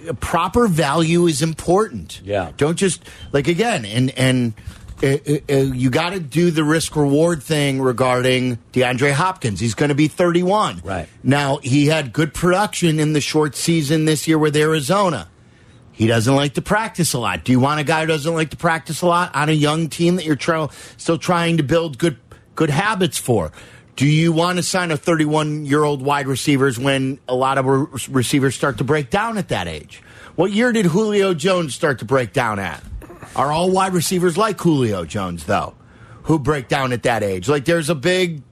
uh, 0.08 0.12
proper 0.14 0.68
value 0.68 1.26
is 1.26 1.40
important. 1.40 2.20
Yeah. 2.22 2.52
Don't 2.58 2.76
just 2.76 3.02
like 3.32 3.48
again 3.48 3.84
and 3.86 4.10
and. 4.10 4.52
Uh, 5.02 5.06
uh, 5.06 5.38
uh, 5.48 5.56
you 5.56 5.88
got 5.90 6.10
to 6.10 6.20
do 6.20 6.50
the 6.50 6.64
risk 6.64 6.94
reward 6.94 7.42
thing 7.42 7.80
regarding 7.80 8.58
DeAndre 8.72 9.12
Hopkins. 9.12 9.58
He's 9.60 9.74
going 9.74 9.88
to 9.88 9.94
be 9.94 10.08
31. 10.08 10.82
Right. 10.84 11.08
Now, 11.22 11.58
he 11.62 11.86
had 11.86 12.12
good 12.12 12.34
production 12.34 13.00
in 13.00 13.12
the 13.14 13.20
short 13.20 13.56
season 13.56 14.04
this 14.04 14.28
year 14.28 14.38
with 14.38 14.56
Arizona. 14.56 15.28
He 15.92 16.06
doesn't 16.06 16.34
like 16.34 16.54
to 16.54 16.62
practice 16.62 17.12
a 17.12 17.18
lot. 17.18 17.44
Do 17.44 17.52
you 17.52 17.60
want 17.60 17.80
a 17.80 17.84
guy 17.84 18.02
who 18.02 18.06
doesn't 18.06 18.32
like 18.32 18.50
to 18.50 18.56
practice 18.56 19.02
a 19.02 19.06
lot 19.06 19.34
on 19.34 19.48
a 19.48 19.52
young 19.52 19.88
team 19.88 20.16
that 20.16 20.24
you're 20.24 20.36
try- 20.36 20.68
still 20.96 21.18
trying 21.18 21.58
to 21.58 21.62
build 21.62 21.98
good 21.98 22.16
good 22.54 22.70
habits 22.70 23.18
for? 23.18 23.52
Do 23.96 24.06
you 24.06 24.32
want 24.32 24.56
to 24.56 24.62
sign 24.62 24.90
a 24.90 24.96
31 24.96 25.66
year 25.66 25.84
old 25.84 26.00
wide 26.00 26.26
receivers 26.26 26.78
when 26.78 27.18
a 27.28 27.34
lot 27.34 27.58
of 27.58 27.66
re- 27.66 27.86
receivers 28.08 28.54
start 28.54 28.78
to 28.78 28.84
break 28.84 29.10
down 29.10 29.36
at 29.36 29.48
that 29.48 29.68
age? 29.68 30.02
What 30.36 30.52
year 30.52 30.72
did 30.72 30.86
Julio 30.86 31.34
Jones 31.34 31.74
start 31.74 31.98
to 31.98 32.06
break 32.06 32.32
down 32.32 32.58
at? 32.58 32.82
Are 33.36 33.52
all 33.52 33.70
wide 33.70 33.92
receivers 33.92 34.36
like 34.36 34.60
Julio 34.60 35.04
Jones 35.04 35.44
though, 35.44 35.74
who 36.24 36.38
break 36.38 36.68
down 36.68 36.92
at 36.92 37.04
that 37.04 37.22
age? 37.22 37.48
Like 37.48 37.64
there's 37.64 37.90
a 37.90 37.94
big 37.94 38.42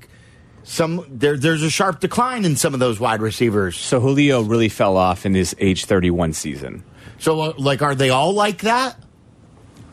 some 0.62 1.04
there 1.08 1.36
there's 1.36 1.62
a 1.62 1.70
sharp 1.70 2.00
decline 2.00 2.44
in 2.44 2.56
some 2.56 2.74
of 2.74 2.80
those 2.80 3.00
wide 3.00 3.20
receivers. 3.20 3.76
So 3.76 4.00
Julio 4.00 4.42
really 4.42 4.68
fell 4.68 4.96
off 4.96 5.26
in 5.26 5.34
his 5.34 5.54
age 5.58 5.86
31 5.86 6.32
season. 6.32 6.84
So 7.18 7.40
uh, 7.40 7.52
like 7.58 7.82
are 7.82 7.94
they 7.94 8.10
all 8.10 8.32
like 8.32 8.62
that? 8.62 8.96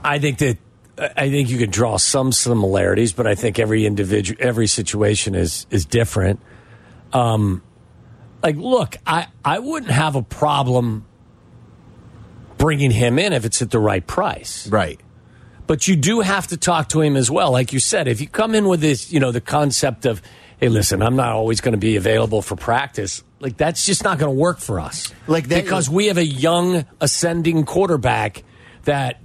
I 0.04 0.20
think 0.20 0.38
that 0.40 0.58
I 0.98 1.30
think 1.30 1.50
you 1.50 1.58
could 1.58 1.72
draw 1.72 1.98
some 1.98 2.32
similarities, 2.32 3.12
but 3.12 3.28
I 3.28 3.36
think 3.36 3.60
every 3.60 3.86
individual, 3.86 4.40
every 4.42 4.68
situation 4.68 5.36
is 5.36 5.66
is 5.72 5.86
different. 5.86 6.40
Um, 7.12 7.64
like, 8.44 8.58
look, 8.58 8.98
I, 9.08 9.28
I 9.44 9.60
wouldn't 9.60 9.92
have 9.92 10.16
a 10.16 10.22
problem 10.22 11.06
bringing 12.58 12.92
him 12.92 13.20
in 13.20 13.34
if 13.34 13.46
it's 13.46 13.62
at 13.62 13.72
the 13.72 13.80
right 13.80 14.06
price. 14.06 14.68
Right. 14.68 15.00
But 15.68 15.88
you 15.88 15.96
do 15.96 16.22
have 16.22 16.48
to 16.48 16.58
talk 16.58 16.90
to 16.90 17.02
him 17.02 17.16
as 17.16 17.32
well. 17.32 17.52
Like 17.52 17.74
you 17.74 17.80
said, 17.80 18.08
if 18.08 18.22
you 18.22 18.28
come 18.28 18.54
in 18.56 18.68
with 18.68 18.82
this, 18.82 19.12
you 19.12 19.20
know, 19.20 19.32
the 19.32 19.42
concept 19.42 20.06
of, 20.06 20.22
hey, 20.60 20.70
listen, 20.70 21.02
I'm 21.02 21.16
not 21.16 21.30
always 21.32 21.60
going 21.62 21.72
to 21.74 21.80
be 21.80 21.96
available 21.96 22.42
for 22.42 22.56
practice. 22.56 23.24
Like 23.40 23.58
that's 23.58 23.86
just 23.86 24.04
not 24.04 24.20
going 24.20 24.34
to 24.34 24.40
work 24.40 24.60
for 24.60 24.80
us. 24.80 25.12
Like 25.28 25.48
that- 25.50 25.64
because 25.64 25.90
we 25.90 26.08
have 26.08 26.18
a 26.18 26.26
young 26.26 26.86
ascending 27.02 27.66
quarterback 27.66 28.44
that 28.84 29.20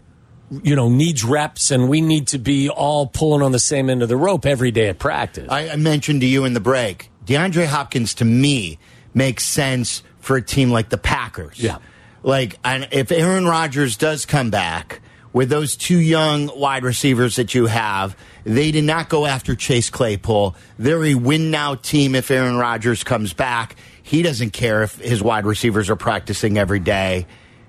you 0.64 0.74
know 0.74 0.88
needs 0.88 1.22
reps, 1.24 1.70
and 1.70 1.88
we 1.88 2.00
need 2.00 2.26
to 2.28 2.38
be 2.38 2.68
all 2.68 3.06
pulling 3.06 3.40
on 3.42 3.52
the 3.52 3.58
same 3.60 3.88
end 3.88 4.02
of 4.02 4.08
the 4.08 4.16
rope 4.16 4.44
every 4.46 4.72
day 4.72 4.88
at 4.88 4.98
practice. 4.98 5.46
I, 5.48 5.68
I 5.70 5.76
mentioned 5.76 6.22
to 6.22 6.26
you 6.26 6.44
in 6.44 6.54
the 6.54 6.60
break, 6.60 7.08
DeAndre 7.24 7.66
Hopkins 7.66 8.14
to 8.14 8.24
me 8.24 8.78
makes 9.14 9.44
sense 9.44 10.02
for 10.18 10.36
a 10.36 10.42
team 10.42 10.70
like 10.70 10.88
the 10.88 10.98
Packers. 10.98 11.62
Yeah. 11.62 11.78
Like, 12.22 12.58
and 12.64 12.88
if 12.92 13.10
Aaron 13.12 13.46
Rodgers 13.46 13.96
does 13.96 14.26
come 14.26 14.50
back 14.50 15.00
with 15.32 15.48
those 15.48 15.76
two 15.76 15.98
young 15.98 16.50
wide 16.58 16.82
receivers 16.84 17.36
that 17.36 17.54
you 17.54 17.66
have, 17.66 18.16
they 18.44 18.70
did 18.70 18.84
not 18.84 19.08
go 19.08 19.26
after 19.26 19.54
Chase 19.54 19.90
Claypool. 19.90 20.54
They're 20.78 21.04
a 21.04 21.14
win 21.14 21.50
now 21.50 21.76
team 21.76 22.14
if 22.14 22.30
Aaron 22.30 22.56
Rodgers 22.56 23.04
comes 23.04 23.32
back. 23.32 23.76
He 24.02 24.22
doesn't 24.22 24.50
care 24.50 24.82
if 24.82 24.96
his 24.96 25.22
wide 25.22 25.46
receivers 25.46 25.88
are 25.88 25.96
practicing 25.96 26.58
every 26.58 26.80
day. 26.80 27.26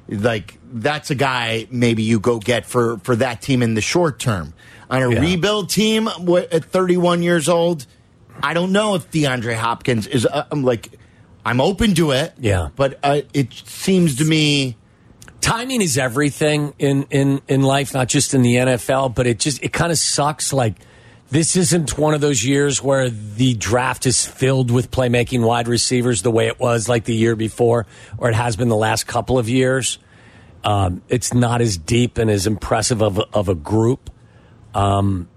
Like, 0.10 0.58
that's 0.74 1.12
a 1.12 1.16
guy 1.16 1.68
maybe 1.70 2.04
you 2.04 2.20
go 2.20 2.40
get 2.40 2.66
for, 2.66 2.98
for 3.00 3.16
that 3.18 3.42
team 3.42 3.62
in 3.62 3.76
the 3.76 3.82
short 3.82 4.20
term. 4.20 4.54
On 4.90 5.02
a 5.02 5.10
Yeah. 5.10 5.22
rebuild 5.22 5.70
team 5.70 6.08
at 6.10 6.66
31 6.66 7.24
years 7.24 7.48
old, 7.48 7.86
I 8.44 8.54
don't 8.54 8.72
know 8.72 8.96
if 8.96 9.10
DeAndre 9.12 9.56
Hopkins 9.56 10.08
is. 10.08 10.26
Uh, 10.26 10.46
I'm 10.52 10.64
like, 10.64 10.90
I'm 11.46 11.60
open 11.62 11.96
to 11.96 12.12
it. 12.12 12.34
Yeah. 12.40 12.70
but 12.76 13.00
uh, 13.04 13.22
it 13.34 13.54
seems 13.54 14.18
to 14.18 14.26
me. 14.26 14.78
timing 15.42 15.82
is 15.82 15.98
everything 15.98 16.74
in 16.78 17.04
in 17.10 17.42
in 17.48 17.64
life 17.64 17.94
not 17.96 18.08
just 18.08 18.34
in 18.36 18.44
the 18.44 18.56
NFL 18.56 19.16
but 19.16 19.26
it 19.26 19.40
just 19.40 19.62
it 19.64 19.74
kind 19.74 19.92
of 19.92 19.98
sucks 19.98 20.54
like 20.54 20.76
this 21.32 21.56
isn't 21.56 21.98
one 21.98 22.14
of 22.14 22.22
those 22.22 22.44
years 22.44 22.84
where 22.84 23.10
the 23.10 23.56
draft 23.56 24.06
is 24.06 24.24
filled 24.26 24.70
with 24.70 24.92
playmaking 24.92 25.44
wide 25.44 25.68
receivers 25.68 26.22
the 26.22 26.30
way 26.30 26.46
it 26.48 26.60
was 26.60 26.88
like 26.88 27.06
the 27.06 27.16
year 27.16 27.36
before 27.36 27.88
or 28.20 28.30
it 28.30 28.36
has 28.36 28.56
been 28.56 28.70
the 28.70 28.76
last 28.76 29.08
couple 29.08 29.40
of 29.40 29.50
years 29.50 29.98
um, 30.64 31.02
it's 31.10 31.34
not 31.34 31.60
as 31.60 31.76
deep 31.76 32.20
and 32.20 32.30
as 32.30 32.46
impressive 32.46 33.02
of 33.02 33.18
a, 33.18 33.26
of 33.34 33.50
a 33.50 33.56
group 33.56 34.12
um, 34.76 35.28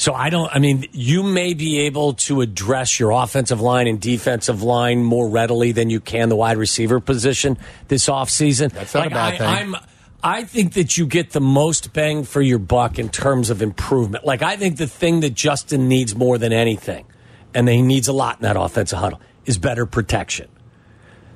so 0.00 0.14
I 0.14 0.30
don't. 0.30 0.50
I 0.50 0.60
mean, 0.60 0.86
you 0.92 1.22
may 1.22 1.52
be 1.52 1.80
able 1.80 2.14
to 2.14 2.40
address 2.40 2.98
your 2.98 3.10
offensive 3.10 3.60
line 3.60 3.86
and 3.86 4.00
defensive 4.00 4.62
line 4.62 5.02
more 5.02 5.28
readily 5.28 5.72
than 5.72 5.90
you 5.90 6.00
can 6.00 6.30
the 6.30 6.36
wide 6.36 6.56
receiver 6.56 7.00
position 7.00 7.58
this 7.88 8.08
offseason. 8.08 8.72
That's 8.72 8.94
not 8.94 9.08
a 9.08 9.10
bad 9.10 9.34
I, 9.34 9.36
thing. 9.36 9.46
I'm. 9.46 9.76
I 10.22 10.44
think 10.44 10.72
that 10.72 10.96
you 10.96 11.04
get 11.04 11.32
the 11.32 11.40
most 11.42 11.92
bang 11.92 12.24
for 12.24 12.40
your 12.40 12.58
buck 12.58 12.98
in 12.98 13.10
terms 13.10 13.50
of 13.50 13.60
improvement. 13.60 14.24
Like 14.24 14.40
I 14.40 14.56
think 14.56 14.78
the 14.78 14.86
thing 14.86 15.20
that 15.20 15.34
Justin 15.34 15.86
needs 15.86 16.16
more 16.16 16.38
than 16.38 16.54
anything, 16.54 17.04
and 17.52 17.68
he 17.68 17.82
needs 17.82 18.08
a 18.08 18.14
lot 18.14 18.36
in 18.36 18.44
that 18.44 18.56
offensive 18.56 18.98
huddle, 18.98 19.20
is 19.44 19.58
better 19.58 19.84
protection 19.84 20.48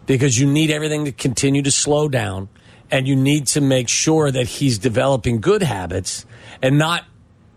because 0.06 0.40
you 0.40 0.50
need 0.50 0.70
everything 0.70 1.04
to 1.04 1.12
continue 1.12 1.60
to 1.60 1.70
slow 1.70 2.08
down 2.08 2.48
and 2.90 3.06
you 3.06 3.14
need 3.14 3.46
to 3.48 3.60
make 3.60 3.90
sure 3.90 4.30
that 4.30 4.46
he's 4.46 4.78
developing 4.78 5.42
good 5.42 5.62
habits 5.62 6.24
and 6.62 6.78
not 6.78 7.04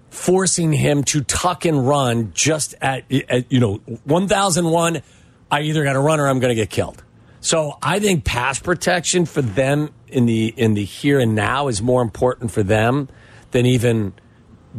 forcing 0.10 0.72
him 0.74 1.04
to 1.04 1.22
tuck 1.22 1.66
and 1.66 1.88
run 1.88 2.32
just 2.34 2.76
at, 2.82 3.04
at 3.30 3.52
you 3.52 3.60
know 3.60 3.76
1001 4.06 5.02
I 5.52 5.62
either 5.62 5.84
got 5.84 5.94
to 5.94 6.00
run 6.00 6.20
or 6.20 6.28
I'm 6.28 6.40
going 6.40 6.50
to 6.50 6.56
get 6.56 6.70
killed. 6.70 7.02
So 7.40 7.78
I 7.82 8.00
think 8.00 8.26
pass 8.26 8.60
protection 8.60 9.26
for 9.26 9.42
them 9.42 9.90
in 10.08 10.26
the 10.26 10.48
in 10.58 10.74
the 10.74 10.84
here 10.84 11.20
and 11.20 11.36
now 11.36 11.68
is 11.70 11.82
more 11.82 12.02
important 12.02 12.52
for 12.52 12.64
them 12.64 13.08
than 13.52 13.66
even 13.66 14.14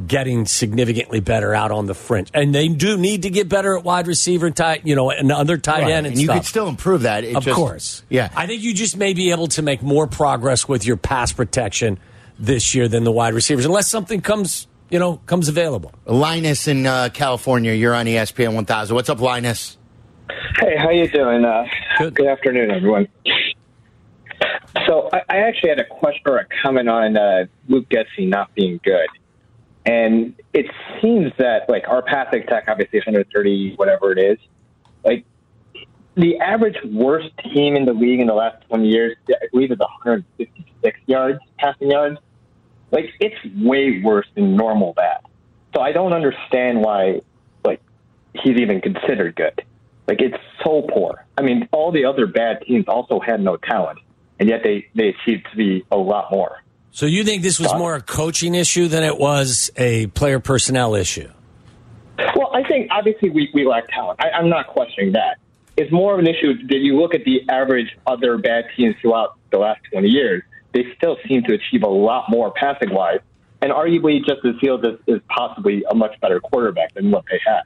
getting 0.07 0.45
significantly 0.47 1.21
better 1.21 1.55
out 1.55 1.71
on 1.73 1.87
the 1.87 1.95
fringe. 1.95 2.31
And 2.35 2.55
they 2.55 2.69
do 2.69 2.97
need 2.99 3.23
to 3.23 3.31
get 3.31 3.49
better 3.49 3.77
at 3.77 3.85
wide 3.85 4.07
receiver 4.07 4.51
tight, 4.51 4.87
you 4.87 4.95
know, 4.95 5.11
and 5.11 5.33
other 5.33 5.57
tight 5.57 5.83
Right. 5.83 5.93
end 5.93 6.07
and, 6.07 6.15
and 6.15 6.23
you 6.23 6.29
could 6.29 6.45
still 6.45 6.69
improve 6.69 7.03
that. 7.03 7.25
It 7.25 7.35
Of 7.35 7.45
just- 7.45 7.57
course. 7.57 8.03
Yeah. 8.09 8.29
I 8.37 8.47
think 8.47 8.63
you 8.63 8.75
just 8.75 8.97
may 8.97 9.15
be 9.15 9.31
able 9.31 9.49
to 9.49 9.63
make 9.63 9.83
more 9.83 10.07
progress 10.07 10.69
with 10.69 10.85
your 10.87 10.97
pass 10.99 11.33
protection 11.33 11.99
this 12.39 12.75
year 12.75 12.87
than 12.87 13.03
the 13.05 13.11
wide 13.11 13.35
receivers, 13.35 13.65
unless 13.65 13.89
something 13.89 14.21
comes, 14.21 14.69
you 14.91 14.99
know, 14.99 15.17
comes 15.27 15.49
available. 15.49 15.93
Linus 16.07 16.69
in 16.69 16.87
uh, 16.87 17.11
California, 17.13 17.73
you're 17.73 17.95
on 17.95 18.07
ESPN 18.07 18.55
1000. 18.55 18.95
What's 18.95 19.09
up, 19.09 19.21
Linus? 19.21 19.77
Hey, 20.61 20.77
how 20.77 20.91
you 20.91 21.09
doing? 21.09 21.45
Uh, 21.45 21.65
Good. 21.99 22.15
good. 22.15 22.27
afternoon, 22.27 22.71
everyone. 22.71 23.09
So 24.87 25.09
I, 25.13 25.23
I 25.29 25.37
actually 25.39 25.71
had 25.71 25.81
a 25.81 25.85
question 25.85 26.23
or 26.27 26.39
a 26.39 26.47
comment 26.63 26.89
on 26.89 27.17
uh, 27.17 27.47
Luke 27.69 27.89
Getsy 27.89 28.29
not 28.29 28.55
being 28.55 28.81
good, 28.85 29.09
and 29.85 30.35
it 30.53 30.67
seems 31.01 31.33
that 31.39 31.69
like 31.69 31.89
our 31.89 32.03
pass 32.03 32.33
attack, 32.33 32.65
obviously 32.69 32.99
130, 33.01 33.75
whatever 33.77 34.13
it 34.13 34.19
is, 34.19 34.39
like 35.05 35.25
the 36.15 36.39
average 36.39 36.77
worst 36.85 37.31
team 37.53 37.77
in 37.77 37.85
the 37.85 37.93
league 37.93 38.21
in 38.21 38.27
the 38.27 38.35
last 38.35 38.67
20 38.69 38.87
years, 38.89 39.17
I 39.31 39.47
believe, 39.53 39.73
is 39.73 39.79
156 39.79 41.01
yards 41.07 41.39
passing 41.59 41.91
yards. 41.91 42.19
Like 42.91 43.07
it's 43.21 43.37
way 43.57 44.01
worse 44.03 44.27
than 44.35 44.57
normal 44.57 44.93
bad. 44.95 45.21
So 45.75 45.83
I 45.83 45.93
don't 45.93 46.13
understand 46.13 46.81
why 46.81 47.21
like 47.65 47.81
he's 48.35 48.57
even 48.57 48.81
considered 48.81 49.37
good. 49.37 49.63
Like 50.07 50.21
it's 50.21 50.43
so 50.65 50.83
poor. 50.83 51.25
I 51.37 51.43
mean, 51.43 51.69
all 51.73 51.93
the 51.93 52.07
other 52.07 52.27
bad 52.27 52.63
teams 52.67 52.87
also 52.89 53.21
had 53.21 53.41
no 53.41 53.57
talent, 53.57 53.99
and 54.41 54.49
yet 54.49 54.63
they 54.65 54.89
they 54.95 55.09
achieved 55.09 55.47
to 55.51 55.57
be 55.57 55.85
a 55.91 55.97
lot 55.97 56.31
more. 56.31 56.63
So 56.91 57.07
you 57.07 57.23
think 57.23 57.43
this 57.43 57.61
was 57.61 57.73
more 57.75 57.95
a 57.95 58.01
coaching 58.01 58.55
issue 58.55 58.89
than 58.89 59.05
it 59.05 59.19
was 59.19 59.71
a 59.77 60.07
player 60.09 60.41
personnel 60.41 60.95
issue? 60.95 61.31
Well, 62.35 62.51
I 62.53 62.67
think 62.67 62.91
obviously 62.91 63.31
we, 63.31 63.51
we 63.55 63.65
lack 63.65 63.87
talent. 63.89 64.21
I, 64.21 64.31
I'm 64.31 64.49
not 64.49 64.67
questioning 64.67 65.13
that. 65.13 65.39
It's 65.77 65.93
more 65.93 66.15
of 66.15 66.19
an 66.19 66.27
issue 66.27 66.55
that 66.67 66.79
you 66.79 66.99
look 66.99 67.15
at 67.15 67.25
the 67.25 67.43
average 67.49 67.97
other 68.07 68.37
bad 68.39 68.65
teams 68.77 68.97
throughout 69.01 69.39
the 69.53 69.59
last 69.59 69.81
20 69.93 70.09
years, 70.09 70.43
they 70.79 70.93
still 70.97 71.17
seem 71.27 71.43
to 71.45 71.55
achieve 71.55 71.83
a 71.83 71.89
lot 71.89 72.27
more 72.29 72.53
passing 72.53 72.93
wise. 72.95 73.21
And 73.61 73.73
arguably, 73.73 74.19
Justin 74.25 74.57
Fields 74.61 74.85
is, 74.87 75.17
is 75.17 75.21
possibly 75.29 75.83
a 75.91 75.95
much 75.95 76.19
better 76.21 76.39
quarterback 76.41 76.95
than 76.95 77.11
what 77.11 77.25
they 77.29 77.41
had. 77.45 77.63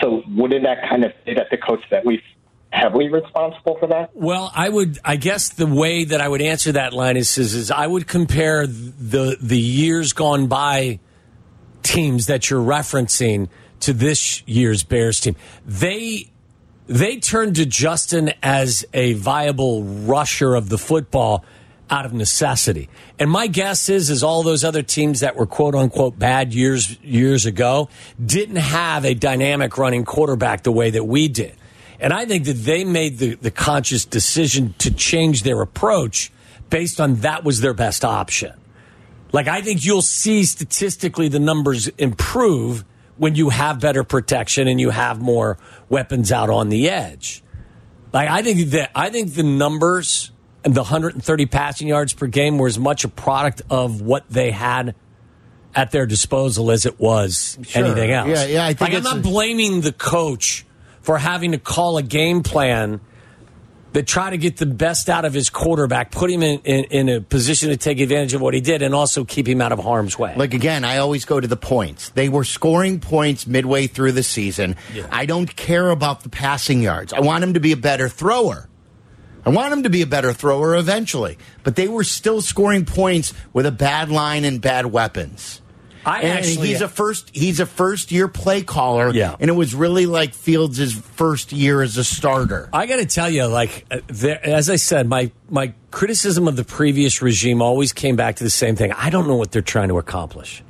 So 0.00 0.22
wouldn't 0.28 0.64
that 0.64 0.88
kind 0.88 1.04
of 1.04 1.12
say 1.24 1.34
that 1.34 1.46
the 1.50 1.56
coach 1.56 1.80
is 1.86 1.92
at 1.92 2.06
least 2.06 2.24
heavily 2.70 3.08
responsible 3.08 3.76
for 3.78 3.86
that? 3.88 4.10
Well, 4.14 4.50
I 4.54 4.68
would. 4.68 4.98
I 5.04 5.16
guess 5.16 5.50
the 5.50 5.66
way 5.66 6.04
that 6.04 6.20
I 6.20 6.28
would 6.28 6.42
answer 6.42 6.72
that 6.72 6.92
line 6.92 7.16
is, 7.16 7.38
is, 7.38 7.54
is 7.54 7.70
I 7.70 7.86
would 7.86 8.06
compare 8.06 8.66
the 8.66 9.36
the 9.40 9.58
years 9.58 10.12
gone 10.12 10.48
by 10.48 11.00
teams 11.82 12.26
that 12.26 12.50
you're 12.50 12.62
referencing 12.62 13.48
to 13.80 13.92
this 13.92 14.46
year's 14.46 14.82
Bears 14.82 15.20
team. 15.20 15.36
They 15.64 16.30
they 16.86 17.16
turned 17.16 17.56
to 17.56 17.66
Justin 17.66 18.32
as 18.42 18.84
a 18.92 19.14
viable 19.14 19.84
rusher 19.84 20.54
of 20.54 20.68
the 20.68 20.78
football 20.78 21.44
out 21.92 22.06
of 22.06 22.14
necessity. 22.14 22.88
And 23.18 23.30
my 23.30 23.46
guess 23.46 23.90
is 23.90 24.08
is 24.08 24.22
all 24.22 24.42
those 24.42 24.64
other 24.64 24.82
teams 24.82 25.20
that 25.20 25.36
were 25.36 25.46
quote 25.46 25.74
unquote 25.74 26.18
bad 26.18 26.54
years 26.54 26.98
years 27.02 27.44
ago 27.44 27.90
didn't 28.24 28.56
have 28.56 29.04
a 29.04 29.12
dynamic 29.12 29.76
running 29.76 30.06
quarterback 30.06 30.62
the 30.62 30.72
way 30.72 30.88
that 30.90 31.04
we 31.04 31.28
did. 31.28 31.54
And 32.00 32.14
I 32.14 32.24
think 32.24 32.46
that 32.46 32.54
they 32.54 32.82
made 32.82 33.18
the, 33.18 33.34
the 33.34 33.50
conscious 33.50 34.06
decision 34.06 34.74
to 34.78 34.90
change 34.90 35.42
their 35.42 35.60
approach 35.60 36.32
based 36.70 36.98
on 36.98 37.16
that 37.16 37.44
was 37.44 37.60
their 37.60 37.74
best 37.74 38.06
option. 38.06 38.58
Like 39.30 39.46
I 39.46 39.60
think 39.60 39.84
you'll 39.84 40.02
see 40.02 40.44
statistically 40.44 41.28
the 41.28 41.40
numbers 41.40 41.88
improve 41.88 42.84
when 43.18 43.34
you 43.34 43.50
have 43.50 43.80
better 43.80 44.02
protection 44.02 44.66
and 44.66 44.80
you 44.80 44.88
have 44.88 45.20
more 45.20 45.58
weapons 45.90 46.32
out 46.32 46.48
on 46.48 46.70
the 46.70 46.88
edge. 46.88 47.44
Like 48.14 48.30
I 48.30 48.40
think 48.40 48.70
that 48.70 48.90
I 48.94 49.10
think 49.10 49.34
the 49.34 49.42
numbers 49.42 50.31
the 50.62 50.82
130 50.82 51.46
passing 51.46 51.88
yards 51.88 52.12
per 52.12 52.26
game 52.26 52.58
were 52.58 52.68
as 52.68 52.78
much 52.78 53.04
a 53.04 53.08
product 53.08 53.62
of 53.70 54.00
what 54.00 54.28
they 54.30 54.50
had 54.50 54.94
at 55.74 55.90
their 55.90 56.06
disposal 56.06 56.70
as 56.70 56.84
it 56.86 57.00
was 57.00 57.58
Sure. 57.62 57.84
anything 57.84 58.10
else. 58.10 58.28
Yeah, 58.28 58.44
yeah, 58.46 58.64
I 58.66 58.74
think 58.74 58.92
like 58.92 58.94
I'm 58.98 59.02
not 59.02 59.16
a- 59.18 59.20
blaming 59.20 59.80
the 59.80 59.92
coach 59.92 60.64
for 61.00 61.18
having 61.18 61.52
to 61.52 61.58
call 61.58 61.96
a 61.96 62.02
game 62.02 62.42
plan 62.42 63.00
that 63.92 64.06
try 64.06 64.30
to 64.30 64.38
get 64.38 64.56
the 64.56 64.64
best 64.66 65.10
out 65.10 65.24
of 65.26 65.34
his 65.34 65.50
quarterback, 65.50 66.10
put 66.10 66.30
him 66.30 66.42
in, 66.42 66.60
in, 66.60 66.84
in 66.84 67.08
a 67.10 67.20
position 67.20 67.68
to 67.68 67.76
take 67.76 68.00
advantage 68.00 68.32
of 68.32 68.40
what 68.40 68.54
he 68.54 68.60
did, 68.60 68.80
and 68.80 68.94
also 68.94 69.22
keep 69.24 69.46
him 69.46 69.60
out 69.60 69.70
of 69.72 69.78
harm's 69.80 70.18
way. 70.18 70.32
Like 70.34 70.54
again, 70.54 70.82
I 70.84 70.96
always 70.98 71.24
go 71.26 71.38
to 71.40 71.46
the 71.46 71.58
points. 71.58 72.08
They 72.10 72.30
were 72.30 72.44
scoring 72.44 73.00
points 73.00 73.46
midway 73.46 73.86
through 73.88 74.12
the 74.12 74.22
season. 74.22 74.76
Yeah. 74.94 75.06
I 75.10 75.26
don't 75.26 75.54
care 75.56 75.90
about 75.90 76.22
the 76.22 76.30
passing 76.30 76.80
yards. 76.80 77.12
I 77.12 77.20
want 77.20 77.44
him 77.44 77.52
to 77.54 77.60
be 77.60 77.72
a 77.72 77.76
better 77.76 78.08
thrower. 78.08 78.68
I 79.44 79.50
want 79.50 79.72
him 79.72 79.82
to 79.82 79.90
be 79.90 80.02
a 80.02 80.06
better 80.06 80.32
thrower 80.32 80.76
eventually. 80.76 81.38
But 81.64 81.76
they 81.76 81.88
were 81.88 82.04
still 82.04 82.40
scoring 82.40 82.84
points 82.84 83.32
with 83.52 83.66
a 83.66 83.72
bad 83.72 84.10
line 84.10 84.44
and 84.44 84.60
bad 84.60 84.86
weapons. 84.86 85.60
I 86.04 86.22
and 86.22 86.38
actually- 86.38 86.68
he's 86.68 86.80
a 86.80 86.88
first 86.88 87.30
he's 87.32 87.60
a 87.60 87.66
first 87.66 88.10
year 88.10 88.26
play 88.26 88.62
caller. 88.62 89.12
Yeah. 89.12 89.36
and 89.38 89.48
it 89.48 89.54
was 89.54 89.74
really 89.74 90.06
like 90.06 90.34
Fields' 90.34 90.92
first 90.92 91.52
year 91.52 91.80
as 91.80 91.96
a 91.96 92.04
starter. 92.04 92.68
I 92.72 92.86
got 92.86 92.96
to 92.96 93.06
tell 93.06 93.30
you, 93.30 93.46
like, 93.46 93.86
uh, 93.90 93.98
there, 94.08 94.44
as 94.44 94.68
I 94.68 94.76
said, 94.76 95.08
my 95.08 95.30
my 95.48 95.74
criticism 95.92 96.48
of 96.48 96.56
the 96.56 96.64
previous 96.64 97.22
regime 97.22 97.62
always 97.62 97.92
came 97.92 98.16
back 98.16 98.36
to 98.36 98.44
the 98.44 98.50
same 98.50 98.74
thing. 98.74 98.92
I 98.92 99.10
don't 99.10 99.28
know 99.28 99.36
what 99.36 99.52
they're 99.52 99.62
trying 99.62 99.88
to 99.88 99.98
accomplish. 99.98 100.62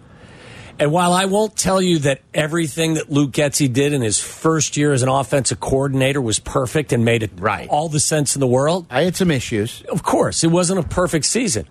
And 0.79 0.91
while 0.91 1.13
I 1.13 1.27
won't 1.27 1.57
tell 1.57 1.81
you 1.81 1.99
that 2.01 2.21
everything 2.35 2.95
that 2.95 3.11
Luke 3.11 3.31
Getsy 3.33 3.73
did 3.73 3.93
in 3.93 4.01
his 4.03 4.19
first 4.19 4.77
year 4.77 4.93
as 4.93 5.03
an 5.03 5.09
offensive 5.09 5.61
coordinator 5.61 6.21
was 6.21 6.39
perfect 6.41 6.93
and 6.93 7.05
made 7.05 7.23
it 7.23 7.31
Right. 7.39 7.69
all 7.69 7.89
the 7.89 8.01
sense 8.01 8.35
in 8.35 8.41
the 8.41 8.47
world, 8.47 8.87
I 8.91 9.03
had 9.03 9.15
some 9.17 9.31
issues. 9.31 9.83
of 9.91 10.03
course, 10.03 10.43
it 10.43 10.49
wasn't 10.51 10.81
a 10.81 10.83
perfect 10.89 11.27
season. 11.27 11.67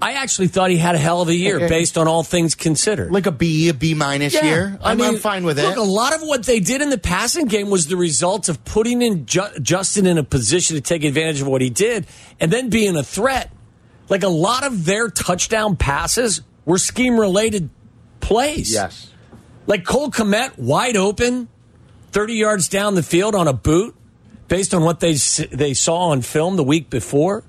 I 0.00 0.14
actually 0.14 0.48
thought 0.48 0.70
he 0.70 0.78
had 0.78 0.96
a 0.96 0.98
hell 0.98 1.20
of 1.22 1.28
a 1.28 1.34
year 1.34 1.56
Okay. 1.58 1.68
based 1.68 1.96
on 1.96 2.08
all 2.08 2.24
things 2.24 2.56
considered. 2.56 3.12
Like 3.12 3.26
a 3.26 3.30
B, 3.30 3.68
a 3.68 3.74
B 3.74 3.94
minus 3.94 4.32
year. 4.34 4.76
I'm, 4.82 5.00
I'm 5.00 5.16
fine 5.18 5.44
with 5.44 5.58
Look, 5.60 5.72
it. 5.72 5.78
a 5.78 5.82
lot 5.82 6.12
of 6.12 6.22
what 6.22 6.44
they 6.44 6.58
did 6.58 6.82
in 6.82 6.90
the 6.90 6.98
passing 6.98 7.46
game 7.46 7.70
was 7.70 7.86
the 7.86 7.96
result 7.96 8.48
of 8.48 8.64
putting 8.64 9.00
in 9.00 9.26
Ju- 9.26 9.42
Justin 9.60 10.06
in 10.06 10.18
a 10.18 10.24
position 10.24 10.74
to 10.74 10.82
take 10.82 11.04
advantage 11.04 11.40
of 11.40 11.46
what 11.46 11.60
he 11.60 11.70
did 11.70 12.06
and 12.40 12.50
then 12.52 12.68
being 12.68 12.96
a 12.96 13.04
threat. 13.04 13.52
Like 14.08 14.24
a 14.24 14.28
lot 14.28 14.64
of 14.64 14.84
their 14.86 15.08
touchdown 15.08 15.76
passes 15.76 16.40
were 16.64 16.78
scheme 16.78 17.18
related 17.18 17.70
plays. 18.20 18.72
Yes. 18.72 19.10
Like 19.66 19.84
Cole 19.84 20.10
Kmet, 20.10 20.58
wide 20.58 20.96
open, 20.96 21.48
30 22.10 22.34
yards 22.34 22.68
down 22.68 22.94
the 22.94 23.02
field 23.02 23.34
on 23.34 23.48
a 23.48 23.52
boot, 23.52 23.94
based 24.48 24.74
on 24.74 24.82
what 24.82 25.00
they, 25.00 25.14
they 25.14 25.74
saw 25.74 26.10
on 26.10 26.22
film 26.22 26.56
the 26.56 26.64
week 26.64 26.90
before. 26.90 27.44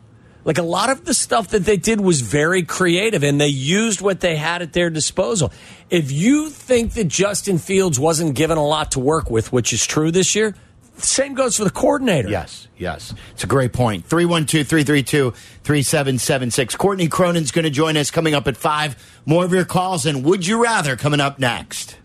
Like 0.45 0.57
a 0.57 0.64
lot 0.64 0.89
of 0.89 1.05
the 1.05 1.14
stuff 1.14 1.49
that 1.49 1.64
they 1.64 1.78
did 1.78 2.01
was 2.01 2.22
very 2.22 2.64
creative 2.64 3.24
and 3.24 3.39
they 3.39 3.47
used 3.47 4.01
what 4.01 4.20
they 4.20 4.36
had 4.36 4.61
at 4.61 4.74
their 4.74 4.89
disposal. 4.89 5.53
If 5.89 6.11
you 6.11 6.49
think 6.49 6.93
that 6.93 7.07
Justin 7.07 7.57
Fields 7.57 7.99
wasn't 7.99 8.36
given 8.36 8.57
a 8.57 8.66
lot 8.66 8.91
to 8.91 8.99
work 8.99 9.30
with, 9.30 9.53
which 9.53 9.72
is 9.72 9.86
true 9.86 10.11
this 10.11 10.36
year, 10.36 10.53
same 10.98 11.34
goes 11.34 11.58
for 11.58 11.64
the 11.64 11.70
coordinator. 11.70 12.30
Yes, 12.30 12.68
yes. 12.78 13.14
It's 13.32 13.44
a 13.44 13.48
great 13.48 13.74
point. 13.74 14.06
312 14.06 14.68
332 14.68 15.32
3776. 15.64 16.76
Courtney 16.76 17.08
Cronin's 17.08 17.52
going 17.52 17.64
to 17.64 17.72
join 17.72 17.98
us 17.98 18.12
coming 18.12 18.34
up 18.34 18.48
at 18.48 18.58
5. 18.58 19.22
More 19.26 19.46
of 19.46 19.54
your 19.54 19.66
calls 19.66 20.06
and 20.06 20.24
Would 20.24 20.46
You 20.46 20.62
Rather 20.62 20.96
coming 20.96 21.20
up 21.20 21.39
next. 21.39 21.98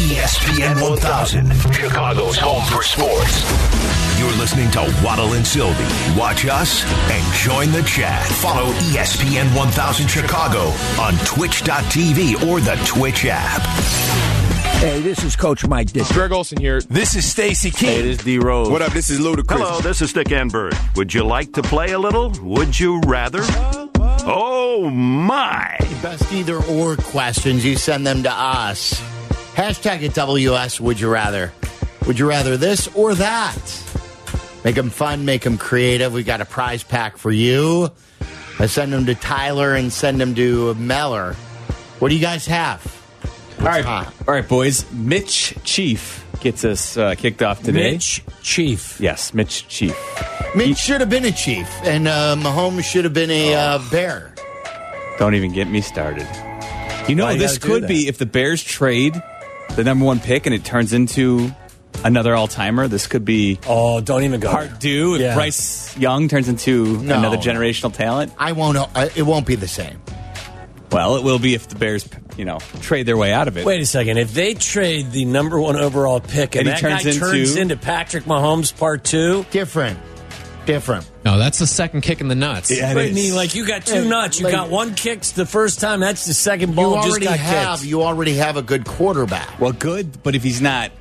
ESPN 0.00 0.80
1000, 0.80 1.52
Chicago's 1.74 2.38
home 2.38 2.64
for 2.64 2.82
sports. 2.82 3.44
You're 4.18 4.32
listening 4.38 4.70
to 4.70 4.80
Waddle 5.04 5.34
and 5.34 5.46
Silvy. 5.46 5.84
Watch 6.18 6.46
us 6.46 6.84
and 7.10 7.34
join 7.34 7.70
the 7.72 7.82
chat. 7.86 8.26
Follow 8.26 8.72
ESPN 8.72 9.54
1000 9.54 10.08
Chicago 10.08 10.68
on 11.00 11.14
twitch.tv 11.26 12.46
or 12.48 12.60
the 12.60 12.76
Twitch 12.86 13.26
app. 13.28 14.29
Hey, 14.80 15.02
this 15.02 15.22
is 15.24 15.36
Coach 15.36 15.66
Mike 15.66 15.88
Ditka. 15.88 16.14
Greg 16.14 16.32
Olson 16.32 16.58
here. 16.58 16.80
This 16.80 17.14
is 17.14 17.30
Stacy 17.30 17.70
King. 17.70 18.02
This 18.02 18.18
is 18.18 18.24
D 18.24 18.38
Rose. 18.38 18.70
What 18.70 18.80
up? 18.80 18.94
This 18.94 19.10
is 19.10 19.20
Ludacris. 19.20 19.58
Hello, 19.58 19.80
this 19.82 20.00
is 20.00 20.08
Stick 20.08 20.28
Enberg. 20.28 20.72
Would 20.96 21.12
you 21.12 21.22
like 21.22 21.52
to 21.52 21.62
play 21.62 21.92
a 21.92 21.98
little? 21.98 22.32
Would 22.40 22.80
you 22.80 22.98
rather? 23.00 23.40
Oh 24.24 24.88
my! 24.90 25.76
Best 26.00 26.32
either 26.32 26.56
or 26.64 26.96
questions, 26.96 27.62
you 27.62 27.76
send 27.76 28.06
them 28.06 28.22
to 28.22 28.32
us. 28.32 28.98
Hashtag 29.54 30.02
at 30.02 30.14
WS 30.14 30.80
Would 30.80 30.98
You 30.98 31.10
Rather. 31.10 31.52
Would 32.06 32.18
you 32.18 32.26
rather 32.26 32.56
this 32.56 32.88
or 32.96 33.14
that? 33.16 33.84
Make 34.64 34.76
them 34.76 34.88
fun, 34.88 35.26
make 35.26 35.42
them 35.42 35.58
creative. 35.58 36.14
We 36.14 36.22
got 36.22 36.40
a 36.40 36.46
prize 36.46 36.82
pack 36.82 37.18
for 37.18 37.30
you. 37.30 37.90
I 38.58 38.64
send 38.64 38.94
them 38.94 39.04
to 39.04 39.14
Tyler 39.14 39.74
and 39.74 39.92
send 39.92 40.22
them 40.22 40.34
to 40.36 40.72
Meller. 40.76 41.34
What 41.98 42.08
do 42.08 42.14
you 42.14 42.22
guys 42.22 42.46
have? 42.46 42.99
All 43.60 43.66
right, 43.66 43.84
hot? 43.84 44.12
all 44.26 44.32
right, 44.34 44.48
boys. 44.48 44.90
Mitch 44.90 45.54
Chief 45.64 46.24
gets 46.40 46.64
us 46.64 46.96
uh, 46.96 47.14
kicked 47.14 47.42
off 47.42 47.62
today. 47.62 47.92
Mitch 47.92 48.22
Chief. 48.42 48.98
Yes, 48.98 49.34
Mitch 49.34 49.68
Chief. 49.68 49.94
Mitch 50.56 50.78
should 50.78 51.00
have 51.02 51.10
been 51.10 51.26
a 51.26 51.30
chief, 51.30 51.68
and 51.84 52.08
uh, 52.08 52.36
Mahomes 52.38 52.84
should 52.84 53.04
have 53.04 53.12
been 53.12 53.30
a 53.30 53.54
uh, 53.54 53.78
bear. 53.90 54.34
Don't 55.18 55.34
even 55.34 55.52
get 55.52 55.68
me 55.68 55.82
started. 55.82 56.26
You 57.06 57.14
know, 57.14 57.24
Why 57.26 57.32
you 57.32 57.38
this 57.38 57.58
gotta 57.58 57.80
could 57.80 57.88
be 57.88 58.08
if 58.08 58.16
the 58.16 58.24
Bears 58.26 58.62
trade 58.64 59.20
the 59.76 59.84
number 59.84 60.04
one 60.06 60.20
pick 60.20 60.46
and 60.46 60.54
it 60.54 60.64
turns 60.64 60.92
into 60.94 61.50
another 62.02 62.34
all 62.34 62.48
timer. 62.48 62.88
This 62.88 63.06
could 63.06 63.24
be 63.26 63.58
Oh, 63.66 64.00
don't 64.00 64.22
even 64.24 64.40
go. 64.40 64.50
part 64.50 64.80
due 64.80 65.16
if 65.16 65.20
Yeah. 65.20 65.34
Bryce 65.34 65.96
Young 65.98 66.28
turns 66.28 66.48
into 66.48 66.96
No. 67.02 67.18
another 67.18 67.36
generational 67.36 67.92
talent. 67.92 68.32
I 68.38 68.52
won't. 68.52 68.78
Uh, 68.78 69.08
it 69.14 69.22
won't 69.22 69.46
be 69.46 69.54
the 69.56 69.68
same. 69.68 70.00
Well, 70.92 71.16
it 71.16 71.22
will 71.22 71.38
be 71.38 71.54
if 71.54 71.68
the 71.68 71.76
Bears, 71.76 72.08
you 72.36 72.44
know, 72.44 72.58
trade 72.80 73.06
their 73.06 73.16
way 73.16 73.32
out 73.32 73.46
of 73.48 73.56
it. 73.56 73.64
Wait 73.64 73.80
a 73.80 73.86
second. 73.86 74.18
If 74.18 74.34
they 74.34 74.54
trade 74.54 75.12
the 75.12 75.24
number 75.24 75.60
one 75.60 75.76
overall 75.76 76.20
pick 76.20 76.56
and, 76.56 76.66
And 76.66 76.76
he 76.76 76.82
that 76.82 76.88
turns 76.90 77.04
guy 77.04 77.08
into- 77.10 77.20
turns 77.20 77.56
into 77.56 77.76
Patrick 77.76 78.24
Mahomes 78.24 78.76
part 78.76 79.04
two, 79.04 79.46
Different. 79.50 79.98
Different. 80.66 81.10
No, 81.24 81.38
that's 81.38 81.58
the 81.58 81.66
second 81.66 82.02
kick 82.02 82.20
in 82.20 82.28
the 82.28 82.34
nuts. 82.34 82.70
Yeah, 82.70 82.90
I 82.90 83.10
mean, 83.10 83.34
like 83.34 83.54
you 83.54 83.66
got 83.66 83.86
two 83.86 84.04
nuts. 84.08 84.38
You 84.38 84.44
like- 84.46 84.54
got 84.54 84.68
one 84.70 84.94
kicks 84.94 85.32
the 85.32 85.46
first 85.46 85.80
time. 85.80 86.00
That's 86.00 86.26
the 86.26 86.34
second 86.34 86.70
You 86.70 86.76
ball 86.76 86.96
just 86.96 87.08
already 87.10 87.24
got 87.26 87.38
have. 87.38 87.78
kicked. 87.80 87.88
You 87.90 88.02
already 88.02 88.34
have 88.34 88.56
a 88.56 88.62
good 88.62 88.84
quarterback. 88.84 89.58
well, 89.60 89.72
good, 89.72 90.22
but 90.22 90.34
if 90.34 90.42
he's 90.42 90.60
not 90.60 90.92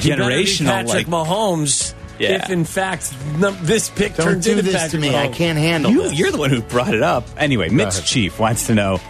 He 0.00 0.10
better 0.10 0.26
be 0.26 0.28
generational, 0.44 0.66
Patrick 0.66 0.94
like 0.94 1.06
Mahomes. 1.06 1.94
Yeah. 2.18 2.44
If 2.44 2.50
in 2.50 2.64
fact 2.64 3.12
num- 3.38 3.56
this 3.62 3.90
pick 3.90 4.16
Don't 4.16 4.26
turns 4.26 4.44
do 4.46 4.52
into 4.52 4.62
this 4.62 4.74
Patrick 4.74 4.90
to 4.92 4.98
me. 4.98 5.14
I 5.14 5.28
can't 5.28 5.58
handle 5.58 5.90
you, 5.92 6.02
this. 6.04 6.14
you're 6.18 6.30
the 6.32 6.38
one 6.38 6.48
who 6.50 6.62
brought 6.62 6.94
it 6.94 7.02
up. 7.02 7.26
Anyway, 7.36 7.68
Mitch. 7.68 8.04
Chief 8.04 8.38
wants 8.38 8.66
to 8.68 8.74
know: 8.74 9.00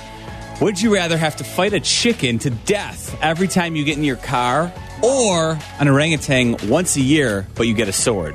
Would 0.61 0.81
you 0.81 0.95
rather 0.95 1.19
have 1.19 1.37
to 1.37 1.45
fight 1.45 1.75
a 1.75 1.81
chicken 1.81 2.39
to 2.41 2.51
death 2.51 3.17
every 3.23 3.47
time 3.49 3.77
you 3.77 3.85
get 3.85 3.99
in 3.99 4.05
your 4.05 4.17
car, 4.17 4.73
or 5.03 5.59
an 5.79 5.89
orangutan 5.89 6.57
once 6.69 6.97
a 6.97 7.01
year, 7.03 7.47
but 7.55 7.67
you 7.67 7.75
get 7.75 7.89
a 7.89 7.93
sword? 7.93 8.35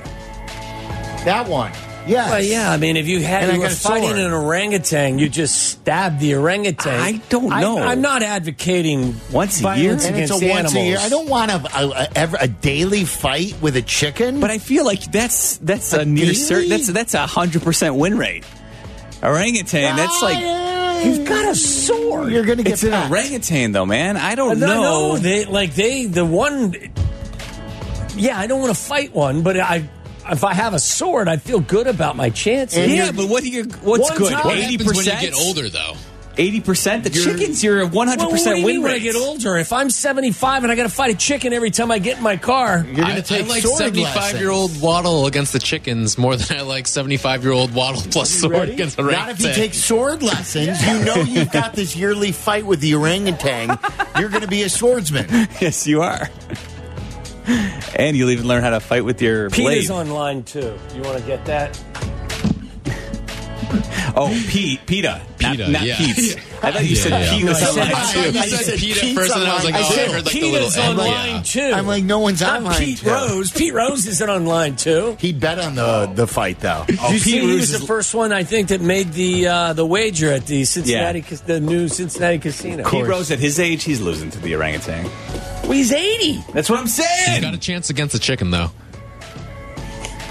that 1.26 1.48
one. 1.48 1.72
Yes. 2.08 2.32
Well, 2.32 2.42
yeah. 2.44 2.72
I 2.72 2.78
mean, 2.78 2.98
if 2.98 3.08
you 3.08 3.22
had 3.22 3.44
And 3.44 3.54
you 3.54 3.60
were 3.62 3.70
fighting 3.70 4.10
sword. 4.10 4.18
an 4.20 4.34
orangutan, 4.34 5.20
you 5.20 5.30
just 5.30 5.70
stab 5.70 6.18
the 6.18 6.34
orangutan. 6.34 7.00
I 7.00 7.22
don't 7.30 7.50
know. 7.50 7.78
I, 7.78 7.92
am 7.92 8.02
not 8.02 8.24
advocating 8.24 9.16
Once 9.32 9.64
a 9.64 9.78
year? 9.78 9.92
And 9.92 10.02
it's 10.02 10.32
a 10.32 10.36
against 10.36 10.44
once 10.44 10.74
a 10.74 10.80
year. 10.80 10.98
animals. 10.98 11.06
I 11.06 11.10
don't 11.10 11.30
want 11.30 11.52
a, 11.52 11.78
a, 11.78 11.90
a, 11.90 12.08
ever- 12.18 12.38
a 12.42 12.48
daily 12.48 13.06
fight 13.06 13.56
with 13.62 13.76
a 13.78 13.84
chicken. 13.84 14.40
But 14.40 14.50
I 14.50 14.58
feel 14.58 14.84
like 14.84 15.12
that's 15.12 15.58
that's 15.58 15.94
a, 15.94 16.00
A 16.00 16.06
near 16.06 16.34
certain. 16.34 16.70
That's 16.70 16.88
that's 16.88 17.14
a 17.14 17.28
hundred 17.28 17.62
percent 17.62 17.94
win 17.96 18.18
rate. 18.18 18.46
Orangutan. 19.22 19.96
That's 19.96 20.22
like 20.24 20.40
You've 21.04 21.28
got 21.28 21.50
a 21.50 21.56
sword. 21.56 22.32
You're 22.32 22.46
going 22.46 22.58
to 22.58 22.64
get 22.64 22.74
it's 22.74 22.84
an 22.84 22.94
orangutan, 22.94 23.72
though, 23.72 23.86
man. 23.86 24.18
I 24.18 24.36
don't 24.36 24.60
No, 24.60 24.68
know. 24.68 24.82
no, 24.82 25.18
they 25.18 25.46
like 25.46 25.74
they 25.76 26.06
the 26.06 26.26
one. 26.26 26.76
Yeah, 28.16 28.38
I 28.40 28.48
don't 28.48 28.62
want 28.62 28.76
to 28.76 28.82
fight 28.82 29.14
one, 29.14 29.42
but 29.42 29.60
I 29.60 29.90
if 30.30 30.44
I 30.44 30.54
have 30.54 30.74
a 30.74 30.80
sword, 30.80 31.28
I 31.28 31.38
feel 31.38 31.60
good 31.60 31.88
about 31.88 32.16
my 32.16 32.30
chances. 32.30 32.92
yeah, 32.92 33.12
but 33.12 33.28
what 33.28 33.44
do 33.44 33.50
you? 33.50 33.64
What's 33.82 34.10
good? 34.18 34.34
What 34.34 34.58
Eighty 34.58 34.78
happens 34.78 34.98
when 34.98 35.06
you 35.06 35.22
get 35.22 35.34
older, 35.34 35.70
though? 35.70 35.94
Eighty 36.38 36.62
percent. 36.62 37.04
The 37.04 37.10
chickens, 37.10 37.62
you're 37.64 37.86
one 37.86 38.08
hundred 38.08 38.20
Well, 38.24 38.30
what 38.32 38.38
do 38.38 38.44
percent 38.44 38.60
you 38.60 38.66
win 38.66 38.76
mean 38.76 38.84
when 38.84 38.92
I 38.94 39.00
get 39.00 39.16
older? 39.16 39.58
If 39.58 39.74
I'm 39.74 39.90
75 39.90 40.64
and 40.64 40.72
I 40.72 40.76
got 40.76 40.84
to 40.84 40.90
fight 40.90 41.14
a 41.14 41.18
chicken 41.18 41.52
every 41.52 41.72
time 41.72 41.92
I 41.92 42.00
get 42.00 42.18
in 42.18 42.24
my 42.24 42.38
car, 42.38 42.86
You're 42.86 42.96
going 42.96 43.08
I, 43.08 43.16
to 43.16 43.22
take 43.22 43.46
I 43.46 43.48
like 43.50 43.62
sword 43.64 43.78
75 43.78 44.40
year 44.40 44.50
old 44.50 44.82
Waddle 44.82 45.26
against 45.28 45.52
the 45.52 45.60
chickens 45.60 46.18
more 46.18 46.36
than 46.38 46.58
I 46.58 46.62
like 46.62 46.88
75 46.88 47.44
year 47.44 47.52
old 47.52 47.74
Waddle 47.74 48.02
plus 48.10 48.30
sword 48.30 48.54
Ready? 48.54 48.74
against 48.74 48.96
the 48.98 49.04
Not 49.04 49.30
if 49.30 49.42
you 49.42 49.52
take 49.54 49.74
sword 49.74 50.24
lessons. 50.24 50.82
You 50.88 51.04
know 51.04 51.16
you've 51.16 51.52
got 51.52 51.74
this 51.74 51.96
yearly 51.96 52.32
fight 52.32 52.66
with 52.66 52.80
the 52.80 52.96
orangutan. 52.96 53.78
You're 54.18 54.30
going 54.30 54.42
to 54.44 54.48
be 54.48 54.64
a 54.64 54.70
swordsman. 54.70 55.28
yes, 55.60 55.86
you 55.86 56.02
are. 56.02 56.30
and 57.96 58.16
you'll 58.16 58.30
even 58.30 58.48
learn 58.48 58.64
how 58.64 58.70
to 58.70 58.80
fight 58.80 59.04
with 59.04 59.22
your 59.22 59.50
Peter's 59.50 59.88
blade. 59.88 59.92
online 59.92 60.44
too. 60.44 60.78
You 60.96 61.02
want 61.02 61.20
to 61.20 61.24
get 61.28 61.44
that? 61.46 61.78
Oh, 64.16 64.28
Pete, 64.50 64.86
Peta, 64.86 65.22
not, 65.42 65.52
PETA, 65.58 65.68
not 65.70 65.84
yeah. 65.84 65.98
Pete's. 65.98 66.36
I 66.62 66.72
thought 66.72 66.84
you 66.84 66.96
Yeah, 66.96 67.02
said 67.02 67.12
yeah. 67.12 67.32
Pete 67.38 67.46
was 67.46 67.62
No, 67.62 67.68
I 67.68 67.70
online 67.72 68.06
said- 68.06 68.14
too. 68.14 68.32
You 68.32 68.40
I 68.40 68.46
said 68.48 68.66
said 68.66 68.80
Pete 68.80 69.16
first, 69.16 69.36
and 69.36 69.44
I 69.46 69.56
was 69.56 69.64
like, 69.64 69.74
online. 69.76 69.86
oh, 69.90 69.96
I 69.96 70.04
I 70.04 70.06
heard 70.12 70.26
like 70.26 70.34
the 70.34 70.42
little 70.42 70.60
Peter's 70.60 70.78
M. 70.78 71.00
online 71.00 71.28
Yeah. 71.36 71.42
too. 71.44 71.72
I'm 71.74 71.88
like, 71.88 72.04
no 72.04 72.20
one's 72.20 72.42
Not 72.42 72.58
online. 72.58 72.78
Pete 72.80 72.98
too. 73.00 73.10
Rose. 73.10 73.52
Pete 73.52 73.74
Rose 73.74 74.06
isn't 74.08 74.30
online 74.30 74.76
too. 74.76 75.16
He'd 75.20 75.40
bet 75.40 75.60
on 75.60 75.76
the 75.76 76.12
the 76.14 76.28
fight 76.28 76.60
though. 76.60 76.84
Did 76.88 77.00
you 77.00 77.08
Pete 77.10 77.22
see 77.22 77.32
he 77.32 77.40
Rose 77.48 77.60
was 77.62 77.74
is- 77.74 77.80
the 77.80 77.88
first 77.88 78.14
one 78.14 78.34
I 78.34 78.44
think 78.44 78.68
that 78.70 78.82
made 78.82 79.14
the 79.14 79.48
uh, 79.48 79.74
the 79.74 79.86
wager 79.86 80.32
at 80.32 80.46
the 80.46 80.66
Cincinnati, 80.66 81.24
Yeah. 81.30 81.38
the 81.46 81.60
new 81.62 81.88
Cincinnati 81.88 82.40
casino. 82.40 82.90
Pete 82.90 83.06
Rose 83.06 83.32
at 83.32 83.40
his 83.40 83.60
age, 83.60 83.84
he's 83.84 84.02
losing 84.02 84.30
to 84.32 84.40
the 84.40 84.54
orangutan. 84.56 85.06
Well, 85.64 85.72
he's 85.72 85.92
80. 85.94 86.44
That's 86.54 86.70
what 86.70 86.80
I'm 86.80 86.86
He's 86.86 86.96
saying. 86.96 87.42
got 87.42 87.54
a 87.54 87.58
chance 87.58 87.90
against 87.90 88.12
the 88.14 88.20
chicken, 88.20 88.52
though. 88.52 88.72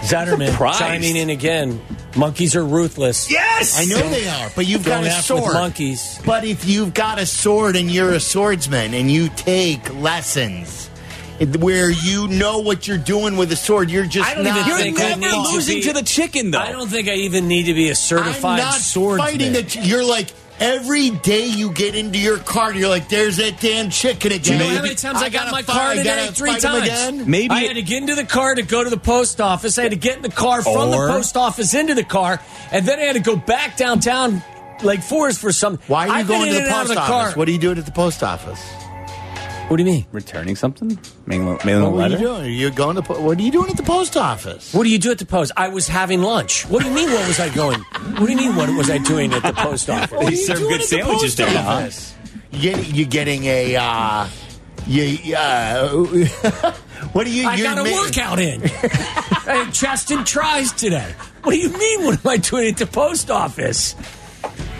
Zetterman 0.02 0.56
chiming 0.78 1.16
in 1.16 1.30
again. 1.30 1.80
Monkeys 2.16 2.56
are 2.56 2.64
ruthless. 2.64 3.30
yes, 3.30 3.78
I 3.78 3.84
know 3.84 4.08
they 4.10 4.26
are, 4.28 4.50
but 4.56 4.66
you've 4.66 4.84
got 4.84 4.96
Don't 4.96 5.04
with 5.04 5.12
sword. 5.24 5.52
monkeys. 5.54 6.18
But 6.26 6.44
if 6.44 6.66
you've 6.68 6.92
got 6.94 7.18
a 7.20 7.26
sword 7.26 7.76
and 7.76 7.90
you're 7.90 8.12
a 8.12 8.20
swordsman 8.20 8.94
and 8.94 9.10
you 9.10 9.28
take 9.36 9.94
lessons 9.94 10.88
where 11.60 11.90
you 11.90 12.26
know 12.28 12.58
what 12.58 12.88
you're 12.88 12.98
doing 12.98 13.36
with 13.36 13.52
a 13.52 13.56
sword, 13.56 13.90
you're 13.90 14.06
just 14.06 14.28
I 14.28 14.34
don't 14.34 14.44
not. 14.44 14.56
even 14.56 14.68
You're 14.68 14.78
think 14.78 15.00
I 15.00 15.14
never 15.14 15.20
need 15.20 15.46
to 15.46 15.52
losing 15.52 15.76
be- 15.76 15.82
to 15.82 15.92
the 15.92 16.02
chicken, 16.02 16.50
though. 16.50 16.58
I 16.58 16.72
don't 16.72 16.88
think 16.88 17.08
I 17.08 17.14
even 17.14 17.46
need 17.46 17.64
to 17.64 17.74
be 17.74 17.86
a 17.86 17.90
I'm 17.90 17.94
certified 17.94 18.58
not 18.58 18.74
swordsman. 18.74 19.26
fighting 19.30 19.52
the. 19.52 19.80
You're 19.82 20.04
like 20.04 20.28
Every 20.60 21.08
day 21.10 21.46
you 21.46 21.72
get 21.72 21.94
into 21.94 22.18
your 22.18 22.36
car, 22.38 22.74
you're 22.74 22.90
like, 22.90 23.08
"There's 23.08 23.38
that 23.38 23.60
damn 23.60 23.88
chicken 23.88 24.32
again." 24.32 24.42
Do 24.42 24.52
you 24.52 24.58
know 24.58 24.76
how 24.76 24.82
many 24.82 24.94
times 24.94 25.18
I, 25.22 25.30
got 25.30 25.46
gotta 25.46 25.52
my 25.52 25.62
car 25.62 25.94
today? 25.94 26.04
gotta 26.04 26.32
Three 26.32 26.50
fight 26.52 26.62
him 26.64 26.70
times. 26.72 26.84
again. 26.86 27.30
Maybe 27.30 27.54
I 27.54 27.60
had 27.60 27.76
to 27.76 27.82
get 27.82 28.02
into 28.02 28.14
the 28.14 28.24
car 28.26 28.54
to 28.54 28.60
go 28.62 28.84
to 28.84 28.90
the 28.90 28.98
post 28.98 29.40
office. 29.40 29.78
I 29.78 29.82
had 29.84 29.92
to 29.92 29.96
get 29.96 30.16
in 30.16 30.22
the 30.22 30.28
car 30.28 30.60
from 30.62 30.76
Or- 30.90 31.06
the 31.06 31.12
post 31.14 31.36
office 31.38 31.72
into 31.72 31.94
the 31.94 32.04
car, 32.04 32.40
and 32.72 32.86
then 32.86 32.98
I 32.98 33.02
had 33.04 33.14
to 33.14 33.20
go 33.20 33.36
back 33.36 33.78
downtown 33.78 34.42
Lake 34.82 35.02
Forest 35.02 35.40
for 35.40 35.50
some. 35.50 35.78
Why 35.86 36.04
are 36.04 36.08
you 36.08 36.14
I've 36.14 36.28
going 36.28 36.48
to 36.48 36.52
the 36.54 36.60
and 36.60 36.68
out 36.68 36.72
of 36.82 36.86
post 36.88 36.94
the 36.94 37.00
office? 37.00 37.10
car. 37.32 37.38
What 37.38 37.48
are 37.48 37.52
you 37.52 37.58
doing 37.58 37.78
at 37.78 37.86
the 37.86 37.92
post 37.92 38.22
office? 38.22 38.60
What 39.70 39.76
do 39.76 39.84
you 39.84 39.88
mean? 39.92 40.06
Returning 40.10 40.56
something? 40.56 40.98
Mailing, 41.26 41.56
mailing 41.64 41.84
a 41.84 41.90
What 41.90 42.06
are 42.06 42.08
letter? 42.08 42.14
you 42.20 42.26
doing? 42.26 42.54
You're 42.54 42.70
going 42.72 42.96
to? 42.96 43.02
po- 43.02 43.20
What 43.22 43.38
are 43.38 43.42
you 43.42 43.52
doing 43.52 43.70
at 43.70 43.76
the 43.76 43.84
post 43.84 44.16
office? 44.16 44.74
What 44.74 44.82
do 44.82 44.90
you 44.90 44.98
do 44.98 45.12
at 45.12 45.18
the 45.18 45.24
post? 45.26 45.52
I 45.56 45.68
was 45.68 45.86
having 45.86 46.22
lunch. 46.22 46.66
What 46.66 46.82
do 46.82 46.88
you 46.88 46.94
mean? 46.96 47.08
What 47.08 47.28
was 47.28 47.38
I 47.38 47.50
going? 47.54 47.78
What 47.80 48.26
do 48.26 48.30
you 48.32 48.36
mean? 48.36 48.56
What 48.56 48.68
was 48.76 48.90
I 48.90 48.98
doing 48.98 49.32
at 49.32 49.44
the 49.44 49.52
post 49.52 49.88
office? 49.88 50.10
What 50.10 50.22
are 50.22 50.30
They 50.30 50.32
you 50.32 50.44
serve 50.44 50.58
good 50.58 50.82
sandwiches 50.82 51.36
post 51.36 51.36
there, 51.36 51.62
huh? 51.62 51.88
You 52.50 52.60
get, 52.74 52.88
you 52.96 53.06
getting 53.06 53.44
a? 53.44 53.76
Uh, 53.76 54.26
you, 54.88 55.36
uh, 55.36 55.88
what 57.12 57.24
do 57.26 57.30
you? 57.30 57.46
I 57.48 57.54
you're 57.54 57.72
got 57.72 57.78
a 57.86 57.88
ma- 57.88 57.96
workout 57.96 58.40
in. 58.40 58.62
I 58.64 59.62
had 59.66 59.72
chest 59.72 60.10
and 60.10 60.26
tries 60.26 60.72
today. 60.72 61.14
What 61.44 61.52
do 61.52 61.58
you 61.58 61.70
mean? 61.70 62.06
What 62.06 62.14
am 62.26 62.28
I 62.28 62.38
doing 62.38 62.70
at 62.70 62.76
the 62.76 62.86
post 62.86 63.30
office? 63.30 63.94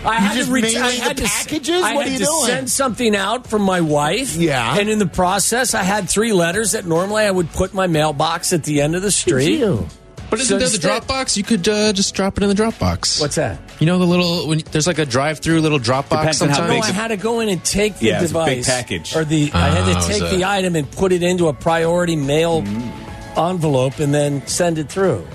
I 0.05 0.15
had 0.15 0.35
just 0.35 0.47
to 0.47 0.53
ret- 0.53 0.63
mailing 0.63 0.81
I 0.81 0.91
had 0.91 1.17
the 1.17 1.23
to 1.23 1.27
packages? 1.29 1.83
I 1.83 1.93
What 1.93 2.07
had 2.07 2.09
are 2.09 2.11
you 2.13 2.19
to 2.19 2.25
doing? 2.25 2.45
send 2.47 2.69
something 2.71 3.15
out 3.15 3.47
from 3.47 3.61
my 3.61 3.81
wife. 3.81 4.35
Yeah. 4.35 4.77
and 4.77 4.89
in 4.89 4.99
the 4.99 5.05
process, 5.07 5.73
I 5.73 5.83
had 5.83 6.09
three 6.09 6.33
letters 6.33 6.71
that 6.71 6.85
normally 6.85 7.23
I 7.23 7.31
would 7.31 7.51
put 7.51 7.71
in 7.71 7.77
my 7.77 7.87
mailbox 7.87 8.51
at 8.53 8.63
the 8.63 8.81
end 8.81 8.95
of 8.95 9.01
the 9.03 9.11
street. 9.11 9.59
You. 9.59 9.87
But 10.29 10.39
isn't 10.39 10.47
So 10.55 10.59
there 10.59 10.69
the 10.69 10.75
instead- 10.75 11.03
Dropbox? 11.07 11.35
You 11.35 11.43
could 11.43 11.67
uh, 11.67 11.91
just 11.91 12.15
drop 12.15 12.37
it 12.37 12.43
in 12.43 12.47
the 12.49 12.55
Dropbox. 12.55 13.19
What's 13.19 13.35
that? 13.35 13.59
You 13.79 13.85
know 13.85 13.99
the 13.99 14.05
little 14.05 14.47
when 14.47 14.59
there's 14.71 14.87
like 14.87 14.97
a 14.97 15.05
drive-through 15.05 15.59
little 15.59 15.77
Dropbox 15.79 16.09
Depends 16.09 16.41
on 16.41 16.49
how 16.49 16.55
sometimes. 16.55 16.79
No, 16.83 16.87
I 16.87 16.91
had 16.93 17.07
to 17.09 17.17
go 17.17 17.41
in 17.41 17.49
and 17.49 17.61
take 17.65 17.97
the 17.97 18.05
Yeah, 18.07 18.21
it's 18.23 18.31
a 18.31 18.35
big 18.45 18.63
device 18.63 18.67
package. 18.67 19.15
or 19.15 19.25
the. 19.25 19.51
I 19.53 19.67
had 19.69 19.93
Oh, 19.97 19.99
to 20.01 20.07
take 20.07 20.21
it? 20.21 20.35
the 20.37 20.45
item 20.45 20.75
and 20.77 20.89
put 20.89 21.11
it 21.11 21.21
into 21.21 21.49
a 21.49 21.53
priority 21.53 22.15
mail 22.15 22.61
Mm. 22.61 22.91
envelope 23.37 23.99
and 23.99 24.13
then 24.13 24.45
send 24.47 24.77
it 24.77 24.87
through. 24.89 25.27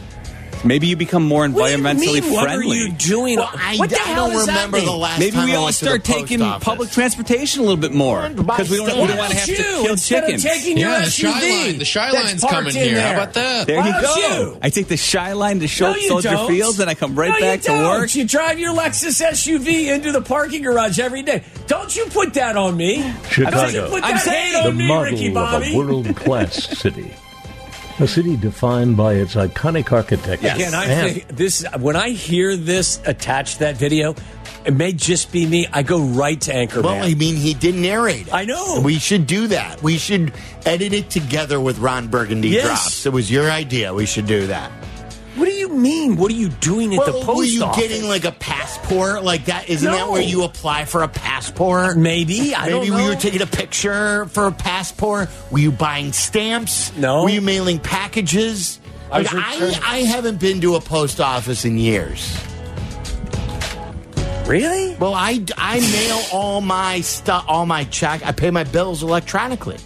Maybe 0.64 0.86
you 0.88 0.96
become 0.96 1.22
more 1.24 1.48
What 1.48 1.66
do 1.68 1.72
you 1.72 1.78
environmentally 1.78 2.22
mean? 2.22 2.32
What 2.32 2.44
are 2.48 2.56
friendly. 2.56 2.78
you 2.78 2.92
doing? 2.92 3.36
Well, 3.38 3.50
I, 3.54 3.76
what 3.76 3.90
the 3.90 3.96
I 3.96 3.98
hell 4.04 4.26
don't 4.26 4.32
does 4.36 4.46
that 4.46 4.52
remember 4.56 4.76
mean? 4.78 4.86
the 4.86 4.92
last 4.92 5.18
Maybe 5.20 5.30
time 5.32 5.46
we 5.46 5.52
I 5.52 5.56
all 5.56 5.64
went 5.64 5.76
to 5.76 5.84
the 5.84 5.88
start 5.90 6.04
taking 6.04 6.42
office. 6.42 6.64
public 6.64 6.90
transportation 6.90 7.60
a 7.60 7.62
little 7.64 7.76
bit 7.76 7.92
more 7.92 8.28
Buy 8.30 8.56
because 8.56 8.70
we 8.70 8.76
don't, 8.78 8.86
we 8.86 8.92
stamps. 8.92 9.08
don't 9.08 9.18
want 9.18 9.30
to 9.32 9.36
have 9.38 9.46
to 9.46 9.54
kill 9.54 9.96
chickens. 9.96 10.44
Of 10.44 10.50
taking 10.50 10.78
your 10.78 10.88
yeah, 10.90 10.98
the 11.00 11.04
SUV 11.06 11.10
shy 11.10 11.64
line. 11.66 11.78
The 11.78 11.84
shy 11.84 12.10
that's 12.12 12.24
line's 12.24 12.44
coming 12.44 12.76
in 12.76 12.82
here. 12.82 13.00
How 13.00 13.12
about 13.14 13.34
that? 13.34 13.66
There 13.66 13.78
Why 13.80 13.86
you 13.88 14.00
go. 14.02 14.16
you? 14.52 14.58
I 14.62 14.70
take 14.70 14.88
the 14.88 14.96
shy 14.96 15.32
line 15.34 15.56
to 15.56 15.62
No, 15.62 15.66
Schultz 15.66 16.02
you 16.02 16.08
Soldier 16.08 16.30
don't. 16.30 16.48
Fields, 16.48 16.80
and 16.80 16.90
I 16.90 16.94
come 16.94 17.14
right 17.14 17.30
No, 17.30 17.38
back 17.40 17.58
you 17.58 17.62
to 17.62 17.68
don't. 17.68 17.84
work. 18.00 18.14
You 18.14 18.24
drive 18.24 18.58
your 18.58 18.74
Lexus 18.74 19.22
SUV 19.22 19.94
into 19.94 20.10
the 20.10 20.22
parking 20.22 20.62
garage 20.62 20.98
every 20.98 21.22
day. 21.22 21.44
Don't 21.68 21.94
you 21.94 22.06
put 22.06 22.34
that 22.34 22.56
on 22.56 22.76
me? 22.76 22.96
Don't 23.02 23.06
you 23.14 23.28
Chicago. 23.30 23.90
put 23.90 24.02
I'm 24.04 24.18
saying- 24.18 24.52
hate 24.54 24.62
the 24.62 24.68
on 24.70 24.76
me, 24.76 24.92
Ricky 24.92 25.30
model 25.30 25.56
of 25.56 25.62
Bobby. 25.62 25.74
a 25.74 25.76
world-class 25.78 26.78
city. 26.78 27.12
A 27.98 28.06
city 28.06 28.36
defined 28.36 28.96
by 28.96 29.14
its 29.14 29.34
iconic 29.36 29.90
architecture. 29.90 30.48
Again, 30.54 30.74
I 30.74 30.84
and 30.84 31.12
think 31.14 31.28
this 31.28 31.64
when 31.78 31.96
I 31.96 32.10
hear 32.10 32.54
this 32.54 33.00
attached 33.06 33.54
to 33.54 33.58
that 33.60 33.76
video, 33.78 34.14
it 34.66 34.74
may 34.74 34.92
just 34.92 35.32
be 35.32 35.46
me. 35.46 35.66
I 35.72 35.82
go 35.82 36.00
right 36.02 36.38
to 36.42 36.52
Anchorman. 36.52 36.82
Well, 36.84 37.02
I 37.02 37.14
mean, 37.14 37.36
he 37.36 37.54
didn't 37.54 37.80
narrate 37.80 38.26
it. 38.26 38.34
I 38.34 38.44
know. 38.44 38.82
We 38.84 38.98
should 38.98 39.26
do 39.26 39.46
that. 39.48 39.82
We 39.82 39.96
should 39.96 40.34
edit 40.66 40.92
it 40.92 41.08
together 41.08 41.58
with 41.58 41.78
Ron 41.78 42.08
Burgundy 42.08 42.48
Yes. 42.50 42.66
drops. 42.66 43.06
It 43.06 43.12
was 43.14 43.30
your 43.30 43.50
idea. 43.50 43.94
We 43.94 44.04
should 44.04 44.26
do 44.26 44.46
that. 44.48 44.70
What 45.36 45.44
do 45.46 45.52
you 45.52 45.68
mean? 45.68 46.16
What 46.16 46.30
are 46.30 46.34
you 46.34 46.48
doing 46.48 46.92
at 46.94 46.98
well, 46.98 47.06
the 47.06 47.12
post 47.12 47.28
office? 47.28 47.36
were 47.36 47.44
you 47.44 47.64
office? 47.64 47.82
getting 47.88 48.08
like 48.08 48.24
a 48.24 48.32
passport 48.32 49.22
like 49.22 49.46
that? 49.46 49.68
Isn't 49.68 49.90
that 49.90 50.08
where 50.10 50.22
you 50.22 50.44
apply 50.44 50.84
for 50.86 51.02
a 51.02 51.08
passport? 51.08 51.96
Maybe 51.96 52.54
I 52.54 52.62
Maybe 52.66 52.70
don't 52.70 52.88
know. 52.88 52.96
we 53.04 53.08
were 53.10 53.16
taking 53.16 53.42
a 53.42 53.46
picture 53.46 54.26
for 54.26 54.46
a 54.46 54.52
passport. 54.52 55.28
Were 55.50 55.58
you 55.58 55.72
buying 55.72 56.12
stamps? 56.12 56.94
No. 56.96 57.22
Were 57.24 57.30
you 57.30 57.40
mailing 57.42 57.78
packages? 57.78 58.80
I 59.10 59.18
Like, 59.18 59.28
I, 59.32 59.80
I 59.84 59.98
haven't 59.98 60.40
been 60.40 60.60
to 60.62 60.74
a 60.74 60.80
post 60.80 61.20
office 61.20 61.64
in 61.64 61.78
years. 61.78 62.36
really? 64.46 64.94
Well, 64.96 65.14
I, 65.14 65.44
I 65.56 65.80
mail 65.80 66.20
all 66.32 66.60
my 66.60 67.00
stuff, 67.00 67.44
all 67.48 67.66
my 67.66 67.84
check. 67.84 68.24
I 68.24 68.32
pay 68.32 68.50
my 68.50 68.64
bills 68.64 69.02
electronically. 69.02 69.76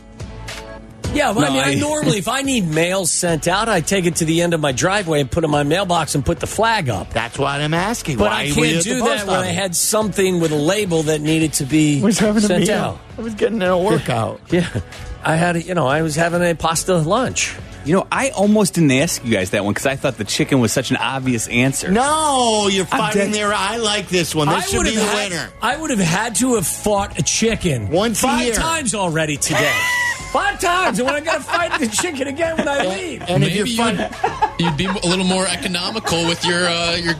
Yeah, 1.13 1.33
well, 1.33 1.45
I 1.45 1.49
mean, 1.51 1.59
I, 1.65 1.71
I- 1.73 1.75
normally, 1.75 2.19
if 2.19 2.29
I 2.29 2.43
need 2.43 2.69
mail 2.69 3.05
sent 3.05 3.49
out, 3.49 3.69
I 3.69 3.81
take 3.81 4.07
it 4.07 4.17
to 4.17 4.25
the 4.25 4.43
end 4.43 4.55
of 4.55 4.61
my 4.61 4.71
driveway 4.73 5.21
and 5.21 5.31
put 5.31 5.43
it 5.43 5.47
in 5.47 5.51
my 5.51 5.65
mailbox 5.65 6.15
and 6.15 6.25
put 6.25 6.39
the 6.41 6.47
flag 6.47 6.89
up. 6.89 7.13
That's 7.13 7.37
what 7.39 7.61
I'm 7.61 7.75
asking. 7.75 8.17
But 8.19 8.31
Why 8.31 8.31
I 8.31 8.43
were 8.57 8.65
you 8.67 8.73
can't 8.75 8.85
do 8.85 9.01
post 9.01 9.27
that 9.27 9.31
when 9.31 9.41
I 9.41 9.47
had 9.49 9.75
something 9.75 10.41
with 10.41 10.53
a 10.53 10.57
label 10.57 11.03
that 11.05 11.21
needed 11.21 11.53
to 11.55 11.65
be 11.65 12.01
was 12.01 12.19
having 12.21 12.43
sent 12.43 12.67
meal. 12.69 12.77
out. 12.77 13.01
I 13.19 13.23
was 13.23 13.35
getting 13.35 13.57
in 13.61 13.69
a 13.69 13.77
workout. 13.77 14.41
Yeah, 14.53 14.69
I 15.25 15.35
had, 15.35 15.57
a, 15.57 15.63
you 15.63 15.75
know, 15.75 15.87
I 15.89 16.03
was 16.03 16.15
having 16.15 16.43
a 16.43 16.55
pasta 16.55 16.97
lunch. 16.97 17.57
You 17.85 17.95
know, 17.95 18.07
I 18.13 18.29
almost 18.31 18.75
didn't 18.75 18.93
ask 18.93 19.25
you 19.25 19.33
guys 19.33 19.51
that 19.51 19.65
one 19.65 19.73
because 19.75 19.87
I 19.87 19.97
thought 19.97 20.17
the 20.17 20.25
chicken 20.25 20.61
was 20.61 20.71
such 20.71 20.91
an 20.91 20.97
obvious 20.99 21.49
answer. 21.49 21.91
No, 21.91 22.69
you're 22.71 22.85
fighting 22.85 23.33
there. 23.33 23.53
I 23.53 23.79
like 23.79 24.09
this 24.09 24.35
one. 24.35 24.49
This 24.49 24.57
I 24.57 24.61
should 24.69 24.77
would 24.79 24.87
be 24.87 24.95
the 24.97 25.01
have 25.03 25.13
had, 25.19 25.31
winner. 25.31 25.51
I 25.61 25.77
would 25.77 25.91
have 25.91 25.99
had 25.99 26.35
to 26.37 26.55
have 26.55 26.67
fought 26.67 27.19
a 27.19 27.23
chicken 27.23 27.89
Once 27.89 28.19
a 28.21 28.23
five 28.23 28.45
year. 28.47 28.55
times 28.55 28.95
already 28.95 29.37
today. 29.39 29.75
five 30.33 30.61
times, 30.61 30.99
and 30.99 31.07
when 31.07 31.15
I 31.17 31.21
got 31.21 31.39
to 31.39 31.43
fight 31.45 31.79
the 31.81 31.87
chicken 31.89 32.29
again 32.29 32.57
when 32.57 32.69
I 32.69 32.87
leave. 32.87 33.23
And 33.23 33.43
if 33.45 33.51
Maybe 33.55 33.71
you're 33.71 33.89
you'd, 33.89 34.11
you'd 34.59 34.77
be 34.77 34.87
a 34.87 35.07
little 35.07 35.25
more 35.25 35.47
economical 35.47 36.25
with 36.27 36.45
your 36.45 36.67
uh, 36.67 36.97
your 36.97 37.15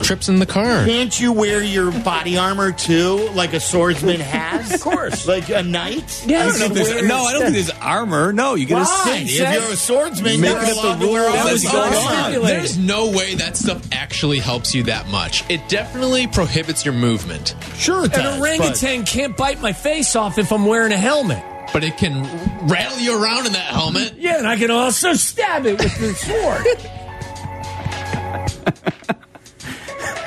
trips 0.00 0.28
in 0.28 0.40
the 0.40 0.46
car. 0.46 0.84
can't 0.84 1.20
you 1.20 1.32
wear 1.32 1.62
your 1.62 1.92
body 2.02 2.36
armor 2.36 2.72
too, 2.72 3.28
like 3.34 3.52
a 3.52 3.60
swordsman 3.60 4.18
has? 4.18 4.74
Of 4.74 4.80
course. 4.80 5.28
like 5.28 5.48
a 5.48 5.62
knight. 5.62 6.24
Yes. 6.26 6.56
I 6.56 6.58
don't 6.58 6.74
know 6.74 6.80
if 6.80 6.88
there's, 6.88 7.06
no, 7.08 7.18
I 7.22 7.32
don't 7.32 7.42
think 7.42 7.54
there's 7.54 7.70
armor. 7.78 8.32
No, 8.32 8.56
you 8.56 8.66
get 8.66 8.78
a 8.78 8.80
Why? 8.80 9.24
suit. 9.24 9.40
If 9.40 9.52
you're 9.52 9.72
a 9.72 9.76
swordsman, 9.76 10.40
Make 10.40 10.50
you're 10.50 10.58
it 10.60 10.70
up 10.70 10.74
the 10.74 10.80
allowed 10.80 11.00
to 11.00 11.06
wear 11.06 11.22
rules. 11.22 11.34
a 11.34 11.44
That 11.44 11.52
was 11.52 11.64
body 11.64 11.76
going 11.76 11.92
going 11.92 12.06
on? 12.16 12.24
stipulated. 12.24 12.60
There's 12.62 12.78
no 12.78 13.10
way 13.10 13.34
that 13.36 13.56
stuff 13.56 13.86
actually 13.92 14.40
helps 14.40 14.74
you 14.74 14.82
that 14.84 15.06
much. 15.08 15.48
It 15.48 15.68
definitely 15.68 16.26
prohibits 16.26 16.84
your 16.84 16.94
movement, 16.94 17.54
Sure, 17.76 18.04
it 18.04 18.12
An 18.16 18.22
does, 18.24 18.40
orangutan 18.40 19.04
can't 19.04 19.36
bite 19.36 19.60
my 19.60 19.72
face 19.72 20.16
off 20.16 20.36
if 20.38 20.52
I'm 20.52 20.66
wearing 20.66 20.90
a 20.92 20.96
helmet. 20.98 21.44
But 21.72 21.84
it 21.84 21.96
can 21.96 22.22
rattle 22.68 22.98
you 22.98 23.22
around 23.22 23.46
in 23.46 23.52
that 23.52 23.66
helmet. 23.66 24.14
Yeah, 24.22 24.38
and 24.38 24.46
I 24.46 24.56
can 24.56 24.70
also 24.70 25.14
stab 25.14 25.66
it 25.66 25.78
with 25.78 25.98
the 25.98 26.14
sword. 26.14 26.64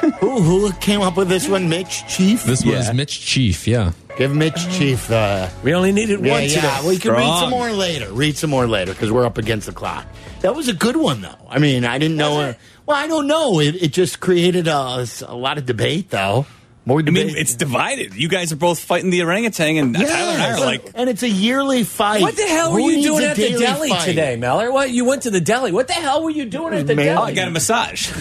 but 0.02 0.12
who, 0.20 0.42
who 0.42 0.72
came 0.74 1.02
up 1.02 1.16
with 1.18 1.30
this 1.30 1.48
one? 1.48 1.70
Mitch 1.70 2.06
Chief. 2.08 2.44
This 2.44 2.64
Yeah. 2.66 2.78
was 2.80 2.94
Mitch 2.94 3.22
Chief, 3.22 3.68
yeah. 3.68 3.94
Give 4.18 4.34
Mitch 4.36 4.70
Chief. 4.78 5.10
Uh, 5.12 5.50
we 5.64 5.74
only 5.74 5.92
needed 5.92 6.24
yeah, 6.26 6.32
one 6.34 6.44
yeah. 6.44 6.50
today. 6.50 6.88
We 6.88 6.98
can 6.98 7.12
read 7.12 7.40
some 7.40 7.50
more 7.50 7.72
later. 7.72 8.12
Read 8.14 8.38
some 8.38 8.50
more 8.50 8.68
later 8.68 8.94
because 8.94 9.12
we're 9.12 9.26
up 9.26 9.38
against 9.38 9.68
the 9.68 9.74
clock. 9.74 10.06
That 10.42 10.56
was 10.56 10.68
a 10.68 10.74
good 10.74 10.96
one, 10.96 11.22
though. 11.22 11.36
I 11.50 11.60
mean, 11.60 11.86
I 11.86 11.98
didn't 11.98 12.18
know. 12.18 12.40
Uh, 12.40 12.54
well, 12.86 12.98
I 12.98 13.08
don't 13.08 13.28
know. 13.28 13.60
It, 13.60 13.76
it 13.82 13.94
just 13.94 14.20
created 14.20 14.68
a, 14.68 15.06
a 15.28 15.36
lot 15.36 15.58
of 15.58 15.66
debate, 15.66 16.10
though. 16.12 16.46
More 16.86 17.00
I 17.00 17.02
debate. 17.02 17.28
mean, 17.28 17.38
it's 17.38 17.56
divided. 17.56 18.14
You 18.14 18.30
guys 18.30 18.52
are 18.52 18.58
both 18.58 18.80
fighting 18.80 19.10
the 19.10 19.24
orangutan, 19.24 19.78
and 19.78 19.96
Tyler 19.96 20.08
and 20.10 20.42
I 20.42 20.52
are 20.52 20.60
like, 20.60 20.92
and 20.94 21.10
it's 21.10 21.24
a 21.24 21.30
yearly 21.30 21.84
fight. 21.84 22.22
What 22.22 22.36
the 22.36 22.44
hell 22.44 22.74
were 22.74 22.80
you 22.80 23.02
doing 23.02 23.26
at 23.26 23.36
the 23.36 23.58
deli 23.58 23.90
fight? 23.90 24.06
today, 24.06 24.36
Mallory? 24.36 24.70
What 24.70 24.92
you 24.92 25.04
went 25.06 25.24
to 25.24 25.32
the 25.32 25.42
deli? 25.42 25.72
What 25.72 25.88
the 25.88 25.94
hell 25.94 26.24
were 26.24 26.30
you 26.30 26.46
doing 26.46 26.76
at 26.76 26.86
the 26.86 26.96
Man, 26.96 27.10
oh, 27.10 27.22
deli? 27.22 27.32
I 27.32 27.36
got 27.36 27.48
a 27.48 27.52
massage. 27.52 28.12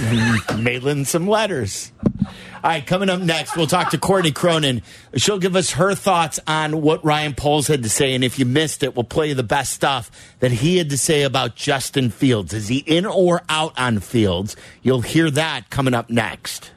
mailing 0.58 1.04
some 1.04 1.26
letters. 1.26 1.92
All 2.64 2.70
right, 2.70 2.86
coming 2.86 3.10
up 3.10 3.20
next, 3.20 3.58
we'll 3.58 3.66
talk 3.66 3.90
to 3.90 3.98
Courtney 3.98 4.32
Cronin. 4.32 4.80
She'll 5.16 5.38
give 5.38 5.54
us 5.54 5.72
her 5.72 5.94
thoughts 5.94 6.40
on 6.46 6.80
what 6.80 7.04
Ryan 7.04 7.34
Poles 7.34 7.68
had 7.68 7.82
to 7.82 7.90
say. 7.90 8.14
And 8.14 8.24
if 8.24 8.38
you 8.38 8.46
missed 8.46 8.82
it, 8.82 8.96
we'll 8.96 9.04
play 9.04 9.34
the 9.34 9.42
best 9.42 9.74
stuff 9.74 10.10
that 10.40 10.50
he 10.50 10.78
had 10.78 10.88
to 10.88 10.96
say 10.96 11.24
about 11.24 11.56
Justin 11.56 12.08
Fields. 12.08 12.54
Is 12.54 12.68
he 12.68 12.78
in 12.78 13.04
or 13.04 13.42
out 13.50 13.78
on 13.78 13.98
Fields? 13.98 14.56
You'll 14.80 15.02
hear 15.02 15.30
that 15.32 15.68
coming 15.68 15.92
up 15.92 16.08
next. 16.08 16.70